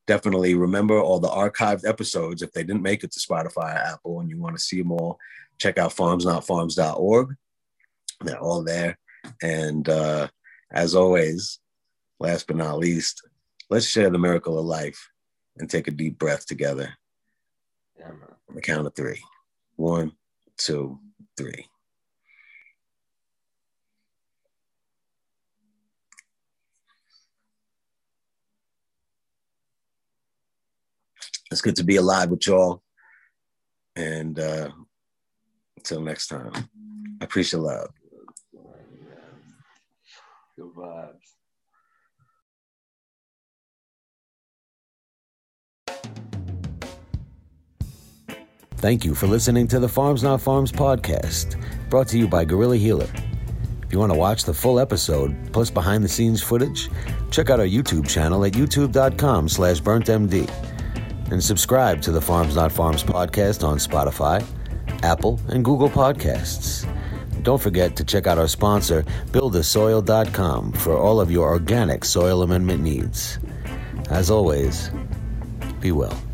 definitely 0.07 0.55
remember 0.55 1.01
all 1.01 1.21
the 1.21 1.29
archived 1.29 1.87
episodes. 1.87 2.43
If 2.43 2.53
they 2.53 2.63
didn't 2.65 2.83
make 2.83 3.05
it 3.05 3.13
to 3.13 3.21
Spotify 3.21 3.75
or 3.75 3.93
Apple 3.93 4.21
and 4.21 4.31
you 4.31 4.39
want 4.39 4.57
to 4.57 4.63
see 4.63 4.81
them 4.81 4.93
all, 4.93 5.19
check 5.59 5.79
out 5.79 5.95
farmsnotpharms.org. 5.95 7.37
They're 8.23 8.41
all 8.41 8.65
there. 8.65 8.99
And 9.43 9.89
uh, 9.89 10.29
as 10.71 10.95
always, 10.95 11.59
last 12.21 12.47
but 12.47 12.57
not 12.57 12.79
least, 12.79 13.23
let's 13.71 13.87
share 13.87 14.11
the 14.11 14.19
miracle 14.19 14.59
of 14.59 14.65
life 14.65 15.11
and 15.57 15.69
take 15.69 15.89
a 15.89 15.93
deep 15.93 16.19
breath 16.19 16.47
together. 16.47 16.95
Yeah, 17.99 18.11
on 18.49 18.55
the 18.55 18.61
count 18.61 18.87
of 18.87 18.95
three. 18.95 19.23
One, 19.77 20.13
two, 20.57 20.99
three. 21.37 21.67
It's 31.51 31.63
good 31.63 31.77
to 31.77 31.85
be 31.85 31.97
alive 31.97 32.31
with 32.31 32.47
y'all. 32.47 32.83
And 33.97 34.39
uh, 34.39 34.71
until 35.77 36.03
next 36.03 36.29
time, 36.29 36.53
I 36.55 37.25
appreciate 37.25 37.61
love. 37.61 37.89
Good 40.59 40.75
vibes. 40.75 41.15
Thank 48.79 49.05
you 49.05 49.15
for 49.15 49.29
listening 49.29 49.69
to 49.69 49.79
the 49.79 49.89
Farms 49.89 50.25
Not 50.25 50.41
Pharms 50.41 50.73
podcast, 50.73 51.55
brought 51.89 52.09
to 52.09 52.19
you 52.19 52.27
by 52.27 52.45
Guerrilla 52.45 52.77
Healer. 52.77 53.09
If 53.85 53.93
you 53.93 54.01
want 54.01 54.11
to 54.11 54.19
watch 54.19 54.45
the 54.45 54.55
full 54.55 54.81
episode, 54.81 55.37
plus 55.53 55.71
behind 55.71 56.03
the 56.03 56.09
scenes 56.09 56.43
footage, 56.43 56.91
check 57.31 57.51
out 57.51 57.61
our 57.61 57.67
YouTube 57.67 58.09
channel 58.09 58.45
at 58.45 58.55
youtube.com 58.55 59.49
slash 59.49 59.81
burntmd 59.81 60.51
and 61.31 61.43
subscribe 61.43 62.03
to 62.03 62.11
the 62.11 62.21
Farms 62.21 62.57
Not 62.57 62.73
Pharms 62.73 63.05
podcast 63.05 63.63
on 63.63 63.79
Spotify, 63.79 64.45
Apple, 65.05 65.41
and 65.51 65.65
Google 65.65 65.89
Podcasts. 65.89 66.85
Don't 67.49 67.59
forget 67.59 67.97
to 67.97 68.05
check 68.05 68.27
out 68.27 68.37
our 68.37 68.47
sponsor, 68.47 69.05
buildasoil.com, 69.33 70.73
for 70.73 70.99
all 70.99 71.19
of 71.19 71.31
your 71.31 71.49
organic 71.49 72.05
soil 72.05 72.43
amendment 72.43 72.83
needs. 72.83 73.39
As 74.11 74.31
always, 74.31 74.91
be 75.81 75.91
well. 75.91 76.28